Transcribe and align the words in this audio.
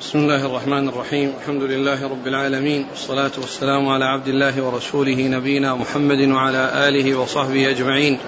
بسم 0.00 0.18
الله 0.18 0.46
الرحمن 0.46 0.88
الرحيم. 0.88 1.32
الحمد 1.40 1.62
لله 1.62 2.04
رب 2.04 2.26
العالمين. 2.26 2.86
والصلاة 2.90 3.30
والسلام 3.38 3.88
على 3.88 4.04
عبد 4.04 4.28
الله 4.28 4.62
ورسوله 4.62 5.14
نبينا 5.14 5.74
محمد 5.74 6.28
وعلى 6.28 6.88
آله 6.88 7.18
وصحبه 7.18 7.70
أجمعين. 7.70 8.18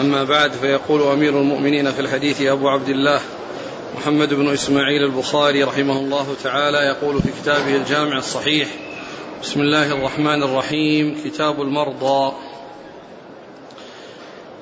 أما 0.00 0.24
بعد 0.24 0.52
فيقول 0.52 1.02
أمير 1.02 1.40
المؤمنين 1.40 1.92
في 1.92 2.00
الحديث 2.00 2.42
أبو 2.42 2.68
عبد 2.68 2.88
الله 2.88 3.20
محمد 3.96 4.34
بن 4.34 4.48
إسماعيل 4.48 5.04
البخاري 5.04 5.64
رحمه 5.64 5.98
الله 5.98 6.26
تعالى 6.44 6.78
يقول 6.78 7.22
في 7.22 7.28
كتابه 7.42 7.76
الجامع 7.76 8.18
الصحيح 8.18 8.68
بسم 9.42 9.60
الله 9.60 9.92
الرحمن 9.92 10.42
الرحيم 10.42 11.20
كتاب 11.24 11.62
المرضى. 11.62 12.32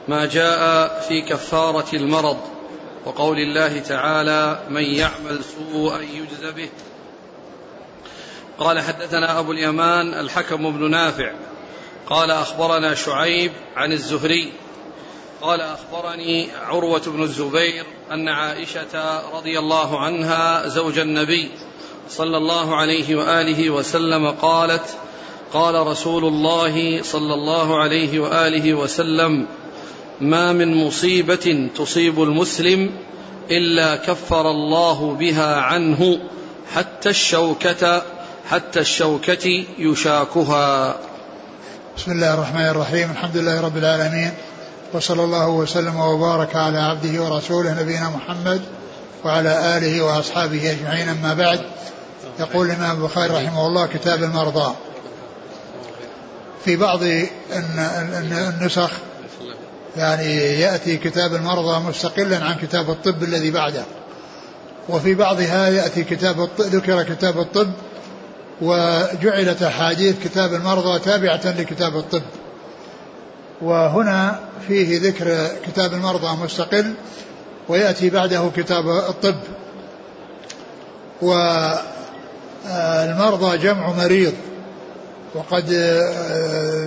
ما 0.08 0.26
جاء 0.26 0.88
في 1.08 1.20
كفارة 1.22 1.96
المرض 1.96 2.36
وقول 3.06 3.38
الله 3.38 3.78
تعالى 3.78 4.60
من 4.70 4.84
يعمل 4.84 5.40
سوءا 5.44 6.00
يجز 6.00 6.52
به. 6.56 6.68
قال 8.58 8.80
حدثنا 8.80 9.38
أبو 9.38 9.52
اليمان 9.52 10.14
الحكم 10.14 10.70
بن 10.70 10.90
نافع. 10.90 11.32
قال 12.06 12.30
أخبرنا 12.30 12.94
شعيب 12.94 13.52
عن 13.76 13.92
الزهري. 13.92 14.52
قال 15.42 15.60
أخبرني 15.60 16.48
عروة 16.66 17.02
بن 17.06 17.22
الزبير 17.22 17.84
أن 18.12 18.28
عائشة 18.28 19.22
رضي 19.36 19.58
الله 19.58 20.00
عنها 20.00 20.68
زوج 20.68 20.98
النبي 20.98 21.50
صلى 22.08 22.36
الله 22.36 22.76
عليه 22.76 23.16
وآله 23.16 23.70
وسلم 23.70 24.30
قالت 24.30 24.96
قال 25.52 25.86
رسول 25.86 26.24
الله 26.24 27.02
صلى 27.02 27.34
الله 27.34 27.78
عليه 27.78 28.20
وآله 28.20 28.74
وسلم 28.74 29.46
ما 30.20 30.52
من 30.52 30.86
مصيبة 30.86 31.68
تصيب 31.76 32.22
المسلم 32.22 32.90
إلا 33.50 33.96
كفر 33.96 34.50
الله 34.50 35.14
بها 35.14 35.56
عنه 35.56 36.18
حتى 36.74 37.08
الشوكة 37.08 38.02
حتى 38.50 38.80
الشوكة 38.80 39.64
يشاكها. 39.78 40.96
بسم 41.96 42.12
الله 42.12 42.34
الرحمن 42.34 42.66
الرحيم، 42.66 43.10
الحمد 43.10 43.36
لله 43.36 43.60
رب 43.60 43.76
العالمين. 43.76 44.30
وصلى 44.92 45.24
الله 45.24 45.48
وسلم 45.48 45.96
وبارك 45.96 46.56
على 46.56 46.78
عبده 46.78 47.22
ورسوله 47.22 47.82
نبينا 47.82 48.10
محمد 48.10 48.62
وعلى 49.24 49.76
آله 49.78 50.02
وأصحابه 50.02 50.70
أجمعين. 50.70 51.08
أما 51.08 51.34
بعد 51.34 51.60
يقول 52.40 52.66
الإمام 52.66 52.96
البخاري 52.96 53.34
رحمه 53.34 53.66
الله 53.66 53.86
كتاب 53.86 54.22
المرضى. 54.22 54.74
في 56.64 56.76
بعض 56.76 57.00
النسخ 58.62 58.90
يعني 59.96 60.36
يأتي 60.60 60.96
كتاب 60.96 61.34
المرضى 61.34 61.88
مستقلا 61.88 62.44
عن 62.44 62.54
كتاب 62.54 62.90
الطب 62.90 63.22
الذي 63.22 63.50
بعده. 63.50 63.84
وفي 64.88 65.14
بعضها 65.14 65.68
يأتي 65.68 66.04
كتاب 66.04 66.40
الطب 66.40 66.64
ذكر 66.64 67.02
كتاب 67.02 67.40
الطب 67.40 67.70
وجعلت 68.62 69.62
أحاديث 69.62 70.16
كتاب 70.24 70.54
المرضى 70.54 70.98
تابعة 70.98 71.54
لكتاب 71.58 71.96
الطب. 71.96 72.22
وهنا 73.62 74.40
فيه 74.68 75.00
ذكر 75.00 75.48
كتاب 75.66 75.92
المرضى 75.92 76.36
مستقل 76.44 76.94
ويأتي 77.68 78.10
بعده 78.10 78.50
كتاب 78.56 78.88
الطب. 78.88 79.36
والمرضى 82.66 83.58
جمع 83.58 83.92
مريض. 83.92 84.34
وقد 85.36 85.70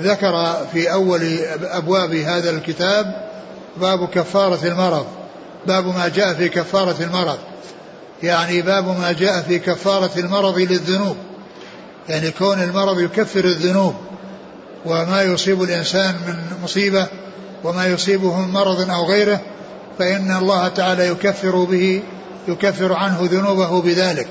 ذكر 0.04 0.66
في 0.74 0.92
أول 0.92 1.40
أبواب 1.64 2.14
هذا 2.14 2.50
الكتاب 2.50 3.30
باب 3.78 4.08
كفارة 4.08 4.68
المرض 4.68 5.06
باب 5.68 5.86
ما 5.86 6.08
جاء 6.08 6.34
في 6.34 6.50
كفارة 6.50 6.96
المرض. 7.04 7.38
يعني 8.24 8.62
باب 8.62 8.88
ما 8.88 9.12
جاء 9.12 9.42
في 9.42 9.60
كفارة 9.60 10.12
المرض 10.18 10.58
للذنوب. 10.58 11.16
يعني 12.10 12.32
كون 12.32 12.64
المرض 12.64 13.00
يكفر 13.00 13.46
الذنوب 13.46 13.94
وما 14.86 15.22
يصيب 15.22 15.64
الإنسان 15.64 16.16
من 16.28 16.64
مصيبة 16.64 17.08
وما 17.64 17.86
يصيبه 17.86 18.40
من 18.40 18.54
مرض 18.54 18.90
أو 18.90 19.06
غيره 19.06 19.42
فإن 20.00 20.32
الله 20.32 20.68
تعالى 20.68 21.08
يكفر 21.08 21.64
به 21.64 22.04
يكفر 22.48 22.94
عنه 22.94 23.20
ذنوبه 23.32 23.82
بذلك. 23.82 24.28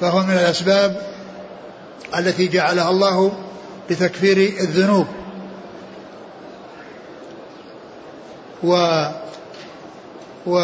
فهو 0.00 0.22
من 0.22 0.32
الأسباب 0.32 0.96
التي 2.18 2.48
جعلها 2.48 2.90
الله 2.90 3.32
لتكفير 3.90 4.36
الذنوب. 4.36 5.06
و 8.64 9.04
و 10.46 10.58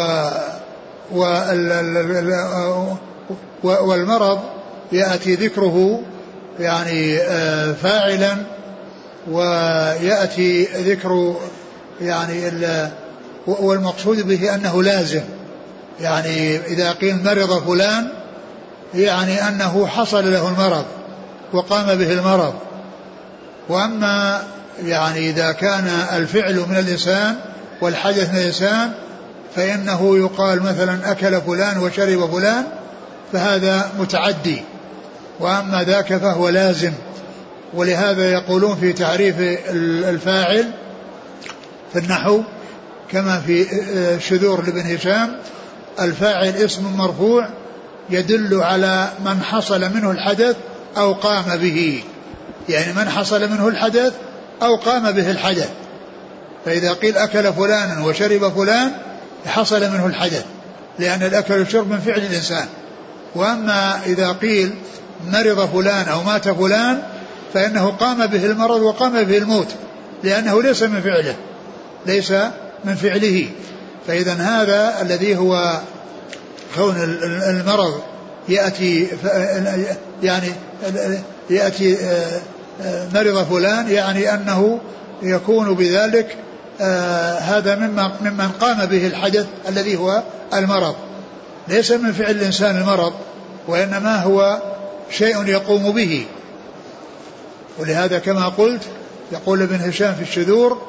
والمرض 3.63 4.39
يأتي 4.91 5.35
ذكره 5.35 6.01
يعني 6.59 7.17
آه، 7.17 7.73
فاعلا 7.73 8.37
ويأتي 9.31 10.63
ذكر 10.63 11.35
يعني 12.01 12.51
والمقصود 13.47 14.27
به 14.27 14.55
أنه 14.55 14.83
لازم. 14.83 15.21
يعني 16.01 16.57
إذا 16.57 16.91
قيل 16.91 17.23
مرض 17.23 17.63
فلان 17.67 18.09
يعني 18.93 19.47
أنه 19.47 19.87
حصل 19.87 20.31
له 20.31 20.47
المرض. 20.47 20.85
وقام 21.53 21.85
به 21.85 22.13
المرض. 22.13 22.53
وأما 23.69 24.43
يعني 24.83 25.29
إذا 25.29 25.51
كان 25.51 25.87
الفعل 26.13 26.55
من 26.55 26.77
الإنسان 26.77 27.35
والحدث 27.81 28.29
من 28.33 28.37
الإنسان 28.37 28.91
فإنه 29.55 30.17
يقال 30.17 30.63
مثلا 30.63 31.11
أكل 31.11 31.41
فلان 31.41 31.77
وشرب 31.77 32.31
فلان 32.31 32.63
فهذا 33.33 33.91
متعدي. 33.99 34.63
وأما 35.39 35.83
ذاك 35.83 36.17
فهو 36.17 36.49
لازم. 36.49 36.93
ولهذا 37.73 38.31
يقولون 38.31 38.75
في 38.75 38.93
تعريف 38.93 39.35
الفاعل 40.09 40.71
في 41.93 41.99
النحو 41.99 42.41
كما 43.11 43.39
في 43.39 43.65
شذور 44.19 44.65
لابن 44.65 44.95
هشام 44.95 45.35
الفاعل 45.99 46.49
اسم 46.55 46.97
مرفوع 46.97 47.49
يدل 48.09 48.61
على 48.61 49.09
من 49.25 49.41
حصل 49.43 49.81
منه 49.81 50.11
الحدث 50.11 50.55
أو 50.99 51.13
قام 51.13 51.57
به. 51.57 52.03
يعني 52.69 52.93
من 52.93 53.09
حصل 53.09 53.49
منه 53.49 53.67
الحدث 53.67 54.13
أو 54.61 54.75
قام 54.75 55.11
به 55.11 55.31
الحدث. 55.31 55.69
فإذا 56.65 56.93
قيل 56.93 57.17
أكل 57.17 57.53
فلان 57.53 58.01
وشرب 58.01 58.53
فلان 58.53 58.91
حصل 59.45 59.91
منه 59.91 60.05
الحدث. 60.05 60.45
لأن 60.99 61.23
الأكل 61.23 61.53
والشرب 61.53 61.91
من 61.91 61.99
فعل 61.99 62.19
الإنسان. 62.19 62.65
وأما 63.35 63.99
إذا 64.05 64.31
قيل 64.31 64.73
مرض 65.27 65.69
فلان 65.73 66.07
أو 66.07 66.23
مات 66.23 66.49
فلان 66.49 67.01
فإنه 67.53 67.87
قام 67.87 68.25
به 68.25 68.45
المرض 68.45 68.81
وقام 68.81 69.23
به 69.23 69.37
الموت 69.37 69.67
لأنه 70.23 70.63
ليس 70.63 70.83
من 70.83 71.01
فعله 71.01 71.35
ليس 72.05 72.31
من 72.85 72.95
فعله. 72.95 73.47
فإذا 74.07 74.33
هذا 74.33 75.01
الذي 75.01 75.37
هو 75.37 75.79
كون 76.75 76.95
المرض 77.49 78.01
يأتي 78.49 79.07
يعني 80.23 80.47
يأتي 81.49 81.97
آه، 81.97 82.41
آه، 82.81 83.07
مرض 83.13 83.43
فلان 83.43 83.89
يعني 83.91 84.33
أنه 84.33 84.79
يكون 85.21 85.73
بذلك 85.73 86.37
آه، 86.81 87.37
هذا 87.37 87.75
مما 87.75 88.11
ممن 88.21 88.49
قام 88.59 88.85
به 88.85 89.07
الحدث 89.07 89.45
الذي 89.67 89.97
هو 89.97 90.23
المرض. 90.53 90.95
ليس 91.67 91.91
من 91.91 92.11
فعل 92.11 92.31
الإنسان 92.31 92.77
المرض 92.77 93.13
وإنما 93.67 94.23
هو 94.23 94.61
شيء 95.11 95.47
يقوم 95.47 95.91
به. 95.91 96.25
ولهذا 97.79 98.19
كما 98.19 98.47
قلت 98.47 98.81
يقول 99.31 99.61
ابن 99.61 99.75
هشام 99.75 100.15
في 100.15 100.21
الشذور 100.21 100.81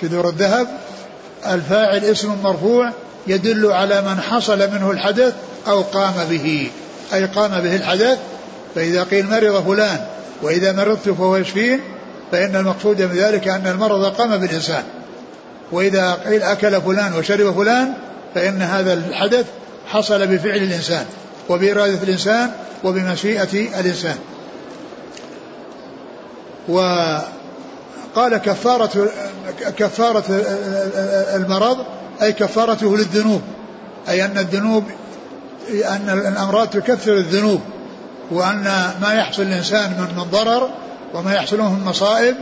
شذور 0.00 0.28
الذهب 0.28 0.68
الفاعل 1.46 2.04
اسم 2.04 2.36
مرفوع 2.42 2.92
يدل 3.26 3.72
على 3.72 4.02
من 4.02 4.20
حصل 4.20 4.70
منه 4.70 4.90
الحدث 4.90 5.34
أو 5.68 5.82
قام 5.82 6.14
به 6.30 6.70
أي 7.12 7.24
قام 7.24 7.50
به 7.50 7.76
الحدث 7.76 8.18
فإذا 8.78 9.02
قيل 9.02 9.26
مرض 9.26 9.64
فلان 9.66 10.00
وإذا 10.42 10.72
مرضت 10.72 11.08
فهو 11.08 11.36
يشفين 11.36 11.80
فإن 12.32 12.56
المقصود 12.56 13.02
من 13.02 13.16
ذلك 13.16 13.48
أن 13.48 13.66
المرض 13.66 14.04
قام 14.04 14.36
بالإنسان. 14.36 14.82
وإذا 15.72 16.12
قيل 16.12 16.42
أكل 16.42 16.80
فلان 16.80 17.14
وشرب 17.14 17.54
فلان 17.54 17.92
فإن 18.34 18.62
هذا 18.62 18.92
الحدث 18.92 19.46
حصل 19.86 20.26
بفعل 20.26 20.56
الإنسان 20.56 21.06
وبإرادة 21.48 22.02
الإنسان 22.02 22.50
وبمشيئة 22.84 23.80
الإنسان. 23.80 24.16
وقال 26.68 28.36
كفارة 28.36 29.10
كفارة 29.76 30.24
المرض 31.36 31.78
أي 32.22 32.32
كفارته 32.32 32.96
للذنوب. 32.96 33.42
أي 34.08 34.24
أن 34.24 34.38
الذنوب 34.38 34.84
أن 35.70 36.22
الأمراض 36.28 36.68
تكفر 36.70 37.12
الذنوب. 37.12 37.60
وأن 38.30 38.92
ما 39.02 39.14
يحصل 39.14 39.42
الإنسان 39.42 39.90
من 40.16 40.22
ضرر 40.22 40.70
وما 41.14 41.34
يحصل 41.34 41.58
من 41.58 41.84
مصائب 41.84 42.36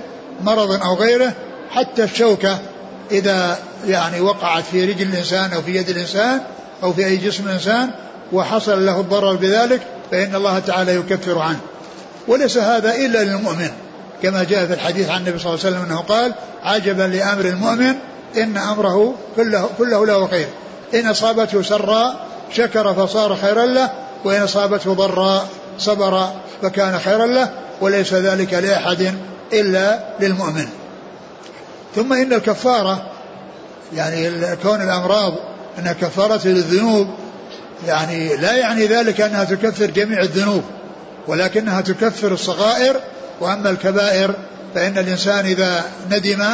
مرض 0.44 0.82
أو 0.82 0.94
غيره 0.94 1.32
حتى 1.70 2.04
الشوكة 2.04 2.58
إذا 3.10 3.58
يعني 3.86 4.20
وقعت 4.20 4.64
في 4.64 4.84
رجل 4.84 5.08
الإنسان 5.08 5.52
أو 5.52 5.62
في 5.62 5.76
يد 5.76 5.88
الإنسان 5.88 6.40
أو 6.82 6.92
في 6.92 7.06
أي 7.06 7.16
جسم 7.16 7.46
الإنسان 7.46 7.90
وحصل 8.32 8.86
له 8.86 9.00
الضرر 9.00 9.34
بذلك 9.34 9.80
فإن 10.10 10.34
الله 10.34 10.58
تعالى 10.58 10.94
يكفر 10.94 11.38
عنه. 11.38 11.60
وليس 12.28 12.58
هذا 12.58 12.94
إلا 12.94 13.24
للمؤمن. 13.24 13.70
كما 14.22 14.44
جاء 14.44 14.66
في 14.66 14.72
الحديث 14.72 15.10
عن 15.10 15.20
النبي 15.20 15.38
صلى 15.38 15.54
الله 15.54 15.66
عليه 15.66 15.76
وسلم 15.76 15.90
أنه 15.90 16.00
قال 16.00 16.32
عجبا 16.64 17.02
لأمر 17.02 17.44
المؤمن 17.44 17.94
إن 18.36 18.56
أمره 18.56 19.14
كله, 19.36 19.70
كله 19.78 20.06
له 20.06 20.26
خير. 20.26 20.48
إن 20.94 21.06
أصابته 21.06 21.62
سراء 21.62 22.26
شكر 22.52 22.94
فصار 22.94 23.36
خيرا 23.36 23.66
له 23.66 23.90
وإن 24.24 24.42
أصابته 24.42 24.94
ضراء 24.94 25.48
صبر 25.78 26.30
فكان 26.62 26.98
خيرا 26.98 27.26
له 27.26 27.50
وليس 27.80 28.14
ذلك 28.14 28.54
لأحد 28.54 29.14
إلا 29.52 29.98
للمؤمن. 30.20 30.68
ثم 31.96 32.12
إن 32.12 32.32
الكفارة 32.32 33.10
يعني 33.94 34.30
كون 34.62 34.80
الأمراض 34.80 35.34
أنها 35.78 35.92
كفارة 35.92 36.40
للذنوب 36.44 37.08
يعني 37.86 38.36
لا 38.36 38.56
يعني 38.56 38.86
ذلك 38.86 39.20
أنها 39.20 39.44
تكفر 39.44 39.86
جميع 39.86 40.20
الذنوب 40.20 40.62
ولكنها 41.26 41.80
تكفر 41.80 42.32
الصغائر 42.32 42.96
وأما 43.40 43.70
الكبائر 43.70 44.34
فإن 44.74 44.98
الإنسان 44.98 45.46
إذا 45.46 45.84
ندم 46.10 46.44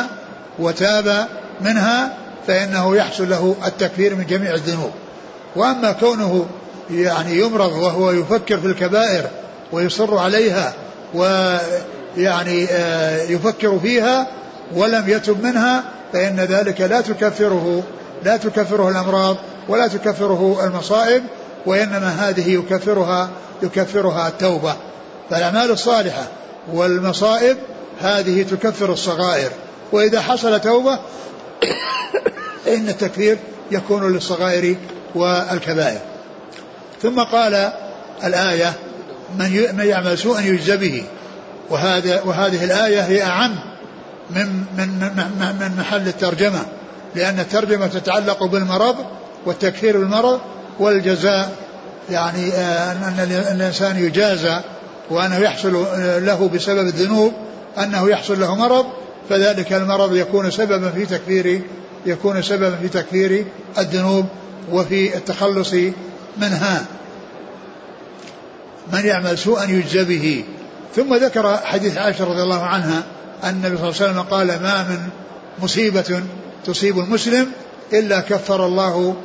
وتاب 0.58 1.26
منها 1.60 2.16
فإنه 2.46 2.96
يحصل 2.96 3.30
له 3.30 3.56
التكفير 3.66 4.14
من 4.14 4.26
جميع 4.26 4.54
الذنوب. 4.54 4.90
وأما 5.56 5.92
كونه 5.92 6.46
يعني 6.92 7.38
يمرض 7.38 7.72
وهو 7.72 8.10
يفكر 8.10 8.58
في 8.58 8.66
الكبائر 8.66 9.24
ويصر 9.72 10.18
عليها 10.18 10.74
ويعني 11.14 12.66
آه، 12.70 13.22
يفكر 13.22 13.78
فيها 13.78 14.26
ولم 14.74 15.04
يتب 15.08 15.44
منها 15.44 15.84
فإن 16.12 16.36
ذلك 16.36 16.80
لا 16.80 17.00
تكفره 17.00 17.82
لا 18.24 18.36
تكفره 18.36 18.88
الأمراض 18.88 19.36
ولا 19.68 19.88
تكفره 19.88 20.64
المصائب 20.64 21.22
وإنما 21.66 22.08
هذه 22.08 22.54
يكفرها 22.54 23.30
يكفرها 23.62 24.28
التوبة. 24.28 24.76
فالأعمال 25.30 25.70
الصالحة 25.70 26.26
والمصائب 26.72 27.56
هذه 28.00 28.42
تكفر 28.42 28.92
الصغائر. 28.92 29.50
وإذا 29.92 30.20
حصل 30.20 30.60
توبة 30.60 30.98
فإن 32.64 32.88
التكفير 32.88 33.38
يكون 33.70 34.12
للصغائر 34.12 34.76
والكبائر. 35.14 36.00
ثم 37.02 37.20
قال 37.20 37.72
الآية 38.24 38.72
من 39.38 39.76
من 39.76 39.86
يعمل 39.86 40.18
سوءا 40.18 40.40
يجزى 40.40 40.76
به. 40.76 41.04
وهذا 41.70 42.22
وهذه 42.22 42.64
الآية 42.64 43.00
هي 43.00 43.22
أعم 43.22 43.58
من 44.30 44.46
من 44.76 44.88
من, 44.88 45.56
من 45.60 45.76
محل 45.78 46.08
الترجمة. 46.08 46.66
لأن 47.14 47.40
الترجمة 47.40 47.86
تتعلق 47.86 48.44
بالمرض 48.44 48.96
والتكفير 49.46 49.98
بالمرض 49.98 50.40
والجزاء. 50.78 51.52
يعني 52.10 52.52
آه، 52.52 52.92
أن 52.92 53.30
الإنسان 53.54 54.04
يجازى 54.04 54.60
وأنه 55.10 55.38
يحصل 55.38 55.86
آه، 55.94 56.18
له 56.18 56.48
بسبب 56.54 56.86
الذنوب 56.86 57.32
أنه 57.78 58.10
يحصل 58.10 58.40
له 58.40 58.54
مرض 58.54 58.86
فذلك 59.28 59.72
المرض 59.72 60.16
يكون 60.16 60.50
سببا 60.50 60.90
في 60.90 61.06
تكفير 61.06 61.60
يكون 62.06 62.42
سببا 62.42 62.76
في 62.76 62.88
تكفير 62.88 63.44
الذنوب 63.78 64.26
وفي 64.72 65.16
التخلص 65.16 65.74
منها 66.38 66.84
من 68.92 69.06
يعمل 69.06 69.38
سوءا 69.38 69.64
يجزى 69.64 70.04
به. 70.04 70.44
ثم 70.96 71.14
ذكر 71.14 71.56
حديث 71.56 71.96
عائشة 71.98 72.24
رضي 72.24 72.42
الله 72.42 72.62
عنها 72.62 73.02
أن 73.44 73.50
النبي 73.50 73.76
صلى 73.76 73.88
الله 73.88 74.02
عليه 74.02 74.10
وسلم 74.10 74.20
قال 74.20 74.46
ما 74.46 74.82
من 74.82 74.98
مصيبة 75.62 76.22
تصيب 76.66 76.98
المسلم 76.98 77.46
إلا 77.92 78.20
كفر 78.20 78.66
الله 78.66 79.16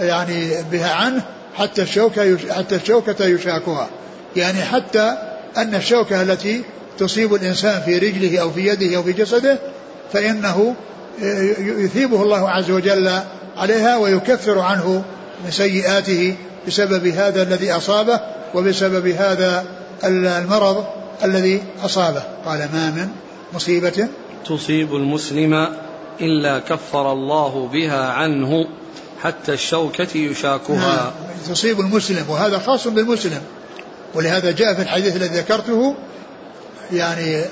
يعني 0.00 0.50
بها 0.72 0.94
عنه 0.94 1.22
حتى 1.56 1.82
الشوكة 1.82 2.36
حتى 2.54 2.76
الشوكة 2.76 3.24
يشاكها. 3.24 3.88
يعني 4.36 4.62
حتى 4.62 5.16
أن 5.56 5.74
الشوكة 5.74 6.22
التي 6.22 6.62
تصيب 6.98 7.34
الإنسان 7.34 7.82
في 7.82 7.98
رجله 7.98 8.38
أو 8.38 8.50
في 8.50 8.66
يده 8.66 8.96
أو 8.96 9.02
في 9.02 9.12
جسده 9.12 9.58
فإنه 10.12 10.74
يثيبه 11.58 12.22
الله 12.22 12.50
عز 12.50 12.70
وجل 12.70 13.20
عليها 13.56 13.96
ويكفر 13.96 14.58
عنه 14.58 15.04
سيئاته 15.50 16.34
بسبب 16.66 17.06
هذا 17.06 17.42
الذي 17.42 17.72
أصابه 17.72 18.20
وبسبب 18.54 19.06
هذا 19.06 19.64
المرض 20.04 20.86
الذي 21.24 21.62
أصابه. 21.84 22.22
قال 22.46 22.58
ما 22.58 22.90
من 22.90 23.08
مصيبة 23.54 24.08
تصيب 24.46 24.94
المسلم 24.94 25.68
إلا 26.20 26.58
كفر 26.58 27.12
الله 27.12 27.68
بها 27.72 28.06
عنه 28.08 28.66
حتى 29.22 29.52
الشوكة 29.52 30.16
يشاكها. 30.16 30.76
نعم 30.76 31.10
تصيب 31.48 31.80
المسلم 31.80 32.24
وهذا 32.28 32.58
خاص 32.58 32.88
بالمسلم. 32.88 33.40
ولهذا 34.14 34.50
جاء 34.50 34.74
في 34.74 34.82
الحديث 34.82 35.16
الذي 35.16 35.38
ذكرته 35.38 35.94
يعني 36.92 37.44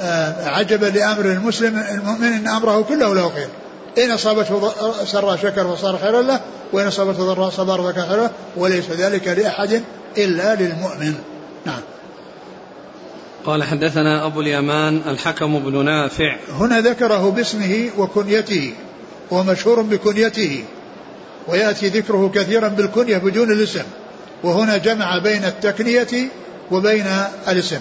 آه، 0.00 0.48
عجبا 0.48 0.86
لأمر 0.86 1.24
المسلم 1.24 1.78
المؤمن 1.78 2.24
إن 2.24 2.48
أمره 2.48 2.82
كله 2.82 3.14
له 3.14 3.28
خير 3.28 3.48
إن 3.98 4.10
أصابته 4.10 4.72
سراء 5.04 5.36
شكر 5.36 5.76
فصار 5.76 5.98
خيرا 5.98 6.22
له 6.22 6.40
وإن 6.72 6.86
أصابته 6.86 7.34
ضراء 7.34 7.50
صبر 7.50 7.92
فكان 7.92 8.08
خيرا 8.08 8.30
وليس 8.56 8.90
ذلك 8.90 9.28
لأحد 9.28 9.82
إلا 10.18 10.54
للمؤمن. 10.54 11.14
نعم. 11.66 11.80
قال 13.46 13.62
حدثنا 13.62 14.26
أبو 14.26 14.40
اليمان 14.40 15.02
الحكم 15.06 15.58
بن 15.58 15.84
نافع. 15.84 16.36
هنا 16.50 16.80
ذكره 16.80 17.30
باسمه 17.30 17.90
وكنيته 17.98 18.74
ومشهور 19.30 19.82
بكنيته 19.82 20.64
ويأتي 21.48 21.88
ذكره 21.88 22.30
كثيرا 22.34 22.68
بالكنية 22.68 23.18
بدون 23.18 23.52
الاسم 23.52 23.84
وهنا 24.42 24.76
جمع 24.76 25.18
بين 25.18 25.44
التكنية 25.44 26.28
وبين 26.70 27.06
الاسم. 27.48 27.80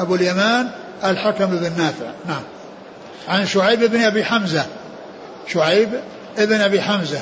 أبو 0.00 0.14
اليمان 0.14 0.68
الحكم 1.04 1.46
بن 1.46 1.72
نافع. 1.78 2.10
نعم. 2.28 2.42
عن 3.28 3.46
شعيب 3.46 3.84
بن 3.84 4.00
أبي 4.00 4.24
حمزة 4.24 4.66
شعيب 5.48 5.88
بن 6.38 6.60
أبي 6.60 6.80
حمزة. 6.80 7.20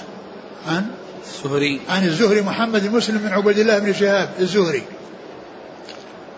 عن؟ 0.68 0.86
الزهري. 1.26 1.80
عن 1.88 2.04
الزهري 2.04 2.42
محمد 2.42 2.86
بن 2.86 2.96
مسلم 2.96 3.18
بن 3.18 3.28
عبيد 3.28 3.58
الله 3.58 3.78
بن 3.78 3.92
شهاب 3.92 4.28
الزهري. 4.40 4.82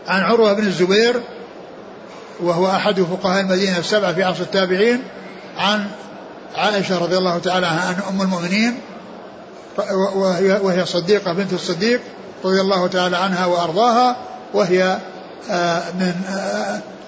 عن 0.08 0.22
عروة 0.22 0.52
بن 0.52 0.66
الزبير 0.66 1.20
وهو 2.40 2.68
أحد 2.70 3.00
فقهاء 3.00 3.40
المدينة 3.40 3.78
السبعة 3.78 4.12
في 4.12 4.22
عصر 4.22 4.42
التابعين 4.42 5.02
عن 5.58 5.86
عائشة 6.54 6.98
رضي 6.98 7.18
الله 7.18 7.38
تعالى 7.38 7.66
عنها 7.66 8.08
أم 8.08 8.22
المؤمنين 8.22 8.80
وهي, 10.14 10.58
وهي 10.62 10.86
صديقة 10.86 11.32
بنت 11.32 11.52
الصديق 11.52 12.00
رضي 12.44 12.60
الله 12.60 12.86
تعالى 12.86 13.16
عنها 13.16 13.46
وأرضاها 13.46 14.16
وهي 14.54 14.98
من 15.98 16.12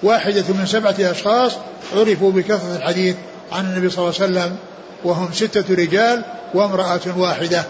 واحدة 0.03 0.43
من 0.49 0.65
سبعة 0.65 0.95
أشخاص 0.99 1.51
عرفوا 1.95 2.31
بكثرة 2.31 2.75
الحديث 2.75 3.15
عن 3.51 3.65
النبي 3.65 3.89
صلى 3.89 3.99
الله 3.99 4.21
عليه 4.21 4.31
وسلم 4.31 4.55
وهم 5.03 5.33
ستة 5.33 5.75
رجال 5.75 6.23
وامرأة 6.53 7.17
واحدة 7.17 7.63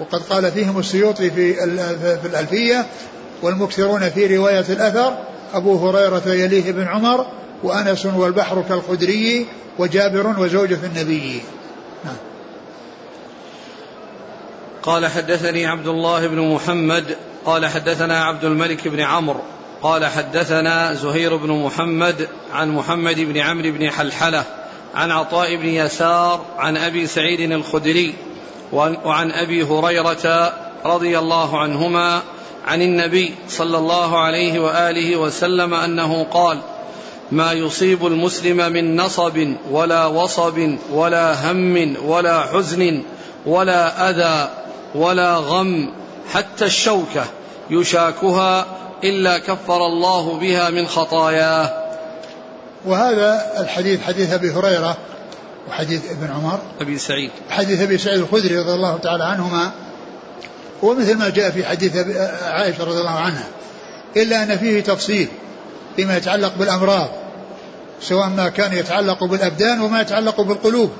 وقد 0.00 0.22
قال 0.22 0.52
فيهم 0.52 0.78
السيوطي 0.78 1.30
في 1.30 1.54
في 2.22 2.26
الألفية 2.26 2.86
والمكثرون 3.42 4.10
في 4.10 4.36
رواية 4.36 4.64
الأثر 4.68 5.16
أبو 5.54 5.88
هريرة 5.88 6.22
يليه 6.26 6.72
بن 6.72 6.86
عمر 6.86 7.26
وأنس 7.62 8.06
والبحر 8.06 8.64
كالخدري 8.68 9.46
وجابر 9.78 10.40
وزوجة 10.40 10.78
النبي 10.84 11.42
نعم. 12.04 12.16
قال 14.82 15.06
حدثني 15.06 15.66
عبد 15.66 15.86
الله 15.86 16.26
بن 16.26 16.54
محمد 16.54 17.16
قال 17.44 17.66
حدثنا 17.66 18.24
عبد 18.24 18.44
الملك 18.44 18.88
بن 18.88 19.00
عمرو 19.00 19.40
قال 19.82 20.06
حدثنا 20.06 20.94
زهير 20.94 21.36
بن 21.36 21.50
محمد 21.52 22.28
عن 22.52 22.70
محمد 22.70 23.20
بن 23.20 23.38
عمرو 23.38 23.72
بن 23.72 23.90
حلحلة 23.90 24.44
عن 24.94 25.10
عطاء 25.10 25.56
بن 25.56 25.68
يسار 25.68 26.40
عن 26.58 26.76
أبي 26.76 27.06
سعيد 27.06 27.52
الخدري 27.52 28.14
وعن 28.72 29.30
أبي 29.30 29.62
هريرة 29.62 30.52
رضي 30.84 31.18
الله 31.18 31.58
عنهما 31.58 32.22
عن 32.66 32.82
النبي 32.82 33.34
صلى 33.48 33.78
الله 33.78 34.18
عليه 34.18 34.60
وآله 34.60 35.16
وسلم 35.16 35.74
أنه 35.74 36.26
قال 36.30 36.58
ما 37.32 37.52
يصيب 37.52 38.06
المسلم 38.06 38.72
من 38.72 38.96
نصب 38.96 39.54
ولا 39.70 40.06
وصب 40.06 40.76
ولا 40.92 41.50
هم 41.50 41.96
ولا 42.04 42.40
حزن 42.42 43.02
ولا 43.46 44.10
أذى 44.10 44.50
ولا 44.94 45.36
غم 45.36 45.90
حتى 46.32 46.64
الشوكة 46.64 47.24
يشاكها 47.70 48.66
إلا 49.04 49.38
كفر 49.38 49.86
الله 49.86 50.38
بها 50.38 50.70
من 50.70 50.86
خطاياه 50.86 51.83
وهذا 52.84 53.52
الحديث 53.60 54.02
حديث 54.02 54.32
أبي 54.32 54.50
هريرة 54.50 54.96
وحديث 55.68 56.10
ابن 56.10 56.30
عمر. 56.30 56.58
أبي 56.80 56.98
سعيد. 56.98 57.30
حديث 57.50 57.80
أبي 57.80 57.98
سعيد 57.98 58.18
الخدري 58.18 58.58
رضي 58.58 58.74
الله 58.74 58.98
تعالى 58.98 59.24
عنهما. 59.24 59.70
ومثل 60.82 61.14
ما 61.14 61.28
جاء 61.28 61.50
في 61.50 61.64
حديث 61.64 61.96
عائشة 62.42 62.84
رضي 62.84 62.98
الله 62.98 63.18
عنها. 63.18 63.46
إلا 64.16 64.42
أن 64.42 64.58
فيه 64.58 64.80
تفصيل 64.80 65.28
فيما 65.96 66.16
يتعلق 66.16 66.52
بالأمراض. 66.58 67.08
سواء 68.00 68.28
ما 68.28 68.48
كان 68.48 68.72
يتعلق 68.72 69.24
بالأبدان 69.24 69.80
وما 69.80 70.00
يتعلق 70.00 70.40
بالقلوب. 70.40 70.90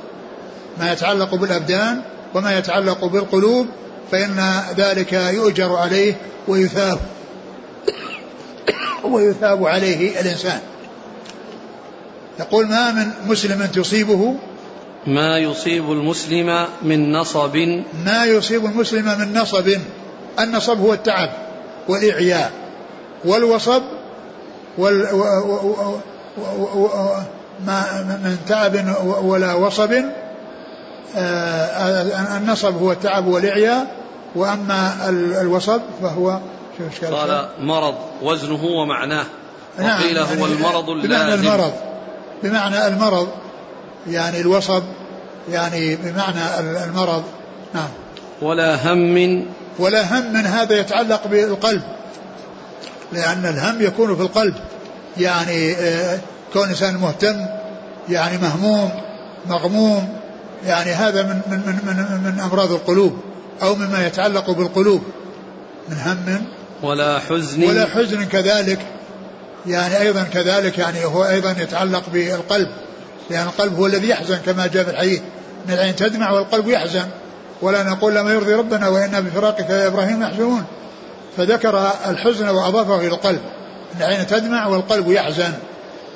ما 0.78 0.92
يتعلق 0.92 1.34
بالأبدان 1.34 2.02
وما 2.34 2.58
يتعلق 2.58 3.04
بالقلوب 3.04 3.66
فإن 4.12 4.62
ذلك 4.76 5.12
يؤجر 5.12 5.76
عليه 5.76 6.14
ويثاب 6.48 6.98
ويثاب 9.12 9.66
عليه 9.66 10.20
الإنسان. 10.20 10.60
يقول 12.40 12.66
ما 12.66 12.92
من 12.92 13.10
مسلم 13.26 13.66
تصيبه؟ 13.66 14.34
ما 15.06 15.38
يصيب 15.38 15.92
المسلم 15.92 16.66
من 16.82 17.12
نصب. 17.12 17.56
ما 18.04 18.24
يصيب 18.24 18.64
المسلم 18.64 19.18
من 19.18 19.38
نصب. 19.38 19.68
النصب 20.40 20.80
هو 20.80 20.92
التعب 20.92 21.30
والإعياء 21.88 22.50
والوصب 23.24 23.82
وال 24.78 25.08
ما 27.66 28.02
من 28.22 28.36
تعب 28.48 28.96
ولا 29.22 29.54
وصب. 29.54 29.92
آه، 31.16 32.36
النصب 32.36 32.76
هو 32.76 32.92
التعب 32.92 33.26
والإعياء 33.26 33.86
وأما 34.34 35.08
الوصب 35.40 35.80
فهو 36.02 36.38
قال 37.10 37.48
مرض 37.60 37.94
وزنه 38.22 38.64
ومعناه. 38.64 39.24
نعم 39.78 40.00
وقيل 40.00 40.18
هو 40.18 40.26
يعني 40.26 40.44
المرض 40.44 40.90
اللازم. 40.90 41.48
المرض. 41.48 41.72
بمعنى 42.44 42.86
المرض 42.86 43.28
يعني 44.08 44.40
الوصب 44.40 44.82
يعني 45.50 45.96
بمعنى 45.96 46.60
المرض. 46.84 47.22
نعم. 47.74 47.88
ولا 48.42 48.92
هم 48.92 49.46
ولا 49.78 50.18
هم 50.18 50.32
من 50.32 50.46
هذا 50.46 50.80
يتعلق 50.80 51.26
بالقلب. 51.26 51.82
لأن 53.12 53.46
الهم 53.46 53.82
يكون 53.82 54.16
في 54.16 54.22
القلب. 54.22 54.54
يعني 55.16 55.72
آه، 55.72 56.18
كون 56.52 56.68
إنسان 56.68 56.96
مهتم 56.96 57.46
يعني 58.08 58.38
مهموم 58.38 58.90
مغموم 59.46 60.08
يعني 60.66 60.92
هذا 60.92 61.22
من 61.22 61.40
من 61.50 61.58
من 61.58 61.78
من, 61.86 62.32
من 62.32 62.40
أمراض 62.40 62.72
القلوب 62.72 63.18
أو 63.62 63.74
مما 63.74 64.06
يتعلق 64.06 64.50
بالقلوب. 64.50 65.02
من 65.88 65.96
هم 65.96 66.44
ولا 66.82 67.18
حزن. 67.18 67.64
ولا 67.64 67.86
حزن 67.86 68.24
كذلك. 68.24 68.78
يعني 69.66 70.00
أيضا 70.00 70.22
كذلك 70.22 70.78
يعني 70.78 71.04
هو 71.04 71.24
أيضا 71.24 71.50
يتعلق 71.50 72.02
بالقلب 72.12 72.68
لأن 73.30 73.46
القلب 73.46 73.78
هو 73.78 73.86
الذي 73.86 74.08
يحزن 74.08 74.36
كما 74.36 74.66
جاء 74.66 74.84
في 74.84 74.90
الحديث. 74.90 75.20
ان 75.68 75.74
العين 75.74 75.96
تدمع 75.96 76.30
والقلب 76.30 76.68
يحزن 76.68 77.06
ولا 77.62 77.82
نقول 77.82 78.14
لما 78.14 78.32
يرضي 78.32 78.54
ربنا 78.54 78.88
وإنا 78.88 79.20
بفراقك 79.20 79.70
يا 79.70 79.86
إبراهيم 79.86 80.20
محزونون 80.20 80.64
فذكر 81.36 81.92
الحزن 82.06 82.48
وأضافه 82.48 82.98
إلى 83.00 83.06
القلب. 83.08 83.40
إن 83.96 84.02
العين 84.02 84.26
تدمع 84.26 84.66
والقلب 84.66 85.10
يحزن. 85.10 85.52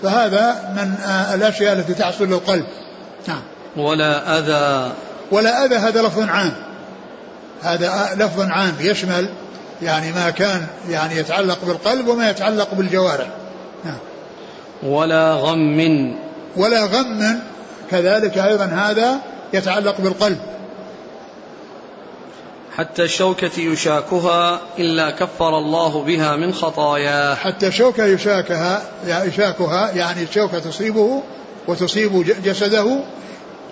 فهذا 0.02 0.72
من 0.76 0.94
الأشياء 1.34 1.72
التي 1.72 1.94
تحصل 1.94 2.24
للقلب. 2.24 2.64
نعم. 3.28 3.42
ولا 3.76 4.38
أذى. 4.38 4.92
ولا 5.30 5.64
أذى 5.64 5.76
هذا 5.76 6.02
لفظ 6.02 6.28
عام. 6.28 6.52
هذا 7.62 8.10
لفظ 8.16 8.40
عام 8.40 8.74
يشمل 8.80 9.28
يعني 9.82 10.12
ما 10.12 10.30
كان 10.30 10.66
يعني 10.88 11.16
يتعلق 11.16 11.58
بالقلب 11.64 12.08
وما 12.08 12.30
يتعلق 12.30 12.74
بالجوارح. 12.74 13.26
نعم. 13.84 13.98
ولا 14.82 15.34
غم. 15.34 16.14
ولا 16.56 16.84
غم. 16.84 17.40
كذلك 17.90 18.38
أيضا 18.38 18.64
هذا 18.64 19.20
يتعلق 19.52 20.00
بالقلب. 20.00 20.38
حتى 22.76 23.02
الشوكة 23.02 23.60
يشاكها 23.60 24.60
إلا 24.78 25.10
كفر 25.10 25.58
الله 25.58 26.02
بها 26.02 26.36
من 26.36 26.54
خطاياه 26.54 27.34
حتى 27.34 27.66
الشوكة 27.66 28.04
يشاكها 28.04 28.82
يشاكها 29.06 29.90
يعني 29.90 30.22
الشوكة 30.22 30.58
تصيبه 30.58 31.22
وتصيب 31.68 32.24
جسده. 32.44 33.00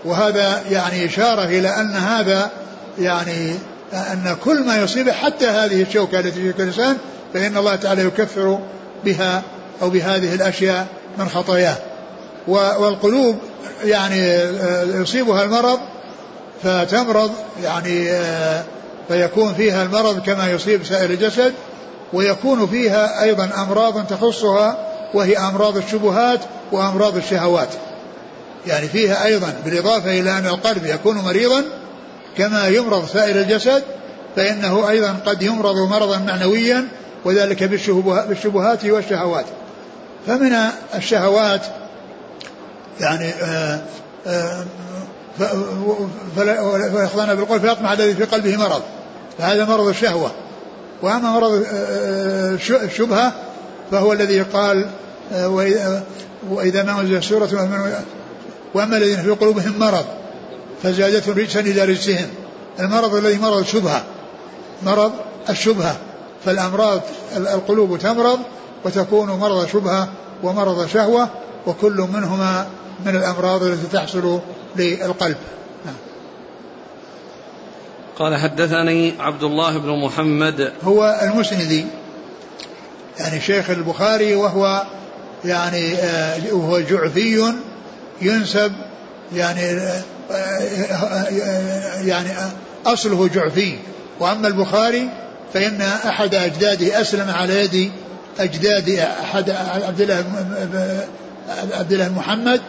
وهذا 0.04 0.62
يعني 0.70 1.06
إشارة 1.06 1.44
إلى 1.44 1.68
أن 1.68 1.92
هذا 1.96 2.50
يعني 2.98 3.58
أن 3.92 4.36
كل 4.44 4.64
ما 4.64 4.76
يصيبه 4.76 5.12
حتى 5.12 5.46
هذه 5.46 5.82
الشوكة 5.82 6.20
التي 6.20 6.52
في 6.52 6.62
الإنسان 6.62 6.96
فإن 7.34 7.56
الله 7.56 7.76
تعالى 7.76 8.02
يكفر 8.02 8.58
بها 9.04 9.42
أو 9.82 9.90
بهذه 9.90 10.34
الأشياء 10.34 10.86
من 11.18 11.28
خطاياه. 11.28 11.76
والقلوب 12.48 13.36
يعني 13.84 14.30
آه، 14.30 14.82
يصيبها 14.82 15.44
المرض 15.44 15.78
فتمرض 16.62 17.30
يعني 17.62 18.10
آه، 18.10 18.64
فيكون 19.08 19.54
فيها 19.54 19.82
المرض 19.82 20.20
كما 20.20 20.50
يصيب 20.50 20.84
سائر 20.84 21.10
الجسد 21.10 21.52
ويكون 22.12 22.66
فيها 22.66 23.22
أيضا 23.22 23.50
أمراض 23.56 24.06
تخصها 24.06 24.78
وهي 25.14 25.38
أمراض 25.38 25.76
الشبهات 25.76 26.40
وأمراض 26.72 27.16
الشهوات. 27.16 27.68
يعني 28.66 28.88
فيها 28.88 29.24
أيضا 29.24 29.54
بالإضافة 29.64 30.20
إلى 30.20 30.38
أن 30.38 30.46
القلب 30.46 30.86
يكون 30.86 31.16
مريضا 31.16 31.64
كما 32.38 32.68
يمرض 32.68 33.06
سائر 33.06 33.36
الجسد 33.40 33.82
فإنه 34.36 34.88
أيضا 34.88 35.16
قد 35.26 35.42
يمرض 35.42 35.76
مرضا 35.76 36.18
معنويا 36.18 36.88
وذلك 37.24 37.62
بالشبهات 38.28 38.84
والشهوات. 38.84 39.44
فمن 40.26 40.52
الشهوات 40.94 41.60
يعني 43.00 43.28
آه، 43.28 43.80
آه، 44.26 44.64
فيخضعن 46.36 47.34
بالقول 47.34 47.60
فيطمع 47.60 47.92
الذي 47.92 48.14
في 48.14 48.24
قلبه 48.24 48.56
مرض. 48.56 48.82
فهذا 49.38 49.64
مرض 49.64 49.88
الشهوة. 49.88 50.30
وأما 51.02 51.30
مرض 51.30 51.64
آه، 51.72 52.58
الشبهة 52.70 53.32
فهو 53.90 54.12
الذي 54.12 54.42
قال 54.42 54.86
وإذا 56.50 56.82
ما 56.82 57.00
أنزل 57.00 57.22
سورة 57.22 57.68
وأما 58.74 58.96
الذين 58.96 59.22
في 59.22 59.30
قلوبهم 59.30 59.78
مرض. 59.78 60.04
فزادتهم 60.82 61.38
رجسا 61.38 61.60
إلى 61.60 61.84
رجسهم. 61.84 62.28
المرض 62.80 63.14
الذي 63.14 63.38
مرض 63.38 63.58
الشبهة 63.58 64.04
مرض 64.82 65.12
الشبهة. 65.50 65.96
فالأمراض 66.44 67.00
القلوب 67.36 67.98
تمرض 67.98 68.38
وتكون 68.84 69.28
مرض 69.28 69.68
شبهة 69.68 70.08
ومرض 70.42 70.86
شهوة 70.86 71.28
وكل 71.66 72.08
منهما 72.14 72.66
من 73.06 73.16
الأمراض 73.16 73.62
التي 73.62 73.86
تحصل 73.92 74.40
للقلب. 74.76 75.36
نعم. 75.84 75.94
قال 78.18 78.36
حدثني 78.36 79.14
عبد 79.20 79.42
الله 79.42 79.78
بن 79.78 80.04
محمد. 80.04 80.72
هو 80.84 81.20
المسندي. 81.22 81.86
يعني 83.18 83.40
شيخ 83.40 83.70
البخاري 83.70 84.34
وهو 84.34 84.82
يعني 85.44 85.94
آه، 85.94 86.54
وهو 86.54 86.80
جعفي 86.80 87.52
ينسب 88.22 88.72
يعني 89.34 89.60
آه، 89.60 90.02
يعني 92.04 92.30
أصله 92.86 93.28
جعفي. 93.28 93.78
وأما 94.20 94.48
البخاري 94.48 95.08
فإن 95.54 95.82
أحد 95.82 96.34
أجداده 96.34 97.00
أسلم 97.00 97.30
على 97.30 97.64
يد 97.64 97.92
أجداد 98.38 98.90
أحد 98.90 99.50
عبد 99.86 100.00
الله 100.00 100.24
عبد 101.72 101.92
الله 101.92 102.08
محمد 102.08 102.60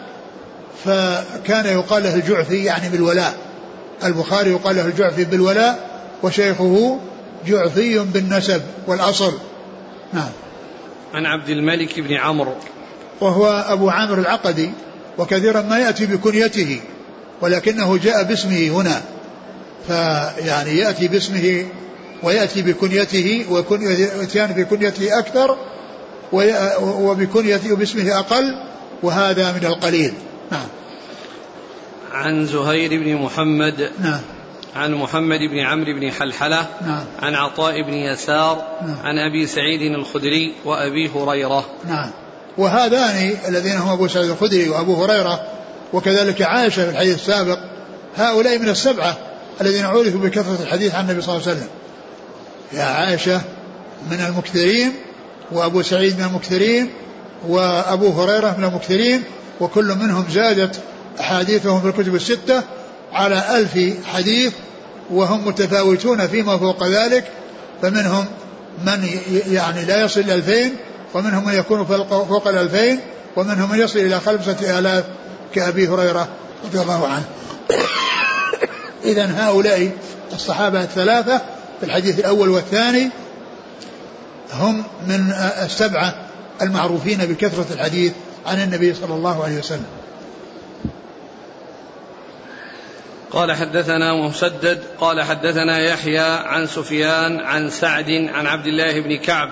فكان 0.84 1.66
يقال 1.66 2.02
له 2.02 2.14
الجعفي 2.14 2.64
يعني 2.64 2.88
بالولاء. 2.88 3.34
البخاري 4.04 4.50
يقال 4.50 4.76
له 4.76 4.84
الجعفي 4.84 5.24
بالولاء 5.24 5.78
وشيخه 6.22 6.98
جعفي 7.46 7.98
بالنسب 7.98 8.62
والأصل. 8.86 9.38
نعم. 10.12 10.30
عن 11.14 11.26
عبد 11.26 11.48
الملك 11.48 12.00
بن 12.00 12.14
عمرو. 12.14 12.54
وهو 13.20 13.64
أبو 13.68 13.90
عامر 13.90 14.18
العقدي 14.18 14.70
وكثيرا 15.18 15.62
ما 15.62 15.78
يأتي 15.78 16.06
بكنيته. 16.06 16.80
ولكنه 17.40 17.96
جاء 17.96 18.22
باسمه 18.22 18.68
هنا. 18.68 19.02
فيعني 19.86 20.78
يأتي 20.78 21.08
باسمه 21.08 21.66
ويأتي 22.22 22.62
بكنيته 22.62 23.46
ويأتيان 23.50 24.52
بكنيته 24.52 25.18
أكثر 25.18 25.56
وبكنيته 26.82 27.72
وباسمه 27.72 28.18
أقل 28.18 28.44
وهذا 29.02 29.52
من 29.52 29.66
القليل. 29.66 30.12
نعم. 30.50 30.66
عن 32.12 32.46
زهير 32.46 32.90
بن 32.90 33.14
محمد 33.14 33.90
نعم. 34.00 34.20
عن 34.76 34.94
محمد 34.94 35.38
بن 35.38 35.58
عمرو 35.58 36.00
بن 36.00 36.10
حلحلة 36.12 36.66
نعم. 36.86 37.04
عن 37.22 37.34
عطاء 37.34 37.82
بن 37.82 37.94
يسار 37.94 38.66
نعم. 38.82 38.96
عن 39.02 39.18
أبي 39.18 39.46
سعيد 39.46 39.80
الخدري 39.80 40.54
وأبي 40.64 41.10
هريرة. 41.14 41.66
نعم. 41.88 42.10
وهذان 42.58 43.36
الذين 43.48 43.76
هم 43.76 43.88
أبو 43.88 44.08
سعيد 44.08 44.30
الخدري 44.30 44.68
وأبو 44.68 45.04
هريرة 45.04 45.57
وكذلك 45.92 46.42
عائشة 46.42 46.84
في 46.84 46.90
الحديث 46.90 47.14
السابق 47.14 47.58
هؤلاء 48.16 48.58
من 48.58 48.68
السبعة 48.68 49.16
الذين 49.60 49.84
عرفوا 49.84 50.20
بكثرة 50.20 50.62
الحديث 50.62 50.94
عن 50.94 51.04
النبي 51.04 51.22
صلى 51.22 51.36
الله 51.36 51.48
عليه 51.48 51.56
وسلم. 51.56 51.68
يا 52.72 52.82
عائشة 52.82 53.40
من 54.10 54.20
المكثرين 54.20 54.92
وأبو 55.52 55.82
سعيد 55.82 56.18
من 56.18 56.24
المكثرين 56.24 56.90
وأبو 57.48 58.22
هريرة 58.22 58.54
من 58.58 58.64
المكثرين 58.64 59.22
وكل 59.60 59.94
منهم 59.94 60.24
زادت 60.30 60.80
أحاديثهم 61.20 61.80
في 61.80 61.86
الكتب 61.88 62.14
الستة 62.14 62.62
على 63.12 63.58
ألف 63.58 64.04
حديث 64.06 64.52
وهم 65.10 65.48
متفاوتون 65.48 66.26
فيما 66.26 66.58
فوق 66.58 66.86
ذلك. 66.86 67.24
فمنهم 67.82 68.24
من 68.86 69.08
يعني 69.50 69.84
لا 69.84 70.04
يصل 70.04 70.20
إلى 70.20 70.34
ألفين 70.34 70.76
ومنهم 71.14 71.46
من 71.46 71.54
يكون 71.54 71.84
فوق 72.08 72.48
الألفين 72.48 73.00
ومنهم 73.36 73.70
من 73.70 73.80
يصل 73.80 73.98
إلى 73.98 74.20
خمسة 74.20 74.78
آلاف 74.78 75.04
كأبي 75.54 75.88
هريرة 75.88 76.28
رضي 76.64 76.80
الله 76.80 77.08
عنه. 77.08 77.24
إذا 79.04 79.34
هؤلاء 79.36 79.90
الصحابة 80.32 80.82
الثلاثة 80.82 81.38
في 81.80 81.86
الحديث 81.86 82.18
الأول 82.18 82.48
والثاني 82.48 83.10
هم 84.52 84.84
من 85.06 85.32
السبعة 85.62 86.14
المعروفين 86.62 87.18
بكثرة 87.18 87.66
الحديث 87.74 88.12
عن 88.46 88.62
النبي 88.62 88.94
صلى 88.94 89.14
الله 89.14 89.44
عليه 89.44 89.58
وسلم. 89.58 89.86
قال 93.30 93.52
حدثنا 93.52 94.14
مسدد 94.14 94.82
قال 95.00 95.22
حدثنا 95.22 95.78
يحيى 95.78 96.18
عن 96.18 96.66
سفيان 96.66 97.40
عن 97.40 97.70
سعد 97.70 98.10
عن 98.10 98.46
عبد 98.46 98.66
الله 98.66 99.00
بن 99.00 99.16
كعب 99.16 99.50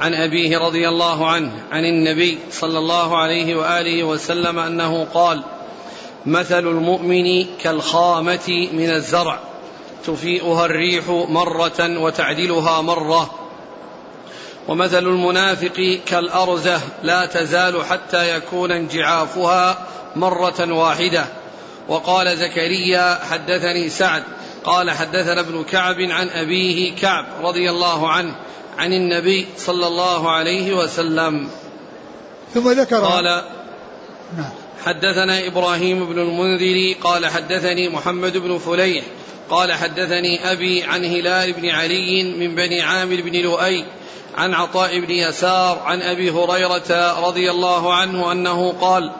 عن 0.00 0.14
أبيه 0.14 0.58
رضي 0.58 0.88
الله 0.88 1.26
عنه 1.30 1.52
عن 1.72 1.84
النبي 1.84 2.38
صلى 2.50 2.78
الله 2.78 3.16
عليه 3.16 3.56
وآله 3.56 4.04
وسلم 4.04 4.58
أنه 4.58 5.06
قال 5.14 5.42
مثل 6.26 6.66
المؤمن 6.66 7.46
كالخامة 7.62 8.68
من 8.72 8.90
الزرع 8.90 9.38
تفيئها 10.06 10.66
الريح 10.66 11.08
مرة 11.08 11.98
وتعدلها 12.00 12.80
مرة 12.80 13.30
ومثل 14.68 14.98
المنافق 14.98 16.00
كالأرزة 16.06 16.80
لا 17.02 17.26
تزال 17.26 17.84
حتى 17.84 18.36
يكون 18.36 18.72
انجعافها 18.72 19.86
مرة 20.16 20.72
واحدة. 20.72 21.26
وقال 21.88 22.36
زكريا 22.36 23.18
حدثني 23.30 23.88
سعد. 23.88 24.22
قال 24.64 24.90
حدثنا 24.90 25.40
ابن 25.40 25.64
كعب 25.64 26.00
عن 26.00 26.28
أبيه 26.28 26.96
كعب 26.96 27.26
رضي 27.42 27.70
الله 27.70 28.10
عنه 28.10 28.36
عن 28.78 28.92
النبي 28.92 29.46
صلى 29.58 29.86
الله 29.86 30.30
عليه 30.30 30.76
وسلم. 30.76 31.48
ثم 32.54 32.72
ذكر 32.72 33.00
قال 33.00 33.24
نعم. 34.36 34.50
حدثنا 34.84 35.46
إبراهيم 35.46 36.06
بن 36.06 36.18
المنذر 36.18 36.94
قال 37.00 37.26
حدثني 37.26 37.88
محمد 37.88 38.36
بن 38.36 38.58
فليح 38.58 39.04
قال 39.50 39.72
حدثني 39.72 40.52
أبي 40.52 40.82
عن 40.82 41.04
هلال 41.04 41.52
بن 41.52 41.68
علي 41.68 42.24
من 42.24 42.54
بني 42.54 42.82
عامر 42.82 43.20
بن 43.20 43.32
لؤي 43.32 43.84
عن 44.36 44.54
عطاء 44.54 44.98
بن 44.98 45.10
يسار 45.10 45.82
عن 45.84 46.02
أبي 46.02 46.30
هريرة 46.30 47.20
رضي 47.28 47.50
الله 47.50 47.94
عنه 47.94 48.32
أنه 48.32 48.72
قال 48.80 49.12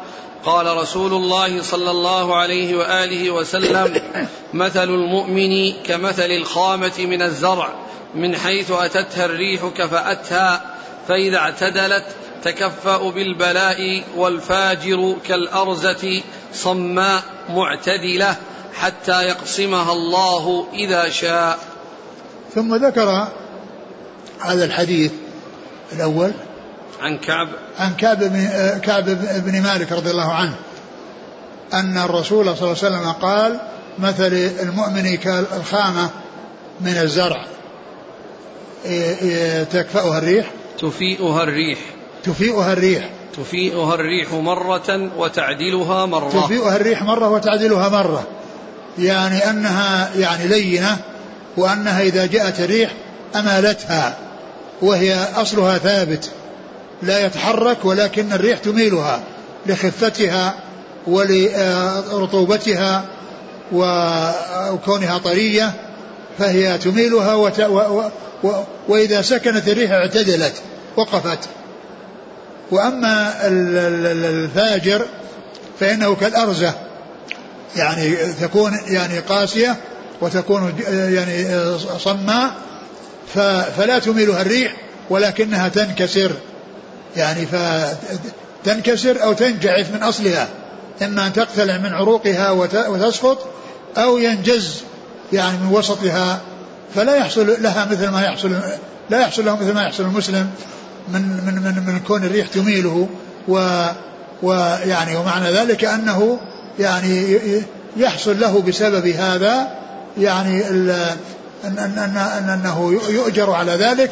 قال 0.45 0.77
رسول 0.77 1.13
الله 1.13 1.63
صلى 1.63 1.91
الله 1.91 2.37
عليه 2.37 2.77
وآله 2.77 3.31
وسلم 3.31 4.03
مثل 4.55 4.89
المؤمن 4.89 5.73
كمثل 5.73 6.31
الخامة 6.31 6.93
من 6.99 7.23
الزرع. 7.23 7.75
من 8.17 8.37
حيث 8.37 8.71
أتتها 8.71 9.25
الريح 9.25 9.67
كفأتها 9.77 10.61
فإذا 11.09 11.37
اعتدلت 11.37 12.05
تكفأ 12.45 13.11
بالبلاء 13.11 14.05
والفاجر 14.17 15.17
كالأرزة 15.29 16.23
صماء 16.55 17.23
معتدلة 17.51 18.37
حتى 18.75 19.23
يقسمها 19.23 19.93
الله 19.93 20.67
إذا 20.73 21.09
شاء. 21.09 21.59
ثم 22.55 22.75
ذكر 22.75 23.29
هذا 24.41 24.65
الحديث 24.65 25.13
الأول 25.93 26.33
عن 27.01 27.19
كعب. 27.19 27.49
عن 27.79 27.95
كعب 27.95 28.19
بن 28.19 28.49
كعب 28.83 29.05
بن 29.45 29.63
مالك 29.63 29.93
رضي 29.93 30.11
الله 30.11 30.33
عنه 30.33 30.57
أن 31.75 31.99
الرسول 31.99 32.45
صلى 32.45 32.73
الله 32.73 32.77
عليه 32.83 32.97
وسلم 32.97 33.13
قال 33.13 33.61
مثل 33.99 34.33
المؤمن 34.63 35.17
كالخامة 35.17 36.11
من 36.81 36.97
الزرع. 36.97 37.56
تكفأها 39.65 40.19
الريح؟ 40.19 40.47
تفيئها 40.79 41.43
الريح. 41.43 41.79
تفيئها 42.25 42.73
الريح. 42.73 43.11
تفيئها 43.37 43.95
الريح 43.95 44.33
مرة 44.33 45.11
وتعدلها 45.17 46.07
مرة. 46.07 46.31
تفيئها 46.31 46.77
الريح 46.77 47.03
مرة 47.03 47.29
وتعدلها 47.29 47.89
مرة. 47.89 48.27
يعني 48.99 49.51
أنها 49.51 50.11
يعني 50.17 50.49
لينة 50.49 50.97
وأنها 51.57 52.03
إذا 52.03 52.27
جاءت 52.27 52.61
الريح 52.61 52.91
أمالتها 53.37 54.17
وهي 54.83 55.27
أصلها 55.37 55.79
ثابت 55.79 56.31
لا 57.03 57.27
يتحرك 57.27 57.85
ولكن 57.85 58.33
الريح 58.33 58.59
تميلها 58.59 59.21
لخفتها 59.67 60.55
ولرطوبتها 61.07 63.05
وكونها 63.73 65.19
طرية 65.19 65.73
فهي 66.39 66.79
تميلها 66.79 67.35
وت... 67.35 67.61
و... 67.61 67.79
و... 67.79 68.11
وإذا 68.89 69.23
سكنت 69.23 69.69
الريح 69.69 69.91
اعتدلت 69.91 70.55
وقفت. 70.97 71.39
وأما 72.71 73.33
الفاجر 73.47 75.07
فإنه 75.81 76.15
كالأرزة 76.15 76.75
يعني 77.77 78.17
تكون 78.17 78.73
يعني 78.87 79.19
قاسية 79.19 79.77
وتكون 80.21 80.75
يعني 80.89 81.47
صماء 81.99 82.55
فلا 83.77 83.99
تميلها 83.99 84.43
الريح 84.43 84.77
ولكنها 85.11 85.69
تنكسر. 85.69 86.33
يعني 87.17 87.47
فتنكسر 87.47 89.23
أو 89.23 89.33
تنجعف 89.33 89.95
من 89.95 90.03
أصلها. 90.03 90.49
إما 91.03 91.27
أن 91.27 91.33
تقتلع 91.33 91.77
من 91.77 91.93
عروقها 91.93 92.51
وتسقط 92.89 93.47
أو 93.97 94.19
ينجز 94.19 94.83
يعني 95.33 95.59
من 95.59 95.69
وسطها. 95.73 96.41
فلا 96.95 97.17
يحصل 97.17 97.63
لها 97.63 97.85
مثل 97.91 98.09
ما 98.09 98.23
يحصل 98.23 98.53
لا 99.11 99.21
يحصل 99.21 99.45
له 99.45 99.57
مثل 99.57 99.73
ما 99.73 99.83
يحصل 99.83 100.05
المسلم 100.05 100.51
من 101.09 101.23
من 101.23 101.55
من, 101.55 101.95
من 101.95 102.01
كون 102.07 102.25
الريح 102.25 102.47
تميله 102.47 103.09
و 103.49 103.87
ويعني 104.43 105.17
ومعنى 105.17 105.51
ذلك 105.51 105.85
أنه 105.85 106.39
يعني 106.79 107.39
يحصل 107.97 108.41
له 108.41 108.63
بسبب 108.63 109.07
هذا 109.07 109.69
يعني 110.19 110.69
أن, 110.69 110.91
أن, 111.65 111.79
أن, 111.79 112.17
أن 112.17 112.49
أنه 112.49 113.01
يؤجر 113.11 113.51
على 113.51 113.73
ذلك 113.73 114.11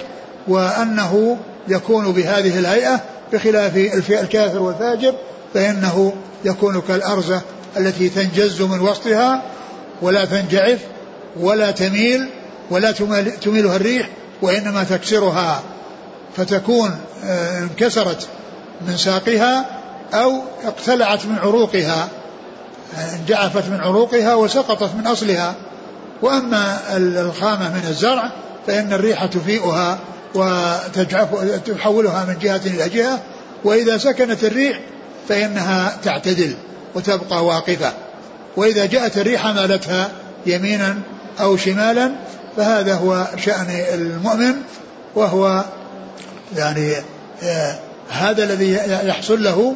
وأنه 0.49 1.37
يكون 1.69 2.13
بهذه 2.13 2.59
الهيئة 2.59 3.01
بخلاف 3.33 3.77
الكافر 4.11 4.63
والفاجر 4.63 5.15
فإنه 5.55 6.13
يكون 6.45 6.81
كالأرزة 6.81 7.41
التي 7.77 8.09
تنجز 8.09 8.63
من 8.63 8.81
وسطها 8.81 9.43
ولا 10.03 10.25
تنجعف 10.25 10.79
ولا 11.41 11.71
تميل 11.71 12.29
ولا 12.71 12.93
تميلها 13.43 13.77
الريح 13.77 14.09
وإنما 14.43 14.85
تكسرها 14.85 15.63
فتكون 16.37 16.99
آه، 17.25 17.59
انكسرت 17.59 18.29
من 18.87 18.97
ساقها 18.97 19.65
أو 20.15 20.43
اقتلعت 20.65 21.27
من 21.27 21.39
عروقها 21.39 22.09
انجعفت 23.21 23.69
من 23.69 23.81
عروقها 23.81 24.35
وسقطت 24.35 24.95
من 24.95 25.07
أصلها. 25.07 25.55
وأما 26.23 26.81
الخامة 26.97 27.69
من 27.69 27.85
الزرع 27.89 28.31
فإن 28.67 28.93
الريح 28.93 29.25
تفيئها 29.25 29.99
وتجعف 30.35 31.29
تحولها 31.67 32.25
من 32.25 32.39
جهة 32.39 32.61
إلى 32.67 32.89
جهة 32.89 33.21
وإذا 33.65 33.99
سكنت 33.99 34.45
الريح 34.45 34.81
فإنها 35.29 35.97
تعتدل 36.05 36.55
وتبقى 36.95 37.45
واقفة. 37.45 37.93
وإذا 38.57 38.87
جاءت 38.87 39.19
الريح 39.19 39.47
مالتها 39.47 40.11
يمينا 40.47 40.97
أو 41.41 41.57
شمالا 41.57 42.13
فهذا 42.57 42.95
هو 42.95 43.27
شأن 43.37 43.67
المؤمن 43.95 44.55
وهو 45.15 45.65
يعني 46.57 46.93
آه 47.43 47.79
هذا 48.11 48.45
الذي 48.45 48.73
يحصل 49.05 49.45
له 49.45 49.75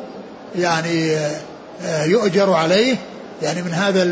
يعني 0.58 1.16
آه 1.84 2.04
يؤجر 2.04 2.52
عليه 2.52 2.96
يعني 3.42 3.62
من 3.62 3.72
هذا 3.72 4.02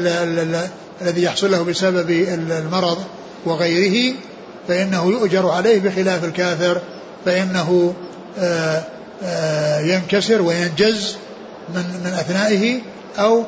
الذي 1.02 1.22
يحصل 1.22 1.50
له 1.50 1.62
بسبب 1.62 2.10
المرض 2.50 2.98
وغيره 3.46 4.14
فإنه 4.68 5.10
يؤجر 5.10 5.48
عليه 5.48 5.80
بخلاف 5.80 6.24
الكافر 6.24 6.80
فإنه 7.24 7.94
آه، 9.22 9.80
ينكسر 9.80 10.42
وينجز 10.42 11.16
من 11.74 11.84
من 12.04 12.12
أثنائه 12.12 12.80
أو 13.18 13.44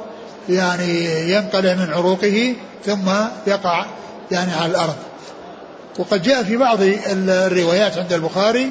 يعني 0.49 1.05
ينقلع 1.33 1.75
من 1.75 1.93
عروقه 1.93 2.55
ثم 2.87 3.11
يقع 3.47 3.87
يعني 4.31 4.53
على 4.53 4.71
الأرض. 4.71 4.97
وقد 5.99 6.23
جاء 6.23 6.43
في 6.43 6.57
بعض 6.57 6.79
الروايات 7.29 7.99
عند 7.99 8.13
البخاري 8.13 8.71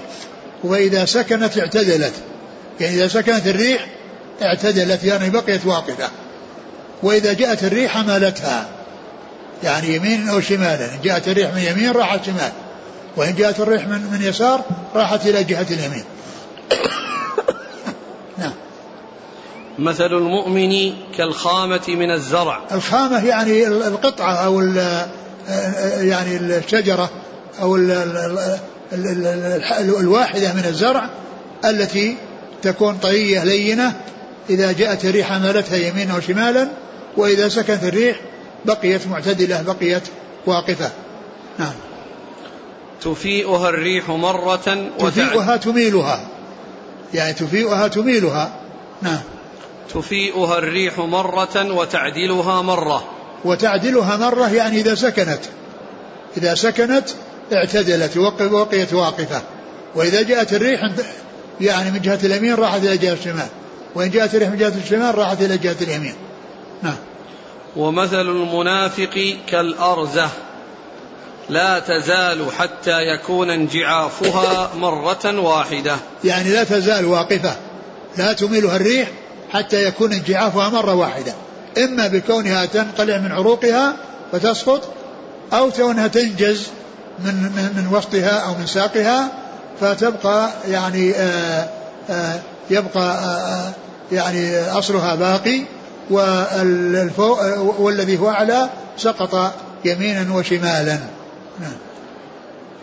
وإذا 0.63 1.05
سكنت 1.05 1.57
اعتدلت. 1.57 2.13
يعني 2.79 2.95
إذا 2.95 3.07
سكنت 3.07 3.47
الريح 3.47 3.87
اعتدلت 4.41 5.03
يعني 5.03 5.29
بقيت 5.29 5.65
واقفة. 5.65 6.09
وإذا 7.03 7.33
جاءت 7.33 7.63
الريح 7.63 7.97
مالتها. 7.97 8.67
يعني 9.63 9.95
يمين 9.95 10.29
أو 10.29 10.41
شمالا 10.41 10.85
إن 10.85 10.99
جاءت 11.03 11.27
الريح 11.27 11.53
من 11.53 11.61
يمين 11.61 11.91
راحت 11.91 12.25
شمال. 12.25 12.51
وإن 13.17 13.35
جاءت 13.35 13.59
الريح 13.59 13.87
من, 13.87 14.01
من 14.11 14.21
يسار 14.21 14.61
راحت 14.95 15.25
إلى 15.25 15.43
جهة 15.43 15.67
اليمين. 15.71 16.03
نعم. 18.37 18.53
مثل 19.79 20.05
المؤمن 20.05 20.93
كالخامة 21.17 21.83
من 21.87 22.11
الزرع. 22.11 22.61
الخامة 22.71 23.25
يعني 23.25 23.67
القطعة 23.67 24.33
أو 24.33 24.61
يعني 25.99 26.37
الشجرة 26.37 27.09
أو 27.61 27.75
الواحدة 29.99 30.53
من 30.53 30.65
الزرع 30.65 31.09
التي 31.65 32.17
تكون 32.61 32.97
طرية 32.97 33.43
لينة 33.43 33.93
إذا 34.49 34.71
جاءت 34.71 35.05
الريح 35.05 35.31
مالتها 35.31 35.77
يمينا 35.77 36.17
وشمالا 36.17 36.67
وإذا 37.17 37.49
سكنت 37.49 37.83
الريح 37.83 38.19
بقيت 38.65 39.07
معتدلة 39.07 39.61
بقيت 39.61 40.03
واقفة. 40.45 40.91
نعم. 41.59 41.73
تفيئها 43.01 43.69
الريح 43.69 44.09
مرة 44.09 44.89
تفيئها 44.99 45.57
تميلها. 45.57 46.27
يعني 47.13 47.33
تفيئها 47.33 47.87
تميلها. 47.87 48.51
نعم. 49.01 49.19
تفيئها 49.93 50.57
الريح 50.57 50.99
مرة 50.99 51.73
وتعدلها 51.73 52.61
مرة. 52.61 53.16
وتعدلها 53.47 54.17
مرة 54.17 54.53
يعني 54.53 54.79
إذا 54.79 54.95
سكنت. 54.95 55.39
إذا 56.37 56.55
سكنت 56.55 57.09
اعتدلت 57.53 58.17
وقيت 58.51 58.93
واقفة. 58.93 59.41
وإذا 59.95 60.21
جاءت 60.21 60.53
الريح 60.53 60.81
يعني 61.61 61.91
من 61.91 62.01
جهة 62.01 62.19
اليمين 62.23 62.55
راحت 62.55 62.83
إلى 62.83 62.97
جهة 62.97 63.13
الشمال. 63.13 63.47
وإن 63.95 64.09
جاءت 64.09 64.35
الريح 64.35 64.49
من 64.49 64.57
جهة 64.57 64.73
الشمال 64.83 65.17
راحت 65.17 65.41
إلى 65.41 65.57
جهة 65.57 65.75
اليمين. 65.81 66.13
نعم. 66.83 66.95
ومثل 67.75 68.21
المنافق 68.21 69.37
كالأرزة. 69.47 70.29
لا 71.49 71.79
تزال 71.79 72.45
حتى 72.57 73.01
يكون 73.01 73.49
انجعافها 73.49 74.71
مرة 74.75 75.39
واحدة. 75.39 75.95
يعني 76.23 76.49
لا 76.49 76.63
تزال 76.63 77.05
واقفة. 77.05 77.55
لا 78.17 78.33
تميلها 78.33 78.75
الريح 78.75 79.09
حتى 79.53 79.83
يكون 79.83 80.13
انجعافها 80.13 80.69
مرة 80.69 80.93
واحدة. 80.93 81.33
إما 81.77 82.07
بكونها 82.07 82.65
تنقلع 82.65 83.17
من 83.17 83.31
عروقها 83.31 83.95
فتسقط 84.31 84.93
أو 85.53 85.71
كونها 85.71 86.07
تنجز 86.07 86.67
من, 87.19 87.33
من, 87.33 87.73
من 87.77 87.97
وسطها 87.97 88.39
أو 88.39 88.53
من 88.53 88.65
ساقها 88.65 89.31
فتبقى 89.81 90.49
يعني 90.67 91.11
آآ 91.11 91.69
آآ 92.09 92.39
يبقى 92.69 93.17
آآ 93.17 93.73
يعني 94.11 94.71
أصلها 94.71 95.15
باقي 95.15 95.61
والفوق 96.09 97.39
والذي 97.79 98.19
هو 98.19 98.29
أعلى 98.29 98.69
سقط 98.97 99.53
يمينا 99.85 100.33
وشمالا. 100.35 100.99
نعم. 101.59 101.77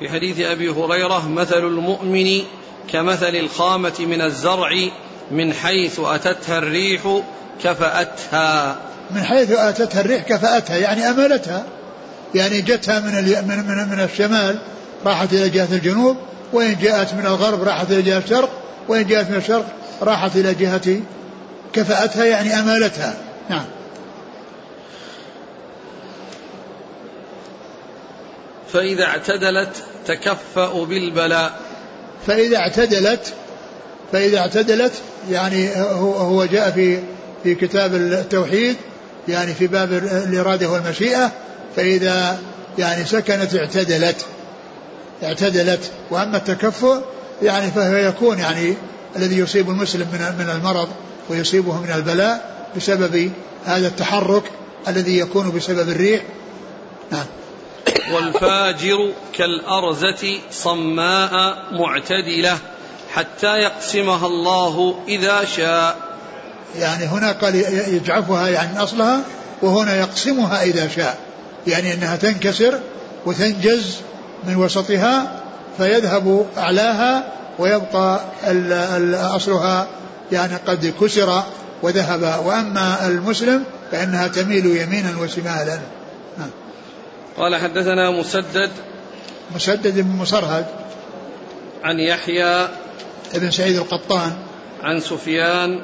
في 0.01 0.09
حديث 0.09 0.41
أبي 0.41 0.69
هريرة 0.69 1.29
مثل 1.29 1.59
المؤمن 1.59 2.43
كمثل 2.93 3.37
الخامة 3.37 3.93
من 4.01 4.21
الزرع 4.21 4.71
من 5.31 5.53
حيث 5.53 6.01
أتتها 6.01 6.59
الريح 6.59 7.21
كفأتها. 7.63 8.77
من 9.11 9.23
حيث 9.23 9.51
أتتها 9.51 10.01
الريح 10.01 10.23
كفأتها 10.23 10.77
يعني 10.77 11.11
أملتها 11.11 11.65
يعني 12.35 12.61
جتها 12.61 13.01
من 13.01 13.15
من 13.49 13.65
من, 13.69 13.89
من 13.89 14.01
الشمال 14.01 14.59
راحت 15.07 15.33
إلى 15.33 15.49
جهة 15.49 15.69
الجنوب 15.73 16.17
وإن 16.53 16.77
جاءت 16.83 17.15
من 17.15 17.27
الغرب 17.27 17.63
راحت 17.63 17.91
إلى 17.91 18.03
جهة 18.03 18.19
الشرق 18.19 18.51
وإن 18.89 19.07
جاءت 19.07 19.31
من 19.31 19.37
الشرق 19.37 19.67
راحت 20.03 20.37
إلى 20.37 20.55
جهة 20.55 21.01
كفأتها 21.73 22.25
يعني 22.25 22.61
أمالتها. 22.61 23.15
نعم. 23.51 23.65
فإذا 28.73 29.05
اعتدلت 29.05 29.85
تكفأ 30.07 30.85
بالبلاء. 30.85 31.53
فإذا 32.27 32.57
اعتدلت 32.57 33.35
فإذا 34.13 34.39
اعتدلت 34.39 34.93
يعني 35.31 35.77
هو 35.77 36.13
هو 36.13 36.45
جاء 36.45 36.71
في 36.71 36.99
في 37.45 37.55
كتاب 37.55 37.95
التوحيد 37.95 38.77
يعني 39.29 39.55
في 39.55 39.67
باب 39.67 39.93
الإرادة 39.93 40.71
والمشيئة 40.71 41.33
فإذا 41.77 42.39
يعني 42.79 43.05
سكنت 43.05 43.55
اعتدلت 43.55 44.27
اعتدلت. 45.23 45.91
وأما 46.11 46.37
التكفؤ 46.37 46.99
يعني 47.43 47.71
فهو 47.71 47.97
يكون 47.97 48.39
يعني 48.39 48.75
الذي 49.17 49.39
يصيب 49.39 49.71
المسلم 49.71 50.09
من 50.13 50.45
من 50.45 50.51
المرض 50.51 50.89
ويصيبه 51.31 51.81
من 51.81 51.91
البلاء 51.91 52.67
بسبب 52.77 53.31
هذا 53.65 53.87
التحرك 53.87 54.43
الذي 54.89 55.19
يكون 55.19 55.51
بسبب 55.51 55.89
الريح. 55.89 56.23
نعم. 57.13 57.27
والفاجر 58.13 59.13
كالأرزة 59.33 60.39
صماء 60.51 61.63
معتدلة 61.73 62.59
حتى 63.13 63.57
يقسمها 63.59 64.27
الله 64.27 64.99
إذا 65.09 65.45
شاء. 65.45 66.14
يعني 66.79 67.05
هنا 67.05 67.33
قال 67.33 67.55
يجعفها 67.95 68.49
يعني 68.49 68.83
أصلها 68.83 69.21
وهنا 69.63 69.97
يقسمها 69.97 70.63
إذا 70.63 70.89
شاء. 70.89 71.19
يعني 71.67 71.95
أنها 71.95 72.17
تنكسر 72.17 72.79
وتنجز 73.27 73.97
من 74.45 74.57
وسطها 74.57 75.41
فيذهب 75.79 76.47
أعلاها 76.59 77.33
ويبقى 77.59 78.21
أصلها 79.37 79.87
يعني 80.33 80.57
قد 80.67 80.95
كسر 81.01 81.43
وذهب. 81.83 82.47
وأما 82.47 83.07
المسلم 83.07 83.65
فإنها 83.93 84.29
تميل 84.29 84.67
يمينا 84.67 85.15
وشمالا. 85.21 85.79
قال 87.37 87.57
حدثنا 87.57 88.11
مسدد. 88.11 88.71
مسدد 89.55 89.99
بن 90.01 90.17
مصرهد 90.17 90.67
عن 91.85 92.01
يحيى. 92.01 92.69
ابن 93.35 93.51
سعيد 93.51 93.77
القطان. 93.77 94.33
عن 94.83 95.01
سفيان. 95.01 95.81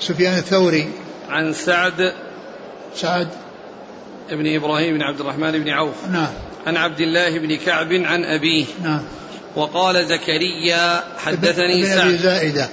سفيان 0.00 0.38
الثوري. 0.38 0.88
عن 1.28 1.52
سعد. 1.52 2.12
سعد. 2.94 3.28
ابن 4.30 4.54
إبراهيم 4.56 4.94
بن 4.94 5.02
عبد 5.02 5.20
الرحمن 5.20 5.52
بن 5.52 5.68
عوف. 5.68 5.94
نعم. 6.12 6.32
عن 6.66 6.76
عبد 6.76 7.00
الله 7.00 7.38
بن 7.38 7.56
كعب 7.56 7.92
عن 7.92 8.24
أبيه. 8.24 8.64
نعم. 8.82 9.02
وقال 9.56 10.06
زكريا 10.06 11.04
حدثني 11.18 11.84
ابن 11.84 11.96
سعد. 11.96 12.08
ابي 12.08 12.16
زائدة. 12.18 12.68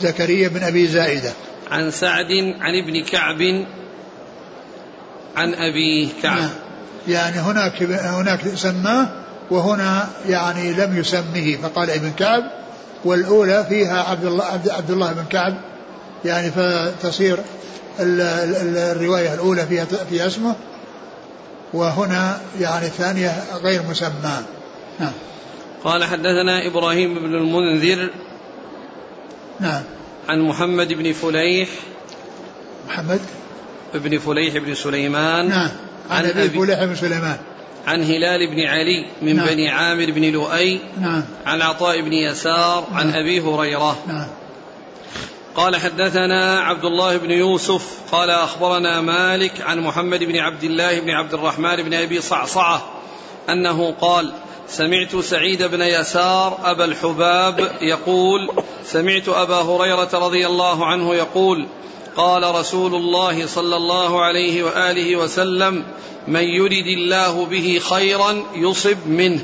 زكريا 0.00 0.48
بن 0.48 0.62
أبي 0.62 0.86
زائدة. 0.86 1.32
عن 1.70 1.90
سعد 1.90 2.32
عن 2.60 2.82
ابن 2.82 3.04
كعب 3.04 3.66
عن 5.36 5.54
ابيه 5.54 6.08
كعب. 6.22 6.38
نعم. 6.38 6.50
يعني 7.08 7.36
هناك 7.36 7.82
هناك 7.82 8.48
سماه 8.54 9.08
وهنا 9.50 10.08
يعني 10.28 10.72
لم 10.72 10.98
يسمه 10.98 11.58
فقال 11.62 11.90
ابن 11.90 12.10
كعب 12.10 12.42
والأولى 13.04 13.66
فيها 13.68 14.02
عبد 14.02 14.24
الله 14.24 14.44
عبد 14.44 14.90
الله 14.90 15.12
بن 15.12 15.24
كعب 15.30 15.54
يعني 16.24 16.50
فتصير 16.50 17.38
الرواية 18.00 19.34
الأولى 19.34 19.66
فيها 19.66 19.84
فيها 19.84 20.26
اسمه 20.26 20.54
وهنا 21.72 22.40
يعني 22.60 22.86
الثانية 22.86 23.44
غير 23.62 23.82
مسمى. 23.90 24.42
نعم. 25.00 25.12
قال 25.84 26.04
حدثنا 26.04 26.66
إبراهيم 26.66 27.14
بن 27.14 27.34
المنذر 27.34 28.10
نعم. 29.60 29.82
عن 30.28 30.40
محمد 30.40 30.92
بن 30.92 31.12
فليح. 31.12 31.68
محمد؟ 32.88 33.20
بن 33.94 34.18
فليح 34.18 34.56
بن 34.56 34.74
سليمان. 34.74 35.48
نعم. 35.48 35.68
عن, 36.10 36.24
عن 36.24 36.30
أبي 36.30 36.48
فليح 36.48 36.84
بن 36.84 36.94
سليمان. 36.94 37.36
عن 37.86 38.02
هلال 38.02 38.50
بن 38.50 38.60
علي 38.66 39.06
من 39.22 39.36
نعم. 39.36 39.46
بني 39.46 39.68
عامر 39.68 40.10
بن 40.10 40.22
لؤي. 40.22 40.80
نعم. 41.00 41.24
عن 41.46 41.62
عطاء 41.62 42.00
بن 42.00 42.12
يسار. 42.12 42.86
عن 42.92 43.06
نعم. 43.06 43.16
أبي 43.16 43.40
هريرة. 43.40 43.98
نعم. 44.08 44.26
قال 45.58 45.76
حدثنا 45.76 46.60
عبد 46.60 46.84
الله 46.84 47.16
بن 47.16 47.30
يوسف 47.30 47.98
قال 48.12 48.30
أخبرنا 48.30 49.00
مالك 49.00 49.60
عن 49.60 49.80
محمد 49.80 50.24
بن 50.24 50.36
عبد 50.36 50.64
الله 50.64 51.00
بن 51.00 51.10
عبد 51.10 51.34
الرحمن 51.34 51.76
بن 51.76 51.94
أبي 51.94 52.20
صعصعة 52.20 52.86
أنه 53.48 53.94
قال 54.00 54.32
سمعت 54.68 55.16
سعيد 55.16 55.62
بن 55.62 55.80
يسار 55.80 56.58
أبا 56.64 56.84
الحباب 56.84 57.72
يقول 57.80 58.50
سمعت 58.84 59.28
أبا 59.28 59.54
هريرة 59.54 60.08
رضي 60.12 60.46
الله 60.46 60.86
عنه 60.86 61.14
يقول 61.14 61.66
قال 62.16 62.54
رسول 62.54 62.94
الله 62.94 63.46
صلى 63.46 63.76
الله 63.76 64.22
عليه 64.22 64.62
وآله 64.62 65.16
وسلم 65.16 65.84
من 66.28 66.44
يرد 66.44 66.86
الله 66.86 67.46
به 67.46 67.80
خيرا 67.90 68.42
يصب 68.54 69.06
منه. 69.06 69.40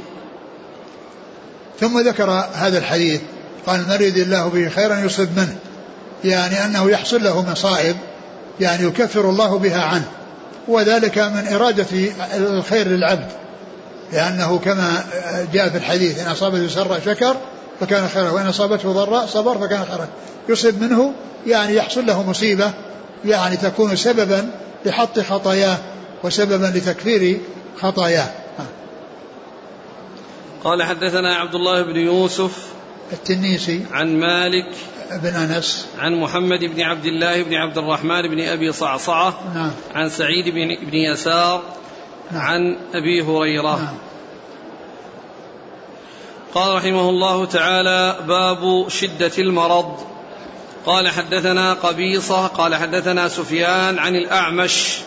ثم 1.80 2.00
ذكر 2.00 2.30
هذا 2.52 2.78
الحديث 2.78 3.20
قال 3.66 3.80
من 3.80 3.92
يرد 3.92 4.16
الله 4.16 4.48
به 4.48 4.68
خيرا 4.68 4.98
يصب 4.98 5.28
منه. 5.36 5.58
يعني 6.24 6.64
أنه 6.64 6.90
يحصل 6.90 7.24
له 7.24 7.50
مصائب 7.50 7.96
يعني 8.60 8.86
يكفر 8.86 9.30
الله 9.30 9.58
بها 9.58 9.82
عنه 9.82 10.08
وذلك 10.68 11.18
من 11.18 11.48
إرادة 11.52 11.86
الخير 12.34 12.88
للعبد 12.88 13.28
لأنه 14.12 14.58
كما 14.58 15.04
جاء 15.52 15.68
في 15.68 15.78
الحديث 15.78 16.26
إن 16.26 16.32
أصابته 16.32 16.68
سراء 16.68 17.00
شكر 17.06 17.36
فكان 17.80 18.08
خيرا 18.08 18.30
وإن 18.30 18.46
أصابته 18.46 18.92
ضراء 18.92 19.26
صبر 19.26 19.58
فكان 19.58 19.84
خيرا. 19.84 20.08
يصب 20.48 20.82
منه 20.82 21.12
يعني 21.46 21.74
يحصل 21.74 22.06
له 22.06 22.30
مصيبة 22.30 22.72
يعني 23.24 23.56
تكون 23.56 23.96
سببا 23.96 24.50
لحط 24.86 25.20
خطاياه 25.20 25.78
وسببا 26.22 26.66
لتكفير 26.66 27.40
خطاياه. 27.80 28.30
قال 30.64 30.82
حدثنا 30.82 31.34
عبد 31.34 31.54
الله 31.54 31.82
بن 31.82 31.96
يوسف 31.96 32.66
التنيسي. 33.12 33.82
عن 33.92 34.16
مالك 34.16 34.74
بن 35.10 35.34
أنس. 35.34 35.88
عن 35.98 36.14
محمد 36.14 36.64
بن 36.64 36.82
عبد 36.82 37.06
الله 37.06 37.42
بن 37.42 37.54
عبد 37.54 37.78
الرحمن 37.78 38.22
بن 38.22 38.40
أبي 38.40 38.72
صعصعة. 38.72 39.34
نعم. 39.54 39.70
عن 39.94 40.08
سعيد 40.08 40.48
بن, 40.48 40.90
بن 40.90 40.96
يسار. 40.96 41.62
نعم. 42.30 42.42
عن 42.42 42.76
أبي 42.94 43.22
هريرة. 43.22 43.76
نعم. 43.76 43.94
قال 46.54 46.76
رحمه 46.76 47.10
الله 47.10 47.44
تعالى 47.44 48.16
باب 48.28 48.88
شدة 48.88 49.32
المرض. 49.38 50.00
قال 50.86 51.08
حدثنا 51.08 51.72
قبيصة 51.72 52.46
قال 52.46 52.74
حدثنا 52.74 53.28
سفيان 53.28 53.98
عن 53.98 54.16
الأعمش. 54.16 54.98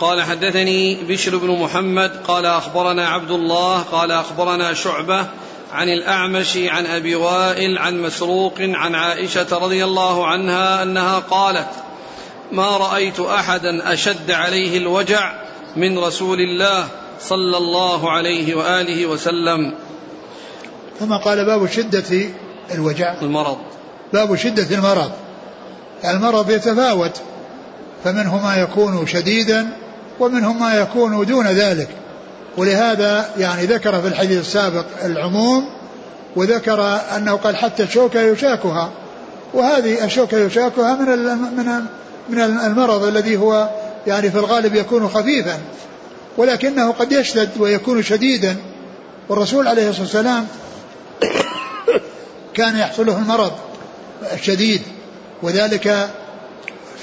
قال 0.00 0.22
حدثني 0.22 0.94
بشر 0.94 1.36
بن 1.36 1.50
محمد 1.50 2.10
قال 2.28 2.46
أخبرنا 2.46 3.08
عبد 3.08 3.30
الله 3.30 3.82
قال 3.82 4.12
أخبرنا 4.12 4.74
شعبة 4.74 5.26
عن 5.72 5.88
الأعمش 5.88 6.56
عن 6.56 6.86
أبي 6.86 7.14
وائل 7.14 7.78
عن 7.78 8.02
مسروق 8.02 8.54
عن 8.58 8.94
عائشة 8.94 9.46
رضي 9.52 9.84
الله 9.84 10.26
عنها 10.26 10.82
أنها 10.82 11.18
قالت 11.18 11.68
ما 12.52 12.76
رأيت 12.76 13.20
أحدا 13.20 13.92
أشد 13.92 14.30
عليه 14.30 14.78
الوجع 14.78 15.32
من 15.76 15.98
رسول 15.98 16.40
الله 16.40 16.88
صلى 17.20 17.56
الله 17.56 18.10
عليه 18.10 18.54
وآله 18.54 19.06
وسلم. 19.06 19.74
ثم 21.00 21.12
قال 21.16 21.44
باب 21.44 21.66
شدة 21.66 22.28
الوجع. 22.74 23.20
المرض. 23.22 23.58
باب 24.12 24.36
شدة 24.36 24.76
المرض. 24.76 25.10
المرض 26.04 26.50
يتفاوت 26.50 27.20
فمنه 28.04 28.42
ما 28.44 28.56
يكون 28.56 29.06
شديدا 29.06 29.68
ومنهم 30.20 30.60
ما 30.60 30.74
يكون 30.74 31.26
دون 31.26 31.46
ذلك. 31.46 31.88
ولهذا 32.56 33.30
يعني 33.38 33.66
ذكر 33.66 34.02
في 34.02 34.08
الحديث 34.08 34.40
السابق 34.40 34.84
العموم 35.04 35.68
وذكر 36.36 37.00
أنه 37.16 37.32
قال 37.32 37.56
حتى 37.56 37.82
الشوكة 37.82 38.20
يشاكها 38.20 38.90
وهذه 39.54 40.04
الشوكة 40.04 40.38
يشاكها 40.38 40.94
من 40.94 41.06
من 41.56 41.82
من 42.28 42.40
المرض 42.40 43.04
الذي 43.04 43.36
هو 43.36 43.68
يعني 44.06 44.30
في 44.30 44.38
الغالب 44.38 44.74
يكون 44.74 45.08
خفيفا 45.08 45.58
ولكنه 46.36 46.92
قد 46.92 47.12
يشتد 47.12 47.50
ويكون 47.58 48.02
شديدا 48.02 48.56
والرسول 49.28 49.68
عليه 49.68 49.88
الصلاة 49.88 50.02
والسلام 50.02 50.46
كان 52.56 52.78
يحصل 52.78 53.06
له 53.06 53.18
المرض 53.18 53.52
الشديد 54.32 54.82
وذلك 55.42 56.08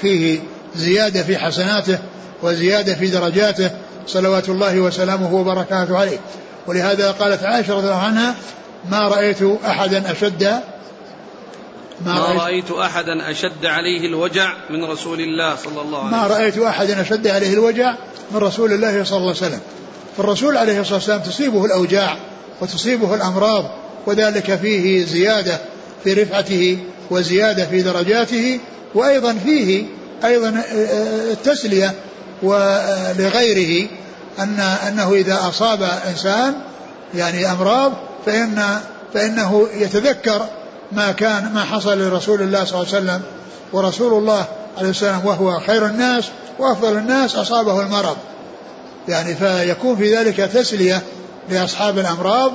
فيه 0.00 0.38
زيادة 0.76 1.22
في 1.22 1.38
حسناته 1.38 1.98
وزيادة 2.42 2.94
في 2.94 3.06
درجاته 3.06 3.70
صلوات 4.06 4.48
الله 4.48 4.80
وسلامه 4.80 5.34
وبركاته 5.34 5.98
عليه. 5.98 6.18
ولهذا 6.66 7.10
قالت 7.10 7.42
عائشة 7.42 7.74
رضي 7.74 7.86
الله 7.86 8.02
عنها 8.02 8.34
ما 8.90 9.08
رأيت 9.08 9.42
أحدا 9.66 10.12
أشد 10.12 10.60
ما, 12.00 12.12
ما 12.14 12.42
رأيت, 12.42 12.70
أحدا 12.70 13.30
أشد 13.30 13.66
عليه 13.66 14.06
الوجع 14.06 14.52
من 14.70 14.84
رسول 14.84 15.20
الله 15.20 15.56
صلى 15.56 15.80
الله 15.80 15.98
عليه 15.98 16.08
وسلم. 16.08 16.20
ما 16.20 16.26
رأيت 16.26 16.58
أحدا 16.58 17.00
أشد 17.00 17.26
عليه 17.26 17.52
الوجع 17.52 17.94
من 18.30 18.36
رسول 18.36 18.72
الله 18.72 19.04
صلى 19.04 19.16
الله 19.16 19.28
عليه 19.28 19.46
وسلم. 19.46 19.60
فالرسول 20.16 20.56
عليه 20.56 20.80
الصلاة 20.80 20.94
والسلام 20.94 21.20
تصيبه 21.20 21.64
الأوجاع 21.64 22.16
وتصيبه 22.60 23.14
الأمراض 23.14 23.70
وذلك 24.06 24.54
فيه 24.54 25.04
زيادة 25.04 25.60
في 26.04 26.12
رفعته 26.12 26.78
وزيادة 27.10 27.66
في 27.66 27.82
درجاته 27.82 28.60
وأيضا 28.94 29.34
فيه 29.44 29.84
أيضا 30.24 30.62
التسلية 31.32 31.94
ولغيره 32.42 33.88
أن 34.38 34.60
أنه 34.60 35.12
إذا 35.12 35.48
أصاب 35.48 35.82
إنسان 35.82 36.54
يعني 37.14 37.50
أمراض 37.52 37.92
فإن 38.26 38.80
فإنه 39.14 39.68
يتذكر 39.74 40.46
ما 40.92 41.12
كان 41.12 41.52
ما 41.54 41.64
حصل 41.64 41.98
لرسول 41.98 42.42
الله 42.42 42.64
صلى 42.64 42.82
الله 42.82 42.94
عليه 42.94 43.04
وسلم 43.04 43.22
ورسول 43.72 44.18
الله 44.18 44.44
عليه 44.78 44.90
السلام 44.90 45.20
وهو 45.24 45.60
خير 45.60 45.86
الناس 45.86 46.24
وأفضل 46.58 46.96
الناس 46.96 47.36
أصابه 47.36 47.80
المرض. 47.80 48.16
يعني 49.08 49.34
فيكون 49.34 49.96
في 49.96 50.16
ذلك 50.16 50.36
تسلية 50.36 51.02
لأصحاب 51.48 51.98
الأمراض 51.98 52.52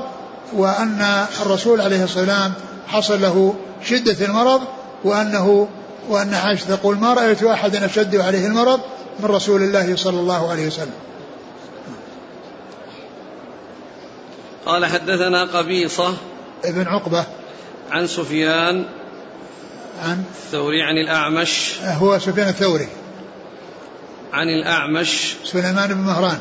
وأن 0.53 1.25
الرسول 1.41 1.81
عليه 1.81 2.03
السلام 2.03 2.53
حصل 2.87 3.21
له 3.21 3.55
شدة 3.83 4.25
المرض 4.25 4.61
وأنه 5.03 5.67
وأن 6.09 6.33
عائشة 6.33 6.75
تقول 6.75 6.97
ما 6.97 7.13
رأيت 7.13 7.43
أحدا 7.43 7.85
أشد 7.85 8.15
عليه 8.15 8.47
المرض 8.47 8.79
من 9.19 9.25
رسول 9.25 9.61
الله 9.61 9.95
صلى 9.95 10.19
الله 10.19 10.49
عليه 10.51 10.67
وسلم. 10.67 10.93
قال 14.65 14.85
حدثنا 14.85 15.43
قبيصة 15.43 16.13
ابن 16.65 16.87
عقبة. 16.87 17.25
عن 17.91 18.07
سفيان 18.07 18.85
عن؟ 20.03 20.23
الثوري 20.45 20.81
عن 20.81 20.97
الأعمش. 20.97 21.79
هو 21.83 22.19
سفيان 22.19 22.47
الثوري. 22.47 22.87
عن 24.33 24.47
الأعمش. 24.47 25.35
سليمان 25.43 25.93
بن 25.93 26.01
مهران. 26.01 26.39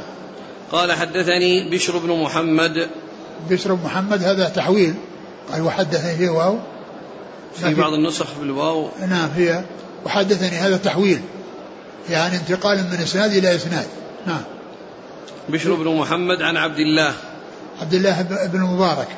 قال 0.73 0.93
حدثني 0.93 1.71
بشر 1.71 1.99
بن 1.99 2.23
محمد. 2.23 2.89
بشر 3.51 3.75
بن 3.75 3.85
محمد 3.85 4.23
هذا 4.23 4.49
تحويل. 4.49 4.95
قال 5.53 5.63
وحدثني 5.63 6.17
في 6.17 6.29
واو. 6.29 6.59
في 7.55 7.75
بعض 7.75 7.93
النسخ 7.93 8.27
بالواو 8.41 8.89
نعم 9.09 9.29
هي 9.37 9.65
وحدثني 10.05 10.57
هذا 10.57 10.77
تحويل. 10.77 11.21
يعني 12.11 12.37
انتقال 12.37 12.79
من 12.79 12.99
إسناد 13.03 13.33
إلى 13.33 13.55
إسناد. 13.55 13.87
نعم. 14.27 14.43
بشر 15.49 15.75
بن 15.75 15.97
محمد 15.97 16.43
عن 16.43 16.57
عبد 16.57 16.79
الله. 16.79 17.15
عبد 17.81 17.95
الله 17.95 18.23
بن 18.23 18.59
المبارك 18.59 19.09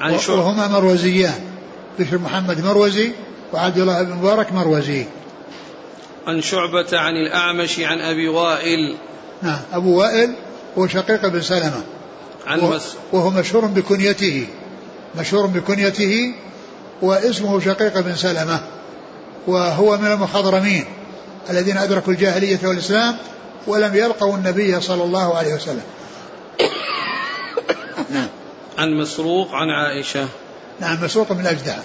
عن 0.00 0.18
شعب 0.18 0.38
وهما 0.38 0.68
مروزيان. 0.68 1.40
بشر 1.98 2.18
محمد 2.18 2.64
مروزي 2.64 3.12
وعبد 3.52 3.78
الله 3.78 4.02
بن 4.02 4.12
مبارك 4.12 4.52
مروزي. 4.52 5.06
عن 6.26 6.42
شعبة 6.42 6.98
عن 6.98 7.12
الأعمش 7.14 7.80
عن 7.80 8.00
أبي 8.00 8.28
وائل. 8.28 8.96
نعم. 9.42 9.60
أبو 9.72 10.00
وائل 10.00 10.32
هو 10.78 10.86
شقيق 10.86 11.26
بن 11.26 11.40
سلمة. 11.42 11.82
عن 12.46 12.60
مس 12.60 12.94
وهو 13.12 13.30
مشهور 13.30 13.66
بكنيته. 13.66 14.46
مشهور 15.18 15.46
بكنيته 15.46 16.34
واسمه 17.02 17.60
شقيق 17.60 18.00
بن 18.00 18.14
سلمة. 18.16 18.60
وهو 19.46 19.96
من 19.98 20.12
المخضرمين. 20.12 20.84
الذين 21.50 21.78
أدركوا 21.78 22.12
الجاهلية 22.12 22.60
والإسلام 22.64 23.16
ولم 23.66 23.94
يلقوا 23.94 24.36
النبي 24.36 24.80
صلى 24.80 25.04
الله 25.04 25.34
عليه 25.36 25.54
وسلم. 25.54 25.82
نعم. 28.10 28.28
عن 28.78 28.94
مسروق 28.94 29.52
عن 29.52 29.70
عائشة. 29.70 30.28
نعم 30.80 31.04
مسروق 31.04 31.32
بن 31.32 31.40
الأجدع 31.40 31.76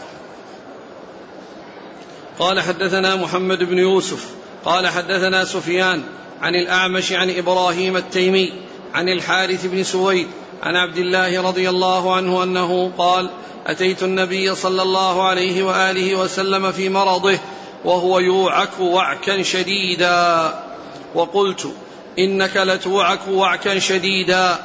قال 2.39 2.61
حدثنا 2.61 3.15
محمد 3.15 3.63
بن 3.63 3.77
يوسف. 3.77 4.25
قال 4.65 4.87
حدثنا 4.87 5.45
سفيان 5.45 6.03
عن 6.41 6.55
الأعمش 6.55 7.11
عن 7.11 7.29
إبراهيم 7.29 7.97
التيمي 7.97 8.53
عن 8.93 9.09
الحارث 9.09 9.65
بن 9.65 9.83
سويد 9.83 10.27
عن 10.63 10.75
عبد 10.75 10.97
الله 10.97 11.41
رضي 11.41 11.69
الله 11.69 12.15
عنه 12.15 12.43
أنه 12.43 12.91
قال 12.97 13.29
أتيت 13.67 14.03
النبي 14.03 14.55
صلى 14.55 14.81
الله 14.81 15.27
عليه 15.27 15.63
وآله 15.63 16.15
وسلم 16.15 16.71
في 16.71 16.89
مرضه 16.89 17.39
وهو 17.85 18.19
يوعك 18.19 18.79
وعكا 18.79 19.43
شديدا. 19.43 20.53
وقلت 21.15 21.73
إنك 22.19 22.57
لتوعك 22.57 23.27
وعكا 23.31 23.79
شديدا. 23.79 24.55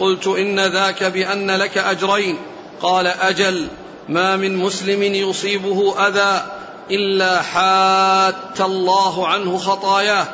قلت 0.00 0.26
إن 0.26 0.72
ذاك 0.72 1.04
بأن 1.04 1.50
لك 1.50 1.78
أجرين. 1.78 2.38
قال 2.82 3.06
أجل 3.06 3.68
ما 4.08 4.36
من 4.36 4.56
مسلم 4.56 5.02
يصيبه 5.02 6.08
أذى 6.08 6.42
إلا 6.90 7.42
حات 7.42 8.60
الله 8.60 9.26
عنه 9.28 9.58
خطاياه 9.58 10.26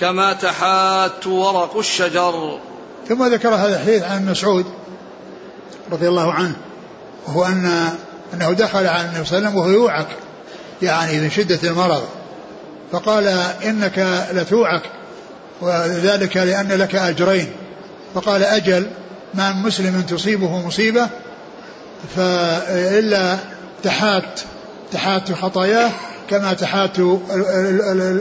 كما 0.00 0.32
تحات 0.32 1.26
ورق 1.26 1.76
الشجر. 1.76 2.58
ثم 3.08 3.26
ذكر 3.26 3.48
هذا 3.48 3.76
الحديث 3.76 4.02
عن 4.02 4.26
مسعود 4.26 4.66
رضي 5.92 6.08
الله 6.08 6.32
عنه 6.32 6.56
وهو 7.26 7.44
ان 7.44 7.88
أنه 8.34 8.52
دخل 8.52 8.86
على 8.86 9.08
النبي 9.08 9.24
صلى 9.24 9.38
الله 9.38 9.48
عليه 9.48 9.48
وسلم 9.48 9.56
وهو 9.56 9.68
يوعك. 9.68 10.08
يعني 10.82 11.20
من 11.20 11.30
شدة 11.30 11.68
المرض. 11.68 12.02
فقال 12.92 13.26
إنك 13.64 14.26
لتوعك 14.32 14.82
وذلك 15.60 16.36
لأن 16.36 16.68
لك 16.68 16.94
أجرين. 16.94 17.52
فقال 18.14 18.44
أجل 18.44 18.86
ما 19.34 19.52
من 19.52 19.62
مسلم 19.62 20.00
تصيبه 20.00 20.66
مصيبة 20.66 21.08
فإلا 22.16 23.36
تحات 23.82 24.40
تحات 24.92 25.32
خطاياه 25.32 25.90
كما 26.30 26.52
تحات 26.52 26.98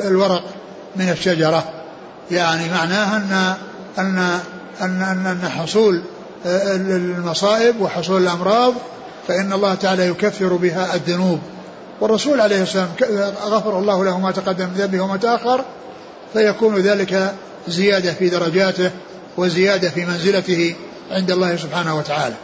الورق 0.07 0.43
من 0.95 1.09
الشجرة. 1.09 1.63
يعني 2.31 2.69
معناها 2.69 3.17
أن 3.17 3.55
أن 3.99 4.39
أن 4.81 5.01
أن, 5.01 5.25
أن 5.25 5.49
حصول 5.49 6.01
المصائب 6.45 7.81
وحصول 7.81 8.23
الأمراض 8.23 8.73
فإن 9.27 9.53
الله 9.53 9.75
تعالى 9.75 10.07
يكفر 10.07 10.53
بها 10.53 10.95
الذنوب. 10.95 11.39
والرسول 12.01 12.41
عليه 12.41 12.61
السلام 12.61 12.89
غفر 13.45 13.79
الله 13.79 14.05
له 14.05 14.19
ما 14.19 14.31
تقدم 14.31 14.65
من 14.65 14.73
ذنبه 14.73 15.01
وما 15.01 15.17
تأخر 15.17 15.65
فيكون 16.33 16.75
ذلك 16.75 17.33
زيادة 17.67 18.13
في 18.13 18.29
درجاته 18.29 18.91
وزيادة 19.37 19.89
في 19.89 20.05
منزلته 20.05 20.75
عند 21.11 21.31
الله 21.31 21.55
سبحانه 21.55 21.97
وتعالى. 21.97 22.35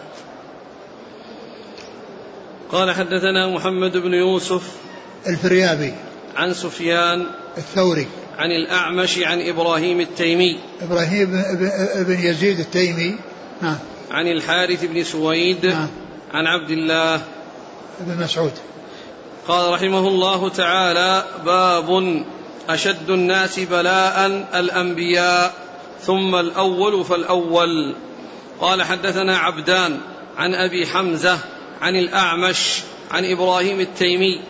قال 2.72 2.92
حدثنا 2.92 3.48
محمد 3.48 3.98
بن 3.98 4.14
يوسف 4.14 4.64
الفريابي 5.28 5.94
عن 6.36 6.54
سفيان 6.54 7.26
الثوري 7.58 8.08
عن 8.38 8.52
الأعمش 8.52 9.20
عن 9.20 9.42
إبراهيم 9.42 10.00
التيمي 10.00 10.60
إبراهيم 10.82 11.44
بن 11.96 12.20
يزيد 12.20 12.60
التيمي 12.60 13.16
نعم. 13.62 13.78
عن 14.12 14.28
الحارث 14.28 14.86
بن 14.86 15.04
سويد 15.04 15.66
نعم. 15.66 15.88
عن 16.34 16.48
عبد 16.48 16.70
الله 16.70 17.22
بن 18.00 18.24
مسعود. 18.24 18.52
قال 19.48 19.74
رحمه 19.74 20.08
الله 20.08 20.50
تعالى 20.50 21.26
باب 21.46 22.24
أشد 22.70 23.10
الناس 23.10 23.60
بلاء 23.60 24.26
الأنبياء 24.56 25.54
ثم 26.02 26.36
الأول 26.36 27.06
فالأول. 27.06 27.96
قال 28.62 28.84
حدثنا 28.84 29.38
عبدان 29.38 30.00
عن 30.38 30.56
أبي 30.56 30.88
حمزة 30.88 31.40
عن 31.82 31.96
الأعمش 31.96 32.82
عن 33.12 33.32
إبراهيم 33.32 33.80
التيمي 33.80 34.42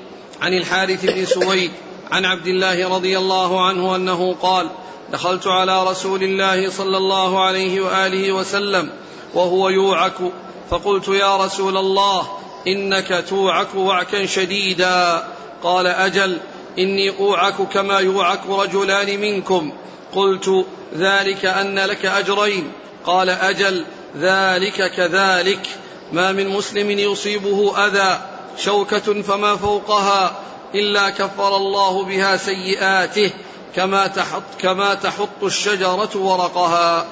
عن 0.42 0.54
الحارث 0.54 1.06
بن 1.06 1.26
سويد 1.26 1.72
عن 2.12 2.26
عبد 2.26 2.48
الله 2.48 2.96
رضي 2.96 3.18
الله 3.18 3.66
عنه 3.66 3.96
أنه 3.96 4.36
قال 4.42 4.70
دخلت 5.12 5.48
على 5.48 5.84
رسول 5.84 6.24
الله 6.24 6.70
صلى 6.70 6.98
الله 6.98 7.44
عليه 7.44 7.82
وآله 7.82 8.32
وسلم 8.32 8.90
وهو 9.34 9.70
يوعك 9.70 10.32
فقلت 10.70 11.08
يا 11.08 11.38
رسول 11.38 11.78
الله 11.78 12.28
إنك 12.68 13.26
توعك 13.30 13.76
وعكا 13.76 14.26
شديدا. 14.26 15.28
قال 15.64 15.88
أجل 15.88 16.38
إني 16.80 17.20
أوعك 17.20 17.62
كما 17.74 18.00
يوعك 18.00 18.42
رجلان 18.50 19.20
منكم. 19.20 19.74
قلت 20.16 20.66
ذلك 20.98 21.46
أن 21.46 21.80
لك 21.80 22.06
أجرين. 22.06 22.72
قال 23.06 23.30
أجل 23.30 23.86
ذلك 24.18 24.92
كذلك. 24.92 25.68
ما 26.14 26.32
من 26.32 26.48
مسلم 26.48 26.92
يصيبه 26.92 27.88
أذى 27.88 28.20
شوكة 28.58 29.22
فما 29.22 29.56
فوقها 29.56 30.36
إلا 30.76 31.10
كفر 31.10 31.58
الله 31.58 32.04
بها 32.04 32.38
سيئاته 32.38 33.32
كما 33.76 34.08
تحط 34.08 34.44
كما 34.60 34.94
تحط 34.94 35.44
الشجرة 35.44 36.10
ورقها. 36.16 37.06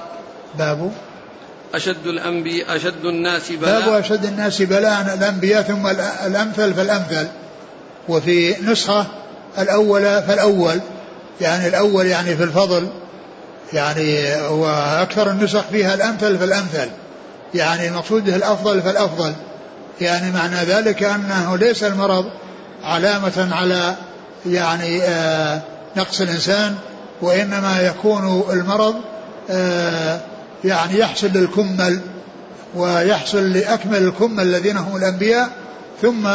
باب 0.55 0.91
أشد 1.73 2.07
الأنبياء 2.07 2.75
أشد 2.75 3.05
الناس 3.05 3.51
بلاء. 3.51 3.81
باب 3.81 3.93
أشد 3.93 4.25
الناس 4.25 4.61
بلاء 4.61 5.13
الأنبياء 5.17 5.61
ثم 5.61 5.87
الأمثل 6.27 6.73
فالأمثل. 6.73 7.27
وفي 8.09 8.55
نسخة 8.61 9.05
الأول 9.59 10.01
فالأول. 10.01 10.79
يعني 11.41 11.67
الأول 11.67 12.05
يعني 12.05 12.35
في 12.35 12.43
الفضل. 12.43 12.87
يعني 13.73 14.35
وأكثر 14.49 15.31
النسخ 15.31 15.63
فيها 15.71 15.93
الأمثل 15.93 16.37
فالأمثل. 16.37 16.89
يعني 17.53 17.87
المقصود 17.87 18.25
به 18.25 18.35
الأفضل 18.35 18.81
فالأفضل. 18.81 19.33
يعني 20.01 20.31
معنى 20.31 20.55
ذلك 20.55 21.03
أنه 21.03 21.57
ليس 21.57 21.83
المرض 21.83 22.25
علامة 22.83 23.49
على 23.51 23.95
يعني 24.45 25.03
آه 25.03 25.61
نقص 25.97 26.21
الإنسان 26.21 26.75
وإنما 27.21 27.81
يكون 27.81 28.43
المرض 28.49 28.95
آه 29.49 30.19
يعني 30.65 30.99
يحصل 30.99 31.27
للكمل 31.27 31.99
ويحصل 32.75 33.53
لأكمل 33.53 33.97
الكمل 33.97 34.43
الذين 34.43 34.77
هم 34.77 34.95
الأنبياء 34.95 35.49
ثم 36.01 36.29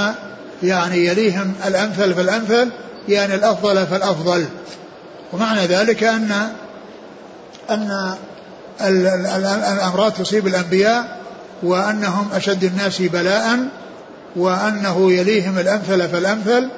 يعني 0.62 1.06
يليهم 1.06 1.54
الأمثل 1.66 2.14
فالأمثل 2.14 2.70
يعني 3.08 3.34
الأفضل 3.34 3.86
فالأفضل. 3.86 4.44
ومعنى 5.32 5.60
ذلك 5.66 6.04
أن 6.04 6.50
أن 7.70 8.14
الأمراض 8.80 10.12
تصيب 10.12 10.46
الأنبياء 10.46 11.18
وأنهم 11.62 12.28
أشد 12.32 12.64
الناس 12.64 13.02
بلاء 13.02 13.58
وأنه 14.36 15.12
يليهم 15.12 15.58
الأمثل 15.58 16.08
فالأمثل 16.08 16.68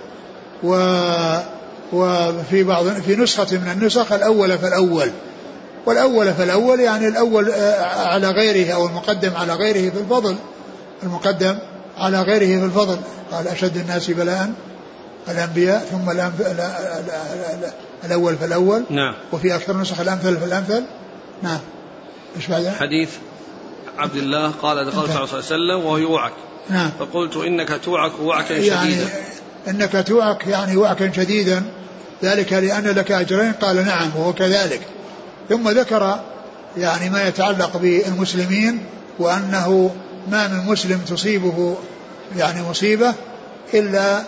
و 0.62 0.76
وفي 1.92 2.64
بعض 2.64 2.88
في 2.88 3.16
نسخة 3.16 3.46
من 3.50 3.70
النسخ 3.70 4.12
الأول 4.12 4.58
فالأول. 4.58 5.10
والأول 5.86 6.34
فالأول 6.34 6.80
يعني 6.80 7.08
الأول 7.08 7.50
آه، 7.50 7.84
على 8.06 8.30
غيره 8.30 8.72
أو 8.72 8.86
المقدم 8.86 9.36
على 9.36 9.54
غيره 9.54 9.90
في 9.90 10.00
الفضل. 10.00 10.36
المقدم 11.02 11.58
على 11.98 12.22
غيره 12.22 12.60
في 12.60 12.64
الفضل. 12.64 12.98
قال 13.32 13.48
أشد 13.48 13.76
الناس 13.76 14.10
بلاء 14.10 14.52
الأنبياء 15.28 15.78
ثم 15.90 16.10
الأول 18.04 18.36
فالأول. 18.36 18.82
نعم. 18.90 19.14
وفي 19.32 19.54
أكثر 19.54 19.76
نسخ 19.76 20.00
الأمثل 20.00 20.36
فالأمثل. 20.36 20.82
نعم. 21.42 21.60
إيش 22.36 22.46
بعد؟ 22.46 22.72
حديث 22.80 23.10
عبد 23.98 24.16
الله 24.16 24.50
قال 24.62 24.84
دخلت 24.86 25.10
عليه 25.10 25.22
الصلاه 25.22 25.36
والسلام 25.36 25.84
وهو 25.84 25.96
يوعك. 25.96 26.32
نعم. 26.70 26.90
فقلت 26.98 27.36
إنك 27.36 27.80
توعك 27.84 28.12
وعكا 28.22 28.52
يعني 28.54 28.90
شديدا. 28.90 29.08
إنك 29.68 30.04
توعك 30.06 30.46
يعني 30.46 30.76
وعكا 30.76 31.12
شديدا. 31.12 31.62
ذلك 32.22 32.52
لأن 32.52 32.84
لك 32.84 33.12
أجرين؟ 33.12 33.52
قال 33.52 33.86
نعم 33.86 34.10
وهو 34.16 34.32
كذلك. 34.32 34.80
ثم 35.50 35.68
ذكر 35.68 36.20
يعني 36.76 37.10
ما 37.10 37.28
يتعلق 37.28 37.76
بالمسلمين 37.76 38.78
وأنه 39.18 39.94
ما 40.30 40.48
من 40.48 40.66
مسلم 40.66 40.98
تصيبه 40.98 41.76
يعني 42.36 42.62
مصيبة 42.62 43.14
إلا 43.74 44.22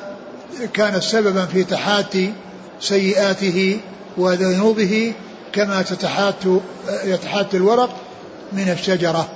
كانت 0.75 1.03
سببا 1.03 1.47
في 1.47 1.65
تحاتي 1.65 2.33
سيئاته 2.81 3.81
وذنوبه 4.17 5.13
كما 5.53 5.83
تتحات 5.83 6.45
يتحات 7.05 7.55
الورق 7.55 7.97
من 8.53 8.69
الشجرة 8.71 9.29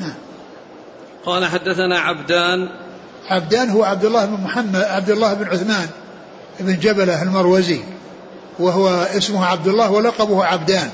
نعم. 0.00 0.14
قال 1.26 1.44
حدثنا 1.44 1.98
عبدان 1.98 2.68
عبدان 3.28 3.70
هو 3.70 3.84
عبد 3.84 4.04
الله 4.04 4.24
بن 4.24 4.44
محمد 4.44 4.82
عبد 4.82 5.10
الله 5.10 5.34
بن 5.34 5.48
عثمان 5.48 5.88
بن 6.60 6.78
جبلة 6.78 7.22
المروزي 7.22 7.80
وهو 8.58 8.88
اسمه 8.88 9.46
عبد 9.46 9.68
الله 9.68 9.90
ولقبه 9.90 10.44
عبدان. 10.44 10.90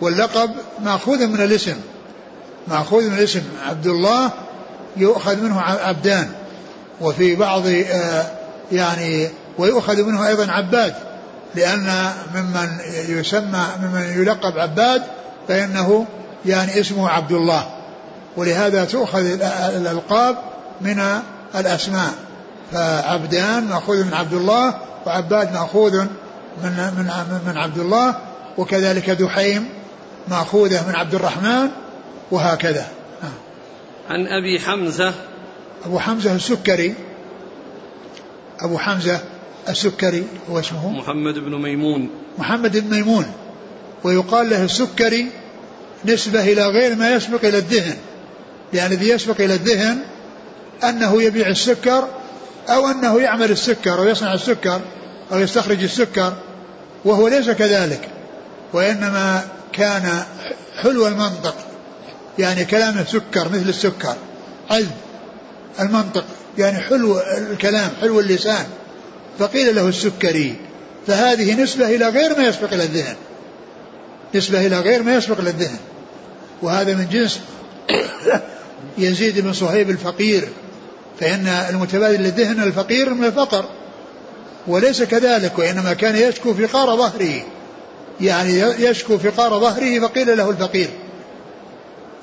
واللقب 0.00 0.50
مأخوذ 0.84 1.26
من 1.26 1.40
الاسم. 1.40 1.76
مأخوذ 2.68 3.10
من 3.10 3.18
الاسم. 3.18 3.42
عبد 3.68 3.86
الله 3.86 4.30
يؤخذ 4.96 5.36
منه 5.36 5.60
عبدان. 5.60 6.32
وفي 7.00 7.34
بعض 7.34 7.66
آه، 7.66 8.24
يعني 8.72 9.28
ويؤخذ 9.58 10.02
منه 10.02 10.28
أيضا 10.28 10.52
عباد. 10.52 10.94
لأن 11.54 12.12
ممن 12.34 12.78
يسمى 13.08 13.66
ممن 13.82 14.14
يلقب 14.16 14.58
عباد 14.58 15.02
فإنه 15.48 16.06
يعني 16.46 16.80
اسمه 16.80 17.08
عبد 17.08 17.32
الله 17.32 17.68
ولهذا 18.36 18.84
تؤخذ 18.84 19.24
الألقاب 19.76 20.36
من 20.80 21.20
الأسماء. 21.54 22.12
فعبدان 22.72 23.64
مأخوذ 23.64 24.04
من 24.04 24.14
عبد 24.14 24.32
الله 24.32 24.74
وعباد 25.06 25.52
مأخوذ 25.52 26.06
من 26.64 26.70
من 26.96 27.06
من 27.46 27.56
عبد 27.56 27.78
الله 27.78 28.16
وكذلك 28.58 29.10
دحيم 29.10 29.68
مأخوذة 30.28 30.88
من 30.88 30.94
عبد 30.94 31.14
الرحمن 31.14 31.68
وهكذا. 32.30 32.86
عن 34.10 34.26
أبي 34.26 34.60
حمزة. 34.60 35.14
أبو 35.84 35.98
حمزة 35.98 36.34
السكري. 36.34 36.94
أبو 38.60 38.78
حمزة 38.78 39.20
السكري 39.68 40.26
هو 40.50 40.58
اسمه. 40.58 40.90
محمد 40.90 41.34
بن 41.34 41.62
ميمون. 41.62 42.10
محمد 42.38 42.76
بن 42.76 42.96
ميمون. 42.96 43.26
ويقال 44.04 44.50
له 44.50 44.64
السكري 44.64 45.26
نسبة 46.04 46.40
إلى 46.52 46.66
غير 46.66 46.96
ما 46.96 47.10
يسبق 47.10 47.44
إلى 47.44 47.58
الذهن. 47.58 47.96
يعني 48.72 48.94
الذي 48.94 49.08
يسبق 49.08 49.40
إلى 49.40 49.54
الذهن 49.54 49.98
أنه 50.84 51.22
يبيع 51.22 51.48
السكر 51.48 52.08
أو 52.68 52.88
أنه 52.88 53.20
يعمل 53.20 53.50
السكر 53.50 53.98
أو 53.98 54.04
يصنع 54.04 54.34
السكر. 54.34 54.80
أو 55.32 55.38
يستخرج 55.38 55.82
السكر 55.82 56.32
وهو 57.04 57.28
ليس 57.28 57.50
كذلك 57.50 58.08
وإنما 58.72 59.44
كان 59.72 60.22
حلو 60.82 61.06
المنطق 61.06 61.54
يعني 62.38 62.64
كلامه 62.64 63.04
سكر 63.04 63.48
مثل 63.48 63.68
السكر 63.68 64.16
عذب 64.70 64.90
المنطق 65.80 66.24
يعني 66.58 66.78
حلو 66.78 67.20
الكلام 67.20 67.90
حلو 68.00 68.20
اللسان 68.20 68.66
فقيل 69.38 69.74
له 69.74 69.88
السكري 69.88 70.56
فهذه 71.06 71.62
نسبة 71.62 71.86
إلى 71.86 72.08
غير 72.08 72.38
ما 72.38 72.44
يسبق 72.44 72.72
إلى 72.72 72.82
الذهن 72.82 73.16
نسبة 74.34 74.66
إلى 74.66 74.80
غير 74.80 75.02
ما 75.02 75.14
يسبق 75.14 75.40
إلى 75.40 75.50
الذهن 75.50 75.78
وهذا 76.62 76.94
من 76.94 77.08
جنس 77.12 77.40
يزيد 78.98 79.40
بن 79.40 79.52
صهيب 79.52 79.90
الفقير 79.90 80.48
فإن 81.20 81.46
المتبادل 81.46 82.22
للذهن 82.22 82.62
الفقير 82.62 83.14
من 83.14 83.24
الفقر. 83.24 83.64
وليس 84.66 85.02
كذلك 85.02 85.58
وإنما 85.58 85.92
كان 85.92 86.16
يشكو 86.16 86.54
فقار 86.54 86.96
ظهره. 86.96 87.42
يعني 88.20 88.58
يشكو 88.58 89.18
فقار 89.18 89.60
ظهره 89.60 90.00
فقيل 90.00 90.36
له 90.36 90.50
الفقير. 90.50 90.88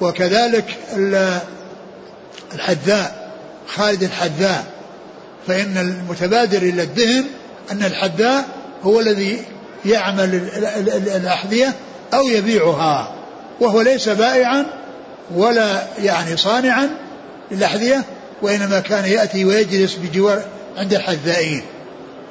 وكذلك 0.02 0.78
الحذاء 2.54 3.32
خالد 3.68 4.04
الحذاء. 4.04 4.66
فإن 5.48 5.78
المتبادر 5.78 6.58
إلى 6.58 6.84
الذهن 6.84 7.26
أن 7.72 7.84
الحداء 7.84 8.46
هو 8.84 9.00
الذي 9.00 9.44
يعمل 9.86 10.50
الأحذية 11.16 11.74
أو 12.14 12.30
يبيعها. 12.30 13.16
وهو 13.60 13.82
ليس 13.82 14.10
بائعا 14.10 14.66
ولا 15.36 15.84
يعني 16.04 16.38
صانعا 16.38 16.90
للأحذية 17.52 18.04
وإنما 18.42 18.80
كان 18.80 19.06
يأتي 19.06 19.46
ويجلس 19.46 19.96
بجوار 19.96 20.44
عند 20.78 20.94
الحذائين. 20.94 21.64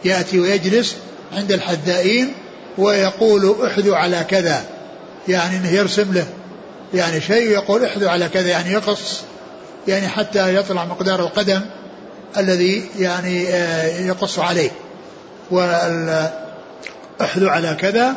يأتي 0.05 0.41
ويجلس 0.41 0.97
عند 1.33 1.53
الحذائين 1.53 2.33
ويقول 2.79 3.67
احذوا 3.67 3.97
على 3.97 4.25
كذا. 4.31 4.65
يعني 5.29 5.57
إنه 5.57 5.71
يرسم 5.71 6.15
له. 6.15 6.27
يعني 6.95 7.21
شيء 7.21 7.51
يقول 7.51 7.85
احذوا 7.85 8.11
على 8.11 8.29
كذا 8.29 8.49
يعني 8.49 8.73
يقص 8.73 9.21
يعني 9.89 10.09
حتى 10.09 10.55
يطلع 10.55 10.85
مقدار 10.85 11.21
القدم 11.21 11.61
الذي 12.37 12.89
يعني 12.99 13.49
آه، 13.49 14.07
يقص 14.07 14.39
عليه. 14.39 14.71
احذو 17.21 17.49
على 17.49 17.75
كذا 17.81 18.17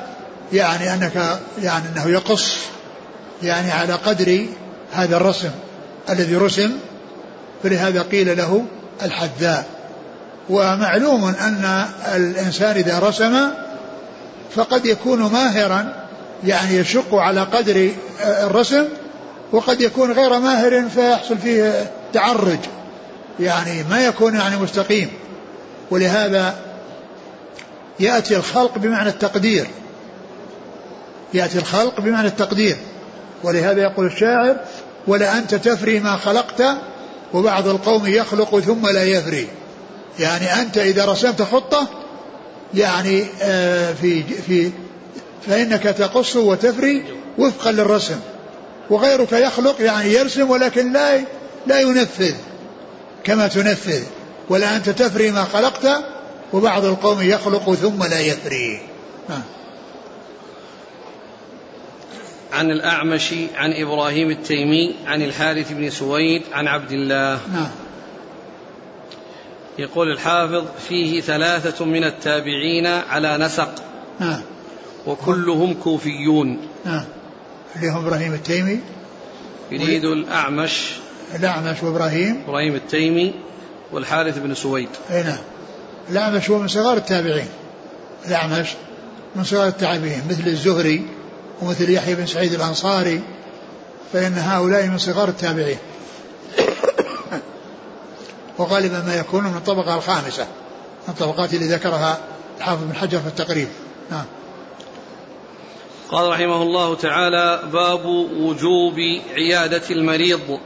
يعني 0.53 0.93
أنك 0.93 1.39
يعني 1.61 1.83
أنه 1.95 2.09
يقص 2.09 2.55
يعني 3.43 3.71
على 3.71 3.93
قدر 3.93 4.45
هذا 4.91 5.17
الرسم 5.17 5.51
الذي 6.09 6.35
رسم. 6.35 6.71
فلهذا 7.63 8.01
قيل 8.01 8.37
له 8.37 8.65
الحذاء. 9.03 9.80
ومعلوم 10.51 11.25
أن 11.25 11.85
الإنسان 12.15 12.75
إذا 12.75 12.99
رسم 12.99 13.47
فقد 14.55 14.85
يكون 14.85 15.19
ماهرا 15.19 15.93
يعني 16.43 16.75
يشق 16.75 17.15
على 17.15 17.41
قدر 17.41 17.89
الرسم 18.21 18.85
وقد 19.51 19.81
يكون 19.81 20.11
غير 20.11 20.39
ماهر 20.39 20.89
فيحصل 20.89 21.37
فيه 21.37 21.91
تعرج 22.13 22.59
يعني 23.39 23.83
ما 23.89 24.05
يكون 24.05 24.35
يعني 24.35 24.57
مستقيم. 24.57 25.09
ولهذا 25.91 26.55
يأتي 27.99 28.35
الخلق 28.35 28.77
بمعنى 28.77 29.09
التقدير. 29.09 29.67
يأتي 31.33 31.57
الخلق 31.57 32.01
بمعنى 32.01 32.27
التقدير. 32.27 32.77
ولهذا 33.43 33.81
يقول 33.81 34.05
الشاعر 34.05 34.55
ولا 35.07 35.37
أنت 35.37 35.55
تفري 35.55 35.99
ما 35.99 36.15
خلقت 36.15 36.63
وبعض 37.33 37.67
القوم 37.67 38.07
يخلق 38.07 38.59
ثم 38.59 38.87
لا 38.87 39.03
يفري. 39.03 39.47
يعني 40.19 40.61
أنت 40.61 40.77
إذا 40.77 41.05
رسمت 41.05 41.41
خطة 41.41 41.87
يعني 42.73 43.25
آه، 43.41 43.93
في 43.93 44.23
في 44.23 44.71
فإنك 45.47 45.83
تقص 45.83 46.35
وتفري 46.35 47.03
وفقا 47.37 47.71
للرسم. 47.71 48.19
وغيرك 48.89 49.31
يخلق 49.31 49.81
يعني 49.81 50.13
يرسم 50.13 50.49
ولكن 50.49 50.93
لا 50.93 51.21
لا 51.67 51.79
ينفذ 51.79 52.33
كما 53.23 53.47
تنفذ. 53.47 54.03
ولا 54.49 54.75
أنت 54.75 54.89
تفري 54.89 55.31
ما 55.31 55.43
خلقت 55.43 56.03
وبعض 56.53 56.85
القوم 56.85 57.21
يخلق 57.21 57.73
ثم 57.73 58.03
لا 58.03 58.19
يفري. 58.19 58.81
آه. 59.29 59.41
عن 62.53 62.71
الأعمش 62.71 63.33
عن 63.55 63.73
إبراهيم 63.73 64.29
التيمي 64.31 64.95
عن 65.05 65.21
الحارث 65.21 65.71
بن 65.71 65.89
سويد 65.89 66.41
عن 66.53 66.67
عبد 66.67 66.91
الله. 66.91 67.39
نعم. 67.53 67.69
يقول 69.79 70.11
الحافظ 70.11 70.63
فيه 70.87 71.21
ثلاثة 71.21 71.85
من 71.85 72.03
التابعين 72.03 72.87
على 72.87 73.37
نسق. 73.37 73.75
نعم 74.19 74.41
وكلهم 75.07 75.73
كوفيون. 75.73 76.57
نعم 76.85 77.05
اللي 77.75 77.89
هم 77.89 78.05
إبراهيم 78.05 78.33
التيمي. 78.33 78.79
يريد 79.71 80.05
الأعمش. 80.05 80.91
الأعمش 81.35 81.83
وإبراهيم. 81.83 82.43
إبراهيم 82.47 82.75
التيمي 82.75 83.33
والحارث 83.91 84.37
بن 84.37 84.55
سويد. 84.55 84.89
أي 85.11 85.23
نعم. 85.23 85.37
الأعمش 86.09 86.49
هو 86.49 86.59
من 86.59 86.67
صغار 86.67 86.97
التابعين. 86.97 87.47
الأعمش 88.27 88.67
من 89.35 89.43
صغار 89.43 89.67
التابعين 89.67 90.21
مثل 90.29 90.47
الزهري 90.47 91.05
ومثل 91.61 91.89
يحيى 91.89 92.15
بن 92.15 92.25
سعيد 92.25 92.53
الأنصاري 92.53 93.21
فإن 94.13 94.33
هؤلاء 94.33 94.87
من 94.87 94.97
صغار 94.97 95.29
التابعين. 95.29 95.77
وغالبا 98.57 99.03
ما 99.07 99.15
يكون 99.15 99.43
من 99.43 99.57
الطبقة 99.57 99.95
الخامسة 99.95 100.43
من 101.07 101.13
الطبقات 101.13 101.53
اللي 101.53 101.67
ذكرها 101.67 102.17
الحافظ 102.57 102.83
بن 102.83 102.95
حجر 102.95 103.19
في 103.19 103.27
التقريب. 103.27 103.67
نعم. 104.11 104.25
قال 106.11 106.29
رحمه 106.29 106.61
الله 106.61 106.95
تعالى 106.95 107.59
باب 107.73 108.05
وجوب 108.39 108.95
عيادة 109.35 109.81
المريض. 109.91 110.59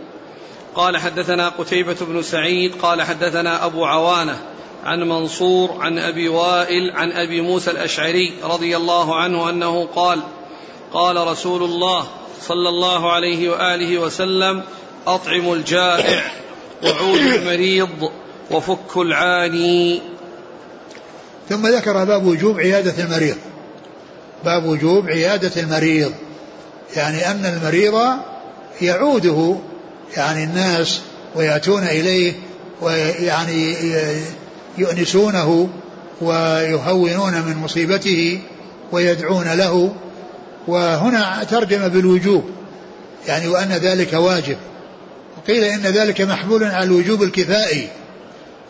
قال 0.76 0.98
حدثنا 0.98 1.50
قتيبة 1.50 1.98
بن 2.02 2.22
سعيد 2.22 2.76
قال 2.82 3.02
حدثنا 3.02 3.66
أبو 3.66 3.86
عوانة 3.86 4.40
عن 4.84 5.00
منصور 5.00 5.78
عن 5.80 6.00
أبي 6.00 6.30
وائل 6.30 6.92
عن 6.92 7.12
أبي 7.12 7.42
موسى 7.42 7.72
الأشعري 7.72 8.34
رضي 8.44 8.78
الله 8.78 9.16
عنه 9.16 9.50
أنه 9.50 9.88
قال 9.96 10.20
قال 10.94 11.28
رسول 11.28 11.64
الله 11.64 12.08
صلى 12.42 12.70
الله 12.70 13.12
عليه 13.12 13.50
وآله 13.50 13.98
وسلم 13.98 14.64
اطعموا 15.08 15.56
الجائع. 15.56 16.45
وعودوا 16.84 17.36
المريض 17.36 18.12
وفكوا 18.52 19.04
العاني. 19.04 20.02
ثم 21.50 21.68
ذكر 21.68 22.04
باب 22.04 22.26
وجوب 22.26 22.60
عيادة 22.60 23.04
المريض. 23.04 23.38
باب 24.46 24.66
وجوب 24.66 25.08
عيادة 25.08 25.62
المريض. 25.62 26.12
يعني 26.96 27.32
أن 27.32 27.46
المريض 27.46 28.02
يعوده 28.82 29.56
يعني 30.18 30.44
الناس 30.44 31.02
ويأتون 31.36 31.84
إليه 31.84 32.34
ويعني 32.82 33.76
يؤنسونه 34.78 35.70
ويهونون 36.22 37.34
من 37.34 37.58
مصيبته 37.64 38.40
ويدعون 38.92 39.54
له. 39.54 39.96
وهنا 40.68 41.44
ترجم 41.44 41.88
بالوجوب 41.88 42.50
يعني 43.28 43.48
وأن 43.48 43.70
ذلك 43.70 44.14
واجب. 44.14 44.58
وقيل 45.46 45.64
إن 45.64 45.82
ذلك 45.82 46.22
محمول 46.22 46.64
على 46.64 46.84
الوجوب 46.84 47.24
الكفائي 47.24 47.88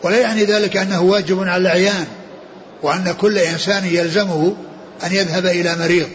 ولا 0.02 0.18
يعني 0.18 0.44
ذلك 0.44 0.76
أنه 0.76 1.02
واجب 1.02 1.42
على 1.42 1.56
الأعيان 1.56 2.06
وأن 2.82 3.14
كل 3.20 3.38
إنسان 3.38 3.84
يلزمه 3.84 4.56
أن 5.06 5.12
يذهب 5.12 5.46
إلى 5.46 5.76
مريض 5.78 6.08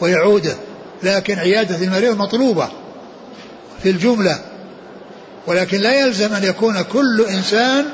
ويعوده 0.00 0.54
لكن 1.02 1.38
عيادة 1.38 1.76
المريض 1.76 2.18
مطلوبة 2.18 2.68
في 3.82 3.90
الجملة 3.90 4.38
ولكن 5.46 5.78
لا 5.78 6.00
يلزم 6.00 6.34
أن 6.34 6.44
يكون 6.44 6.82
كل 6.82 7.26
إنسان 7.30 7.84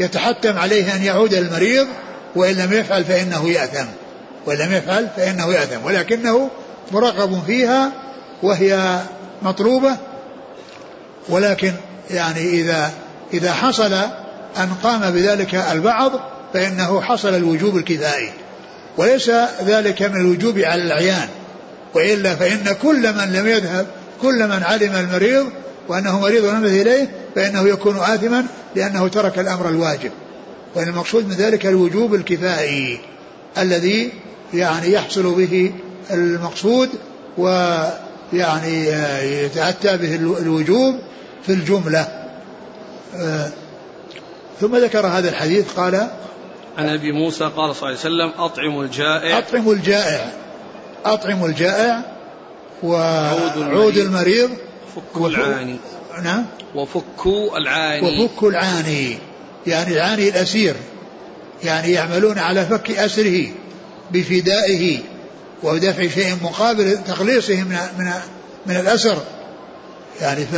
يتحتم 0.00 0.58
عليه 0.58 0.96
أن 0.96 1.02
يعود 1.02 1.34
المريض 1.34 1.86
وإن 2.36 2.54
لم 2.54 2.72
يفعل 2.72 3.04
فإنه 3.04 3.50
يأثم 3.50 3.86
وإن 4.46 4.58
لم 4.58 4.72
يفعل 4.72 5.08
فإنه 5.16 5.52
يأثم 5.52 5.84
ولكنه 5.84 6.50
مرغب 6.92 7.42
فيها 7.46 7.92
وهي 8.42 9.00
مطلوبة 9.42 9.96
ولكن 11.28 11.72
يعني 12.10 12.40
إذا 12.40 12.92
إذا 13.34 13.52
حصل 13.52 13.92
أن 14.56 14.68
قام 14.82 15.10
بذلك 15.10 15.54
البعض 15.54 16.12
فإنه 16.54 17.00
حصل 17.00 17.34
الوجوب 17.34 17.76
الكفائي 17.76 18.32
وليس 18.96 19.30
ذلك 19.64 20.02
من 20.02 20.20
الوجوب 20.20 20.58
على 20.58 20.82
الأعيان 20.82 21.28
وإلا 21.94 22.34
فإن 22.34 22.76
كل 22.82 23.12
من 23.12 23.32
لم 23.32 23.46
يذهب 23.46 23.86
كل 24.22 24.48
من 24.48 24.62
علم 24.62 24.94
المريض 24.94 25.46
وأنه 25.88 26.20
مريض 26.20 26.44
ولم 26.44 26.64
إليه 26.64 27.10
فإنه 27.34 27.68
يكون 27.68 27.96
آثما 27.96 28.46
لأنه 28.76 29.08
ترك 29.08 29.38
الأمر 29.38 29.68
الواجب 29.68 30.10
وإن 30.74 30.88
المقصود 30.88 31.28
من 31.28 31.34
ذلك 31.34 31.66
الوجوب 31.66 32.14
الكفائي 32.14 33.00
الذي 33.58 34.12
يعني 34.54 34.92
يحصل 34.92 35.34
به 35.34 35.72
المقصود 36.10 36.88
ويعني 38.32 38.86
يتأتى 39.44 39.96
به 39.96 40.14
الوجوب 40.14 40.98
في 41.46 41.52
الجملة. 41.52 42.08
آه، 43.16 43.50
ثم 44.60 44.76
ذكر 44.76 45.06
هذا 45.06 45.28
الحديث 45.28 45.72
قال 45.72 46.08
عن 46.78 46.88
أبي 46.88 47.12
موسى 47.12 47.44
قال 47.44 47.76
صلى 47.76 47.88
الله 47.88 47.88
عليه 47.88 47.98
وسلم 47.98 48.32
اطعموا 48.44 48.84
الجائع. 48.84 49.38
اطعموا 49.38 49.74
الجائع. 49.74 50.32
اطعموا 51.04 51.48
الجائع 51.48 52.02
وعود 52.82 53.96
المريض. 53.96 54.50
فكوا 54.96 55.28
العاني. 55.28 55.76
نعم. 56.22 56.46
وفكوا 56.74 57.58
العاني. 57.58 58.24
وفكوا 58.24 58.50
العاني. 58.50 59.18
يعني 59.66 59.92
العاني 59.94 60.28
الأسير. 60.28 60.74
يعني 61.64 61.92
يعملون 61.92 62.38
على 62.38 62.66
فك 62.66 62.90
أسره 62.90 63.46
بفدائه. 64.10 64.98
ودفع 65.62 66.08
شيء 66.08 66.36
مقابل 66.42 66.98
تخليصه 67.06 67.62
من 67.62 67.78
من 67.98 68.12
من 68.66 68.76
الأسر. 68.76 69.22
يعني 70.20 70.46
ف 70.46 70.54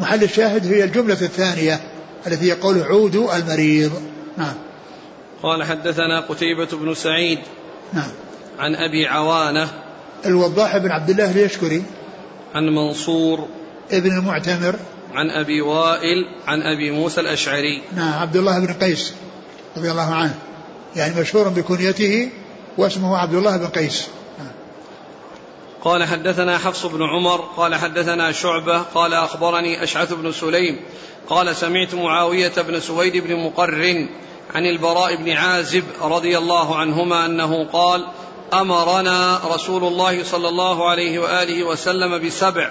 محل 0.00 0.22
الشاهد 0.22 0.72
هي 0.72 0.84
الجملة 0.84 1.14
الثانية 1.22 1.80
التي 2.26 2.46
يقول 2.46 2.82
عودوا 2.82 3.36
المريض. 3.36 4.02
نعم. 4.36 4.54
قال 5.42 5.64
حدثنا 5.64 6.20
قتيبة 6.20 6.68
بن 6.72 6.94
سعيد 6.94 7.38
نعم. 7.92 8.10
عن 8.58 8.74
أبي 8.74 9.06
عوانة 9.06 9.68
الوضاح 10.26 10.76
بن 10.76 10.90
عبد 10.90 11.10
الله 11.10 11.30
اليشكري 11.30 11.82
عن 12.54 12.62
منصور 12.74 13.48
ابن 13.92 14.18
المعتمر. 14.18 14.76
عن 15.14 15.30
أبي 15.30 15.60
وائل 15.60 16.24
عن 16.46 16.62
أبي 16.62 16.90
موسى 16.90 17.20
الأشعري. 17.20 17.82
نعم 17.96 18.12
عبد 18.12 18.36
الله 18.36 18.58
بن 18.58 18.72
قيس 18.72 19.12
رضي 19.76 19.90
الله 19.90 20.14
عنه. 20.14 20.34
يعني 20.96 21.20
مشهور 21.20 21.48
بكنيته 21.48 22.28
واسمه 22.78 23.16
عبد 23.16 23.34
الله 23.34 23.56
بن 23.56 23.66
قيس. 23.66 24.08
قال 25.84 26.04
حدثنا 26.04 26.58
حفص 26.58 26.86
بن 26.86 27.02
عمر 27.02 27.40
قال 27.56 27.74
حدثنا 27.74 28.32
شعبة 28.32 28.78
قال 28.78 29.14
أخبرني 29.14 29.82
أشعث 29.82 30.12
بن 30.12 30.32
سليم 30.32 30.80
قال 31.28 31.56
سمعت 31.56 31.94
معاوية 31.94 32.52
بن 32.68 32.80
سويد 32.80 33.16
بن 33.16 33.36
مقرن 33.36 34.08
عن 34.54 34.66
البراء 34.66 35.16
بن 35.16 35.30
عازب 35.30 35.84
رضي 36.02 36.38
الله 36.38 36.76
عنهما 36.76 37.26
أنه 37.26 37.66
قال 37.72 38.06
أمرنا 38.52 39.40
رسول 39.44 39.84
الله 39.84 40.24
صلى 40.24 40.48
الله 40.48 40.90
عليه 40.90 41.18
وآله 41.18 41.64
وسلم 41.64 42.26
بسبع 42.26 42.70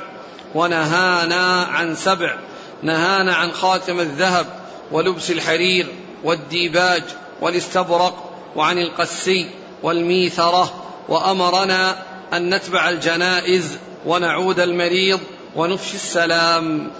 ونهانا 0.56 1.64
عن 1.64 1.95
سبع 1.95 2.38
نهانا 2.84 3.36
عن 3.36 3.52
خاتم 3.52 4.00
الذهب 4.00 4.45
ولبس 4.91 5.32
الحرير 5.32 5.88
والديباج 6.24 7.04
والاستبرق 7.41 8.30
وعن 8.56 8.78
القسي 8.78 9.50
والميثرة 9.84 10.74
وأمرنا 11.10 11.96
أن 12.34 12.56
نتبع 12.56 12.90
الجنائز 12.90 13.78
ونعود 14.06 14.60
المريض 14.60 15.20
ونفشي 15.56 15.96
السلام. 15.96 16.92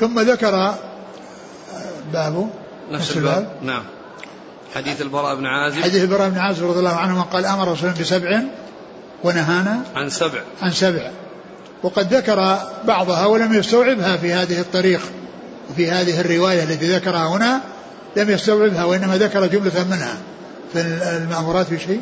ثم 0.00 0.20
ذكر 0.20 0.74
باب 2.12 2.50
نفس 2.90 3.16
الباب. 3.16 3.48
نعم. 3.62 3.82
حديث 4.74 5.02
البراء 5.02 5.34
بن 5.34 5.46
عازب. 5.46 5.82
حديث 5.82 6.02
البراء 6.02 6.28
بن 6.28 6.38
عازب 6.38 6.68
رضي 6.68 6.78
الله 6.78 6.96
عنه 6.96 7.22
قال 7.22 7.46
أمر 7.46 7.72
رسول 7.72 7.90
بسبع 7.90 8.42
ونهانا 9.24 9.82
عن 9.94 10.10
سبع. 10.10 10.40
عن 10.62 10.70
سبع. 10.70 11.10
وقد 11.82 12.14
ذكر 12.14 12.58
بعضها 12.84 13.26
ولم 13.26 13.54
يستوعبها 13.54 14.16
في 14.16 14.32
هذه 14.32 14.60
الطريق 14.60 15.00
وفي 15.70 15.90
هذه 15.90 16.20
الرواية 16.20 16.62
التي 16.62 16.94
ذكرها 16.94 17.28
هنا. 17.28 17.60
لم 18.16 18.30
يستوعبها 18.30 18.84
وإنما 18.84 19.18
ذكر 19.18 19.46
جملة 19.46 19.84
منها. 19.90 20.16
في 20.72 20.80
المامورات 21.16 21.66
في 21.66 21.78
شيء 21.78 22.00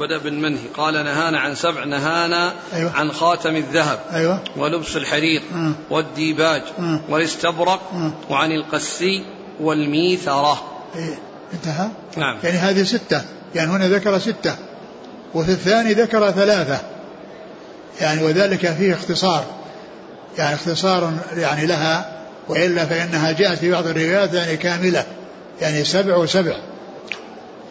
بدأ 0.00 0.18
بالمنهي 0.18 0.66
قال 0.76 0.94
نهانا 0.94 1.40
عن 1.40 1.54
سبع 1.54 1.84
نهانا 1.84 2.52
أيوة. 2.74 2.92
عن 2.92 3.12
خاتم 3.12 3.56
الذهب 3.56 3.98
أيوة. 4.12 4.40
ولبس 4.56 4.96
الحرير 4.96 5.42
أه. 5.54 5.72
والديباج 5.90 6.62
أه. 6.78 7.00
والاستبرق 7.08 7.80
أه. 7.94 8.12
وعن 8.30 8.52
القسي 8.52 9.24
والميثرة 9.60 10.62
إيه. 10.96 11.18
انتهى 11.54 11.88
نعم 12.16 12.38
يعني 12.44 12.58
هذه 12.58 12.82
ستة 12.82 13.22
يعني 13.54 13.70
هنا 13.70 13.88
ذكر 13.88 14.18
ستة 14.18 14.56
وفي 15.34 15.50
الثاني 15.50 15.92
ذكر 15.92 16.30
ثلاثة 16.30 16.80
يعني 18.00 18.24
وذلك 18.24 18.66
فيه 18.66 18.94
اختصار 18.94 19.44
يعني 20.38 20.54
اختصار 20.54 21.12
يعني 21.36 21.66
لها 21.66 22.12
وإلا 22.48 22.86
فإنها 22.86 23.32
جاءت 23.32 23.58
في 23.58 23.70
بعض 23.70 23.86
الروايات 23.86 24.34
يعني 24.34 24.56
كاملة 24.56 25.04
يعني 25.60 25.84
سبع 25.84 26.16
وسبع 26.16 26.56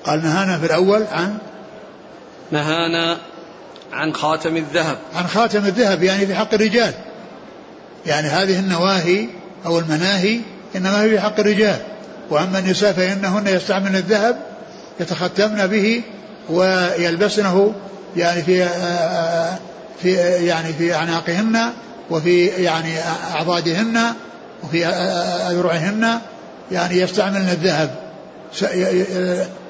قال 0.05 0.23
نهانا 0.23 0.57
في 0.57 0.65
الأول 0.65 1.03
عن 1.11 1.37
نهانا 2.51 3.17
عن 3.93 4.13
خاتم 4.13 4.57
الذهب. 4.57 4.97
عن 5.15 5.27
خاتم 5.27 5.65
الذهب 5.65 6.03
يعني 6.03 6.27
في 6.27 6.35
حق 6.35 6.53
الرجال. 6.53 6.93
يعني 8.05 8.27
هذه 8.27 8.59
النواهي 8.59 9.27
أو 9.65 9.79
المناهي 9.79 10.39
إنما 10.75 11.01
هي 11.01 11.09
في 11.09 11.19
حق 11.19 11.39
الرجال. 11.39 11.79
وأما 12.29 12.59
النساء 12.59 12.93
فإنهن 12.93 13.47
يستعملن 13.47 13.95
الذهب 13.95 14.37
يتختمن 14.99 15.67
به 15.67 16.01
ويلبسنه 16.49 17.73
يعني 18.17 18.41
في 18.41 18.67
في 20.01 20.13
يعني 20.45 20.73
في 20.73 20.95
أعناقهن 20.95 21.57
وفي 22.09 22.45
يعني 22.45 22.99
أعضادهن 23.33 23.99
وفي 24.63 24.85
أذرعهن 24.85 26.19
يعني 26.71 26.97
يستعملن 26.97 27.49
الذهب. 27.49 27.95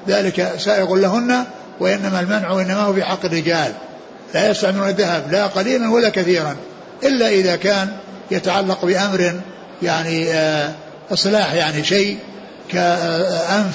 ذلك 0.08 0.52
سائغ 0.58 0.94
لهن 0.94 1.44
وإنما 1.80 2.20
المنع 2.20 2.60
إنما 2.60 2.80
هو 2.80 2.92
في 2.92 3.04
حق 3.04 3.24
الرجال. 3.24 3.72
لا 4.34 4.50
يستعملون 4.50 4.88
الذهب 4.88 5.32
لا 5.32 5.46
قليلا 5.46 5.90
ولا 5.90 6.08
كثيرا 6.08 6.56
إلا 7.04 7.28
إذا 7.28 7.56
كان 7.56 7.88
يتعلق 8.30 8.84
بأمر 8.84 9.40
يعني 9.82 10.32
آه، 10.32 10.72
إصلاح 11.12 11.52
يعني 11.52 11.84
شيء 11.84 12.18
كأنف 12.68 13.74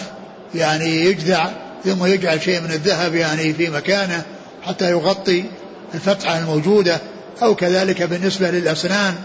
يعني 0.55 1.05
يجذع 1.05 1.49
ثم 1.85 2.05
يجعل 2.05 2.41
شيء 2.41 2.61
من 2.61 2.71
الذهب 2.71 3.15
يعني 3.15 3.53
في 3.53 3.69
مكانه 3.69 4.23
حتى 4.63 4.91
يغطي 4.91 5.45
الفتحة 5.93 6.37
الموجودة 6.37 6.97
أو 7.41 7.55
كذلك 7.55 8.03
بالنسبة 8.03 8.51
للأسنان 8.51 9.15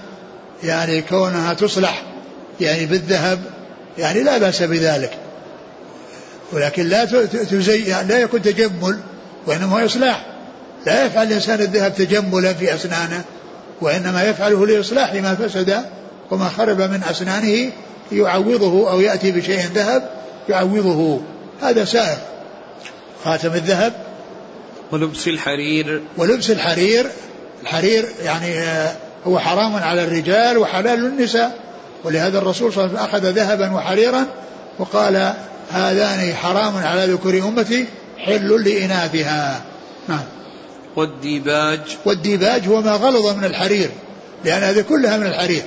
يعني 0.65 1.03
كونها 1.03 1.55
تصلح 1.55 2.03
يعني 2.61 2.87
بالذهب 2.87 3.41
يعني 3.99 4.23
لا 4.23 4.39
بأس 4.39 4.63
بذلك. 4.63 5.22
ولكن 6.53 6.89
لا 6.89 7.05
تزي 7.51 7.85
لا 8.03 8.19
يكون 8.19 8.43
تجمل 8.43 8.99
وإنما 9.47 9.81
هو 9.81 9.87
إصلاح. 9.87 10.27
لا 10.87 11.07
يفعل 11.07 11.27
الإنسان 11.27 11.61
الذهب 11.61 11.95
تجملا 11.95 12.55
في 12.55 12.75
أسنانه 12.75 13.25
وإنما 13.81 14.25
يفعله 14.25 14.67
لإصلاح 14.67 15.15
ما 15.15 15.35
فسد 15.35 15.83
وما 16.31 16.49
خرب 16.49 16.81
من 16.81 17.03
أسنانه 17.11 17.73
يعوضه 18.13 18.91
أو 18.91 19.01
يأتي 19.01 19.33
بشيء 19.33 19.61
ذهب 19.75 20.11
يعوضه. 20.49 21.21
هذا 21.63 21.85
سائر. 21.85 22.19
خاتم 23.25 23.53
الذهب. 23.53 23.93
ولبس 24.93 25.29
الحرير. 25.29 26.03
ولبس 26.17 26.51
الحرير. 26.51 27.07
الحرير 27.63 28.09
يعني 28.25 28.59
آه، 28.59 28.93
هو 29.27 29.39
حرام 29.39 29.77
على 29.77 30.05
الرجال 30.05 30.59
وحلال 30.59 31.01
للنساء. 31.01 31.59
ولهذا 32.05 32.39
الرسول 32.39 32.73
صلى 32.73 32.85
الله 32.85 32.99
عليه 32.99 33.09
وسلم 33.09 33.17
أخذ 33.17 33.31
ذهبا 33.31 33.73
وحريرا 33.73 34.27
وقال 34.79 35.35
هذان 35.73 36.35
حرام 36.35 36.77
على 36.77 37.13
ذكور 37.13 37.39
أمتي 37.39 37.87
حل 38.19 38.65
لإناثها. 38.65 39.63
نعم. 40.09 40.25
والديباج. 40.97 41.81
والديباج 42.05 42.69
هو 42.69 42.81
ما 42.81 42.93
غلظ 42.93 43.37
من 43.37 43.45
الحرير 43.45 43.91
لأن 44.45 44.63
هذه 44.63 44.81
كلها 44.81 45.17
من 45.17 45.27
الحرير 45.27 45.63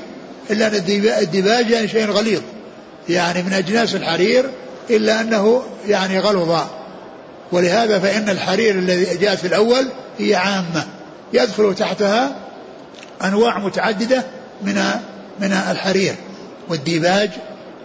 إلا 0.50 0.68
أن 0.68 0.76
الديباج 1.22 1.70
يعني 1.70 1.88
شيء 1.88 2.10
غليظ 2.10 2.42
يعني 3.10 3.44
من 3.44 3.54
أجناس 3.54 3.96
الحرير 3.96 4.50
إلا 4.90 5.22
أنه 5.22 5.64
يعني 5.88 6.20
غلظ. 6.20 6.60
ولهذا 7.52 8.00
فإن 8.00 8.30
الحرير 8.30 8.76
الذي 8.76 9.18
جاء 9.18 9.36
في 9.36 9.48
الأول 9.48 9.88
هي 10.20 10.36
عامة 10.36 10.88
يدخل 11.34 11.76
تحتها 11.76 12.36
أنواع 13.24 13.60
متعددة 13.60 14.24
من 14.62 14.76
من 15.40 15.52
الحرير 15.52 16.16
والديباج 16.70 17.30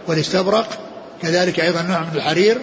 والاستبرق 0.07 0.79
كذلك 1.21 1.59
أيضا 1.59 1.81
نوع 1.81 1.99
من 1.99 2.15
الحرير 2.15 2.57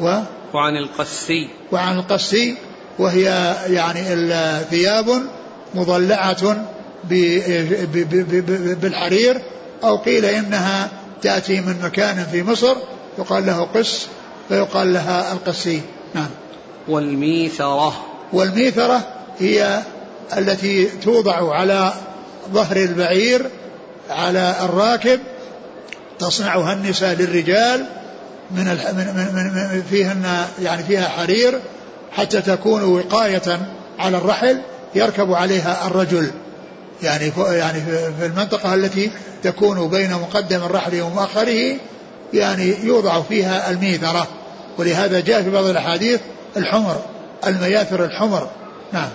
و 0.00 0.18
وعن 0.54 0.76
القسي. 0.76 1.48
وعن 1.72 1.98
القسي 1.98 2.54
وهي 2.98 3.54
يعني 3.66 4.02
ثياب 4.70 5.22
مضلعة 5.74 6.66
بالحرير 8.82 9.42
أو 9.84 9.96
قيل 9.96 10.24
إنها 10.24 10.88
تأتي 11.22 11.60
من 11.60 11.76
مكان 11.82 12.26
في 12.32 12.42
مصر 12.42 12.76
يقال 13.18 13.46
له 13.46 13.68
قس 13.74 14.06
فيقال 14.48 14.92
لها 14.92 15.32
القسي. 15.32 15.80
نعم. 16.14 16.30
والميثرة. 16.88 18.04
والميثرة 18.32 19.06
هي 19.38 19.82
التي 20.36 20.84
توضع 20.84 21.54
على 21.54 21.92
ظهر 22.52 22.76
البعير 22.76 23.46
على 24.10 24.54
الراكب 24.62 25.20
تصنعها 26.20 26.72
النساء 26.72 27.14
للرجال 27.14 27.86
من, 28.50 28.64
من, 28.64 29.34
من, 29.34 29.82
فيهن 29.90 30.46
يعني 30.62 30.82
فيها 30.82 31.08
حرير 31.08 31.60
حتى 32.12 32.40
تكون 32.40 32.82
وقاية 32.82 33.60
على 33.98 34.16
الرحل 34.16 34.60
يركب 34.94 35.32
عليها 35.32 35.86
الرجل. 35.86 36.30
يعني 37.02 37.32
يعني 37.50 37.80
في 38.18 38.26
المنطقة 38.26 38.74
التي 38.74 39.10
تكون 39.42 39.88
بين 39.88 40.12
مقدم 40.12 40.62
الرحل 40.62 41.00
ومؤخره 41.00 41.76
يعني 42.34 42.74
يوضع 42.84 43.22
فيها 43.22 43.70
الميثرة 43.70 44.26
ولهذا 44.78 45.20
جاء 45.20 45.42
في 45.42 45.50
بعض 45.50 45.64
الأحاديث 45.64 46.20
الحمر 46.56 47.02
المياثر 47.46 48.04
الحمر. 48.04 48.48
نعم. 48.92 49.08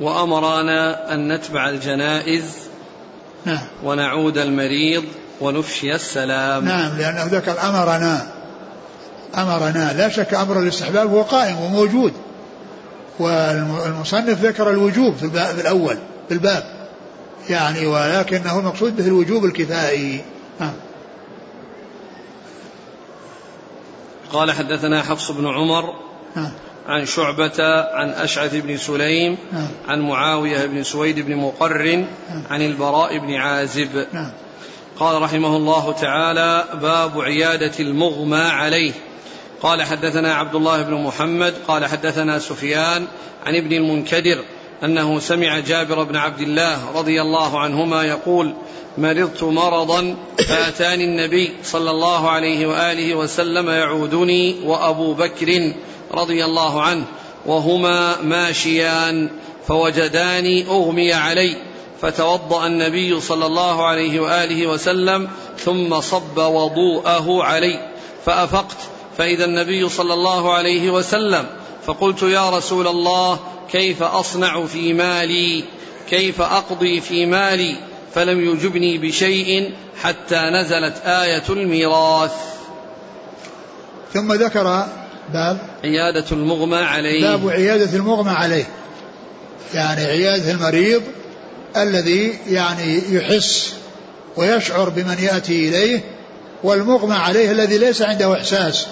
وأمرنا 0.00 1.14
أن 1.14 1.32
نتبع 1.32 1.68
الجنائز 1.68 2.67
نعم. 3.44 3.60
ونعود 3.84 4.38
المريض 4.38 5.04
ونفشي 5.40 5.94
السلام. 5.94 6.64
نعم 6.64 6.98
لأنه 6.98 7.24
ذكر 7.24 7.60
أمرنا. 7.68 8.26
أمرنا. 9.36 9.92
لا 9.92 10.08
شك 10.08 10.34
أمر 10.34 10.60
الاستحباب 10.60 11.10
هو 11.10 11.22
قائم 11.22 11.60
وموجود. 11.60 12.12
والمصنف 13.18 14.42
ذكر 14.42 14.70
الوجوب 14.70 15.16
في 15.16 15.22
الباب 15.22 15.58
الأول 15.58 15.98
في 16.28 16.34
الباب. 16.34 16.64
يعني 17.50 17.86
ولكنه 17.86 18.58
المقصود 18.58 18.96
به 18.96 19.06
الوجوب 19.06 19.44
الكفائي. 19.44 20.24
نعم. 20.60 20.72
قال 24.32 24.52
حدثنا 24.52 25.02
حفص 25.02 25.30
بن 25.30 25.46
عمر. 25.46 25.94
نعم. 26.36 26.50
عن 26.88 27.06
شعبة 27.06 27.84
عن 27.94 28.10
أشعث 28.10 28.54
بن 28.54 28.76
سليم 28.76 29.36
نعم. 29.52 29.68
عن 29.88 30.00
معاوية 30.00 30.66
بن 30.66 30.82
سويد 30.82 31.20
بن 31.20 31.36
مقرن 31.36 32.06
نعم. 32.30 32.42
عن 32.50 32.62
البراء 32.62 33.18
بن 33.18 33.34
عازب. 33.34 34.06
نعم. 34.12 34.30
قال 34.98 35.22
رحمه 35.22 35.56
الله 35.56 35.92
تعالى 35.92 36.64
باب 36.82 37.20
عيادة 37.20 37.72
المغمى 37.80 38.36
عليه. 38.36 38.92
قال 39.62 39.82
حدثنا 39.82 40.34
عبد 40.34 40.54
الله 40.54 40.82
بن 40.82 40.94
محمد 40.94 41.54
قال 41.68 41.86
حدثنا 41.86 42.38
سفيان 42.38 43.06
عن 43.46 43.56
ابن 43.56 43.72
المنكدر 43.72 44.44
أنه 44.84 45.18
سمع 45.18 45.58
جابر 45.58 46.02
بن 46.02 46.16
عبد 46.16 46.40
الله 46.40 46.90
رضي 46.94 47.22
الله 47.22 47.60
عنهما 47.60 48.04
يقول 48.04 48.54
مرضت 48.98 49.42
مرضا 49.42 50.16
فأتاني 50.48 51.04
النبي 51.04 51.52
صلى 51.62 51.90
الله 51.90 52.30
عليه 52.30 52.66
وآله 52.66 53.14
وسلم 53.14 53.70
يعودني 53.70 54.56
وأبو 54.64 55.14
بكر 55.14 55.72
رضي 56.14 56.44
الله 56.44 56.82
عنه 56.82 57.04
وهما 57.46 58.22
ماشيان 58.22 59.30
فوجداني 59.68 60.66
أغمي 60.66 61.12
علي 61.12 61.56
فتوضأ 62.02 62.66
النبي 62.66 63.20
صلى 63.20 63.46
الله 63.46 63.86
عليه 63.86 64.20
وآله 64.20 64.66
وسلم 64.66 65.28
ثم 65.58 66.00
صب 66.00 66.38
وضوءه 66.38 67.44
علي 67.44 67.92
فأفقت. 68.26 68.76
فإذا 69.18 69.44
النبي 69.44 69.88
صلى 69.88 70.14
الله 70.14 70.52
عليه 70.52 70.90
وسلم 70.90 71.46
فقلت 71.86 72.22
يا 72.22 72.50
رسول 72.50 72.86
الله 72.86 73.38
كيف 73.72 74.02
أصنع 74.02 74.66
في 74.66 74.92
مالي؟ 74.92 75.64
كيف 76.10 76.40
أقضي 76.40 77.00
في 77.00 77.26
مالي؟ 77.26 77.76
فلم 78.14 78.52
يجبني 78.52 78.98
بشيء 78.98 79.74
حتى 80.02 80.40
نزلت 80.40 80.96
آية 81.04 81.44
الميراث. 81.48 82.32
ثم 84.14 84.32
ذكر 84.32 84.86
باب 85.32 85.58
عيادة 85.84 86.24
المغمى 86.32 86.76
عليه. 86.76 87.20
باب 87.20 87.48
عيادة 87.48 87.96
المغمى 87.96 88.30
عليه. 88.30 88.64
يعني 89.74 90.04
عيادة 90.04 90.50
المريض 90.50 91.02
الذي 91.76 92.38
يعني 92.48 93.02
يحس 93.14 93.74
ويشعر 94.36 94.88
بمن 94.88 95.16
يأتي 95.18 95.68
إليه 95.68 96.00
والمغمى 96.64 97.14
عليه 97.14 97.50
الذي 97.50 97.78
ليس 97.78 98.02
عنده 98.02 98.34
إحساس 98.34 98.86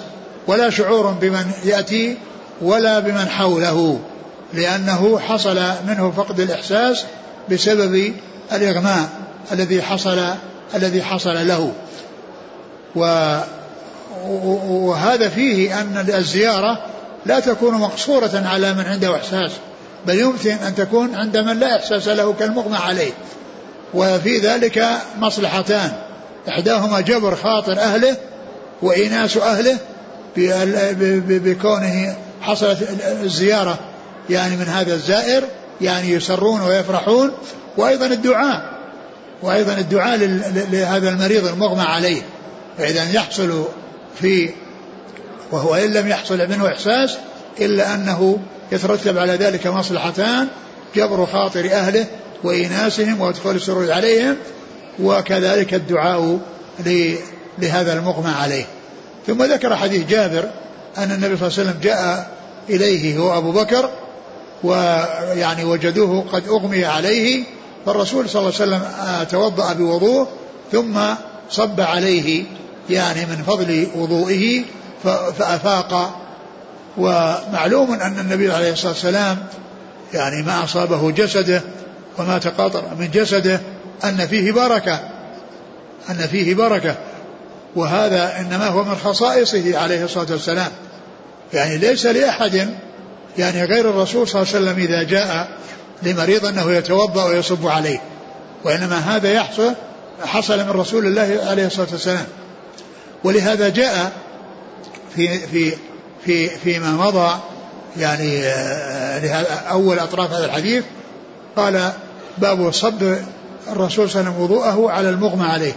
ولا 0.47 0.69
شعور 0.69 1.11
بمن 1.11 1.51
يأتي 1.65 2.17
ولا 2.61 2.99
بمن 2.99 3.27
حوله 3.29 3.99
لأنه 4.53 5.19
حصل 5.19 5.59
منه 5.87 6.11
فقد 6.17 6.39
الإحساس 6.39 7.05
بسبب 7.51 8.13
الإغماء 8.51 9.09
الذي 9.51 9.81
حصل 9.81 10.19
الذي 10.75 11.03
حصل 11.03 11.47
له. 11.47 11.73
و 12.95 13.37
وهذا 14.67 15.29
فيه 15.29 15.81
أن 15.81 16.05
الزيارة 16.15 16.79
لا 17.25 17.39
تكون 17.39 17.73
مقصورة 17.73 18.43
على 18.45 18.73
من 18.73 18.85
عنده 18.85 19.15
إحساس 19.15 19.51
بل 20.07 20.19
يمكن 20.19 20.51
أن 20.51 20.75
تكون 20.75 21.15
عند 21.15 21.37
من 21.37 21.59
لا 21.59 21.75
إحساس 21.75 22.07
له 22.07 22.33
كالمغمى 22.33 22.77
عليه. 22.77 23.11
وفي 23.93 24.37
ذلك 24.37 24.87
مصلحتان 25.19 25.91
إحداهما 26.49 27.01
جبر 27.01 27.35
خاطر 27.35 27.79
أهله 27.79 28.15
وإناس 28.81 29.37
أهله 29.37 29.77
بكونه 31.27 32.15
حصلت 32.41 32.87
الزيارة 33.23 33.79
يعني 34.29 34.55
من 34.55 34.65
هذا 34.65 34.93
الزائر 34.93 35.43
يعني 35.81 36.11
يسرون 36.11 36.61
ويفرحون. 36.61 37.31
وأيضا 37.77 38.05
الدعاء 38.05 38.77
وأيضا 39.41 39.73
الدعاء 39.73 40.17
لهذا 40.71 41.09
المريض 41.09 41.47
المغمى 41.47 41.81
عليه 41.81 42.21
فإذا 42.77 43.11
يحصل 43.11 43.65
في 44.21 44.49
وهو 45.51 45.75
إن 45.75 45.93
لم 45.93 46.07
يحصل 46.07 46.49
منه 46.49 46.67
إحساس 46.67 47.17
إلا 47.61 47.93
أنه 47.93 48.39
يترتب 48.71 49.17
على 49.17 49.33
ذلك 49.33 49.67
مصلحتان 49.67 50.47
جبر 50.95 51.25
خاطر 51.25 51.71
أهله 51.71 52.05
وإناسهم 52.43 53.21
وإدخال 53.21 53.55
السرور 53.55 53.91
عليهم 53.91 54.35
وكذلك 54.99 55.73
الدعاء 55.73 56.39
لهذا 57.59 57.93
المغمى 57.93 58.31
عليه. 58.31 58.65
ثم 59.27 59.43
ذكر 59.43 59.75
حديث 59.75 60.07
جابر 60.07 60.49
أن 60.97 61.11
النبي 61.11 61.37
صلى 61.37 61.47
الله 61.47 61.59
عليه 61.59 61.69
وسلم 61.69 61.79
جاء 61.81 62.31
إليه 62.69 63.17
هو 63.17 63.37
أبو 63.37 63.51
بكر 63.51 63.89
ويعني 64.63 65.63
وجدوه 65.63 66.25
قد 66.31 66.47
أغمي 66.47 66.85
عليه 66.85 67.43
فالرسول 67.85 68.29
صلى 68.29 68.39
الله 68.41 68.53
عليه 68.61 68.71
وسلم 68.77 68.83
توضأ 69.31 69.73
بوضوء 69.73 70.27
ثم 70.71 70.99
صب 71.49 71.81
عليه. 71.81 72.43
يعني 72.89 73.25
من 73.25 73.43
فضل 73.47 73.87
وضوئه 73.95 74.63
فأفاق. 75.37 76.19
ومعلوم 76.97 77.93
أن 77.93 78.19
النبي 78.19 78.51
عليه 78.51 78.71
الصلاة 78.71 78.91
والسلام 78.91 79.37
يعني 80.13 80.43
ما 80.43 80.63
أصابه 80.63 81.11
جسده 81.11 81.61
وما 82.17 82.37
تقاطر 82.37 82.83
من 82.99 83.11
جسده 83.11 83.61
أن 84.03 84.27
فيه 84.27 84.51
بركة 84.51 84.99
أن 86.09 86.15
فيه 86.15 86.55
بركة. 86.55 86.95
وهذا 87.75 88.39
إنما 88.39 88.67
هو 88.67 88.83
من 88.83 88.95
خصائصه 88.95 89.77
عليه 89.77 90.03
الصلاة 90.03 90.31
والسلام. 90.31 90.71
يعني 91.53 91.77
ليس 91.77 92.05
لأحد 92.05 92.69
يعني 93.37 93.63
غير 93.63 93.89
الرسول 93.89 94.27
صلى 94.27 94.41
الله 94.41 94.53
عليه 94.55 94.65
وسلم 94.65 94.83
إذا 94.83 95.03
جاء 95.03 95.47
لمريض 96.03 96.45
أنه 96.45 96.71
يتوضأ 96.71 97.25
ويصب 97.25 97.67
عليه. 97.67 98.01
وإنما 98.63 98.97
هذا 98.97 99.31
يحصل 99.31 99.73
حصل 100.25 100.59
من 100.59 100.69
رسول 100.69 101.05
الله 101.05 101.39
عليه 101.47 101.65
الصلاة 101.65 101.87
والسلام. 101.91 102.25
ولهذا 103.27 103.69
جاء 103.69 104.11
في 105.15 105.39
في 105.39 105.73
في 106.25 106.49
فيما 106.49 106.91
مضى 106.91 107.39
يعني 107.97 108.45
آه، 108.45 109.43
أول 109.69 109.99
أطراف 109.99 110.31
هذا 110.31 110.45
الحديث 110.45 110.83
قال 111.55 111.91
باب 112.37 112.71
صب 112.71 113.15
الرسول 113.71 114.09
صلى 114.09 114.21
الله 114.21 114.31
عليه 114.31 114.39
وسلم 114.39 114.41
وضوءه 114.41 114.91
على 114.91 115.09
المغمى 115.09 115.45
عليه. 115.45 115.73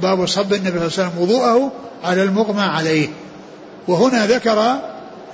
باب 0.00 0.26
صب 0.26 0.52
النبي 0.52 0.78
صلى 0.78 0.86
الله 0.86 0.92
عليه 0.98 1.08
وسلم 1.08 1.22
وضوءه 1.22 1.72
على 2.04 2.22
المغمى 2.22 2.62
عليه. 2.62 3.08
وهنا 3.88 4.26
ذكر 4.26 4.80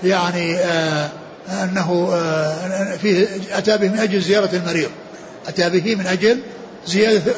يعني 0.05 0.57
آه 0.57 1.09
أنه 1.49 2.11
آه 2.13 2.97
فيه 2.97 3.27
أتى 3.53 3.79
به 3.79 3.89
من 3.89 3.99
أجل 3.99 4.21
زيارة 4.21 4.51
المريض. 4.53 4.91
أتى 5.49 5.71
به 5.71 5.95
من 5.95 6.07
أجل 6.07 6.41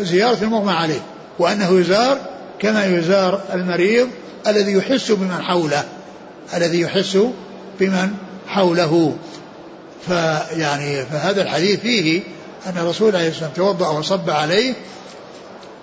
زيارة 0.01 0.39
المغمى 0.43 0.73
عليه. 0.73 1.01
وأنه 1.39 1.81
يزار 1.81 2.34
كما 2.59 2.85
يزار 2.85 3.41
المريض 3.55 4.09
الذي 4.47 4.73
يحس 4.73 5.13
بمن 5.13 5.43
حوله 5.43 5.85
الذي 6.55 6.81
يحس 6.81 7.19
بمن 7.81 8.11
حوله. 8.47 9.17
فيعني 10.07 11.07
فهذا 11.07 11.43
الحديث 11.43 11.81
فيه 11.81 12.23
أن 12.67 12.79
الرسول 12.79 13.17
عليه 13.17 13.29
الصلاة 13.29 13.49
والسلام 13.49 13.77
توضأ 13.77 13.89
وصب 13.89 14.31
عليه 14.31 14.75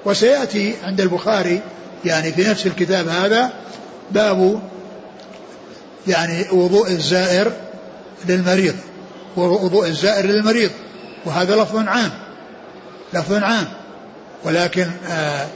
وسيأتي 0.06 0.76
عند 0.84 1.02
البخاري 1.02 1.62
يعني 2.06 2.32
في 2.32 2.44
نفس 2.44 2.68
الكتاب 2.68 3.08
هذا 3.08 3.52
باب 4.12 4.62
يعني 6.08 6.46
وضوء 6.52 6.88
الزائر 6.88 7.52
للمريض 8.26 8.76
وضوء 9.36 9.88
الزائر 9.88 10.26
للمريض 10.26 10.72
وهذا 11.26 11.56
لفظ 11.56 11.78
عام 11.88 12.12
لفظ 13.14 13.34
عام. 13.34 13.68
ولكن 14.44 14.88
آآ 15.10 15.48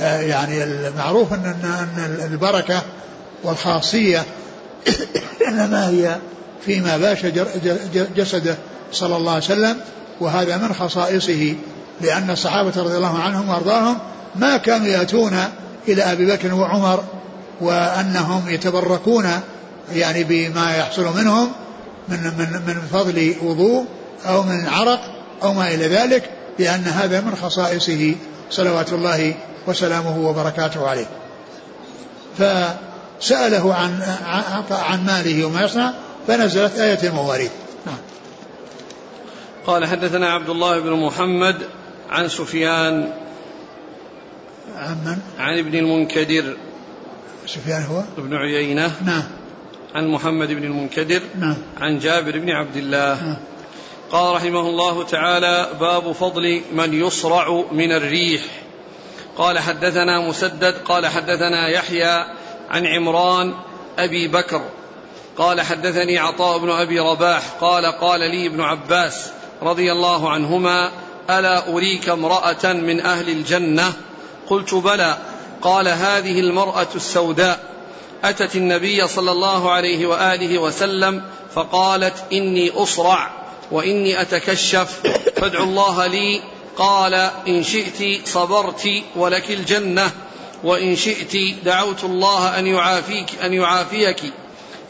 يعني 0.00 0.64
المعروف 0.64 1.32
أن 1.32 1.44
أن 1.64 2.28
البركة 2.32 2.82
والخاصية 3.44 4.24
إنما 5.48 5.88
هي 5.88 6.18
فيما 6.66 6.96
باش 6.96 7.26
جسده 8.16 8.56
صلى 8.92 9.16
الله 9.16 9.32
عليه 9.32 9.44
وسلم 9.44 9.76
وهذا 10.20 10.56
من 10.56 10.74
خصائصه 10.74 11.54
لأن 12.00 12.30
الصحابة 12.30 12.72
رضي 12.76 12.96
الله 12.96 13.18
عنهم 13.18 13.48
وأرضاهم 13.48 13.98
ما 14.36 14.56
كانوا 14.56 14.86
يأتون 14.86 15.44
إلى 15.88 16.02
أبي 16.02 16.26
بكر 16.26 16.54
وعمر 16.54 17.04
وأنهم 17.60 18.48
يتبركون 18.48 19.30
يعني 19.92 20.24
بما 20.24 20.76
يحصل 20.76 21.16
منهم 21.16 21.52
من 22.08 22.22
من 22.22 22.62
من 22.66 22.82
فضل 22.92 23.34
وضوء 23.42 23.84
أو 24.26 24.42
من 24.42 24.66
عرق 24.66 25.00
أو 25.42 25.52
ما 25.52 25.74
إلى 25.74 25.88
ذلك 25.88 26.30
لأن 26.58 26.84
هذا 26.84 27.20
من 27.20 27.34
خصائصه. 27.42 28.14
صلوات 28.50 28.92
الله 28.92 29.34
وسلامه 29.66 30.18
وبركاته 30.18 30.88
عليه. 30.88 31.06
فسأله 32.38 33.74
عن 33.74 34.02
عن 34.70 35.06
ماله 35.06 35.44
وما 35.44 35.62
يصنع 35.62 35.92
فنزلت 36.26 36.78
آية 36.78 37.08
المواريث. 37.08 37.50
نعم. 37.86 37.98
قال 39.66 39.86
حدثنا 39.86 40.30
عبد 40.30 40.48
الله 40.48 40.80
بن 40.80 40.92
محمد 40.92 41.56
عن 42.10 42.28
سفيان 42.28 43.12
عن 44.76 44.96
من؟ 45.04 45.18
عن 45.38 45.58
ابن 45.58 45.74
المنكدر. 45.74 46.56
سفيان 47.46 47.82
هو؟ 47.82 48.02
ابن 48.18 48.36
عيينة. 48.36 48.92
نعم. 49.04 49.22
عن 49.94 50.08
محمد 50.08 50.48
بن 50.48 50.64
المنكدر. 50.64 51.20
نعم. 51.38 51.56
عن 51.80 51.98
جابر 51.98 52.38
بن 52.38 52.50
عبد 52.50 52.76
الله. 52.76 53.24
نعم. 53.24 53.36
قال 54.12 54.34
رحمه 54.34 54.60
الله 54.60 55.04
تعالى 55.04 55.68
باب 55.80 56.12
فضل 56.12 56.62
من 56.72 57.06
يصرع 57.06 57.64
من 57.72 57.92
الريح. 57.92 58.42
قال 59.36 59.58
حدثنا 59.58 60.20
مسدد 60.20 60.74
قال 60.84 61.06
حدثنا 61.06 61.68
يحيى 61.68 62.24
عن 62.70 62.86
عمران 62.86 63.54
أبي 63.98 64.28
بكر. 64.28 64.62
قال 65.38 65.60
حدثني 65.60 66.18
عطاء 66.18 66.58
بن 66.58 66.70
أبي 66.70 67.00
رباح 67.00 67.42
قال 67.60 67.86
قال 67.86 68.20
لي 68.20 68.46
ابن 68.46 68.60
عباس 68.60 69.30
رضي 69.62 69.92
الله 69.92 70.30
عنهما 70.30 70.90
ألا 71.30 71.68
أريك 71.68 72.08
امرأة 72.08 72.72
من 72.72 73.00
أهل 73.00 73.28
الجنة؟ 73.28 73.92
قلت 74.48 74.74
بلى. 74.74 75.16
قال 75.62 75.88
هذه 75.88 76.40
المرأة 76.40 76.88
السوداء. 76.94 77.60
أتت 78.24 78.56
النبي 78.56 79.08
صلى 79.08 79.30
الله 79.30 79.70
عليه 79.70 80.06
وآله 80.06 80.58
وسلم 80.58 81.22
فقالت 81.54 82.24
إني 82.32 82.70
أصرع. 82.70 83.37
وإني 83.70 84.20
أتكشف 84.20 85.00
فادعوا 85.36 85.66
الله 85.66 86.06
لي. 86.06 86.40
قال 86.76 87.14
إن 87.48 87.62
شئت 87.62 88.28
صبرت 88.28 88.88
ولك 89.16 89.50
الجنة 89.50 90.10
وإن 90.64 90.96
شئت 90.96 91.64
دعوت 91.64 92.04
الله 92.04 92.58
أن 92.58 92.66
يعافيك 92.66 93.26
أن 93.44 93.52
يعافيك. 93.52 94.20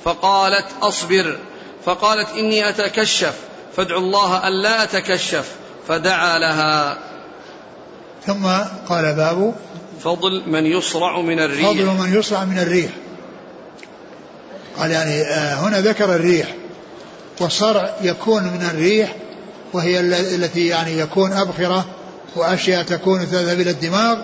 فقالت 0.04 0.66
أصبر. 0.82 1.38
فقالت 1.84 2.28
إني 2.30 2.68
أتكشف. 2.68 3.34
فادعوا 3.76 4.00
الله 4.00 4.48
الا 4.48 4.82
أتكشف. 4.82 5.52
فدعا 5.88 6.38
لها. 6.38 6.98
ثم 8.26 8.46
قال 8.88 9.14
باب 9.14 9.54
فضل 10.04 10.42
من 10.46 10.66
يصرع 10.66 11.20
من 11.20 11.40
الريح. 11.40 11.68
فضل 11.68 11.84
من 11.84 12.18
يصرع 12.18 12.44
من 12.44 12.58
الريح. 12.58 12.90
قال 14.78 14.90
يعني 14.90 15.22
آه، 15.22 15.54
هنا 15.54 15.80
ذكر 15.80 16.14
الريح. 16.14 16.54
والصرع 17.40 17.90
يكون 18.02 18.42
من 18.42 18.68
الريح 18.70 19.14
وهي 19.72 20.00
التي 20.00 20.66
يعني 20.66 20.98
يكون 20.98 21.32
أبخرة 21.32 21.86
وأشياء 22.36 22.82
تكون 22.82 23.30
تذهب 23.30 23.60
إلى 23.60 23.70
الدماغ 23.70 24.18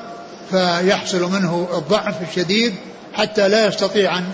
فيحصل 0.51 1.31
منه 1.33 1.69
الضعف 1.79 2.15
الشديد 2.31 2.75
حتى 3.13 3.49
لا 3.49 3.67
يستطيع 3.67 4.19
أن, 4.19 4.25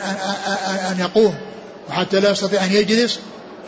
أن 0.90 1.00
يقوم 1.00 1.34
وحتى 1.88 2.20
لا 2.20 2.30
يستطيع 2.30 2.64
أن 2.64 2.72
يجلس 2.72 3.18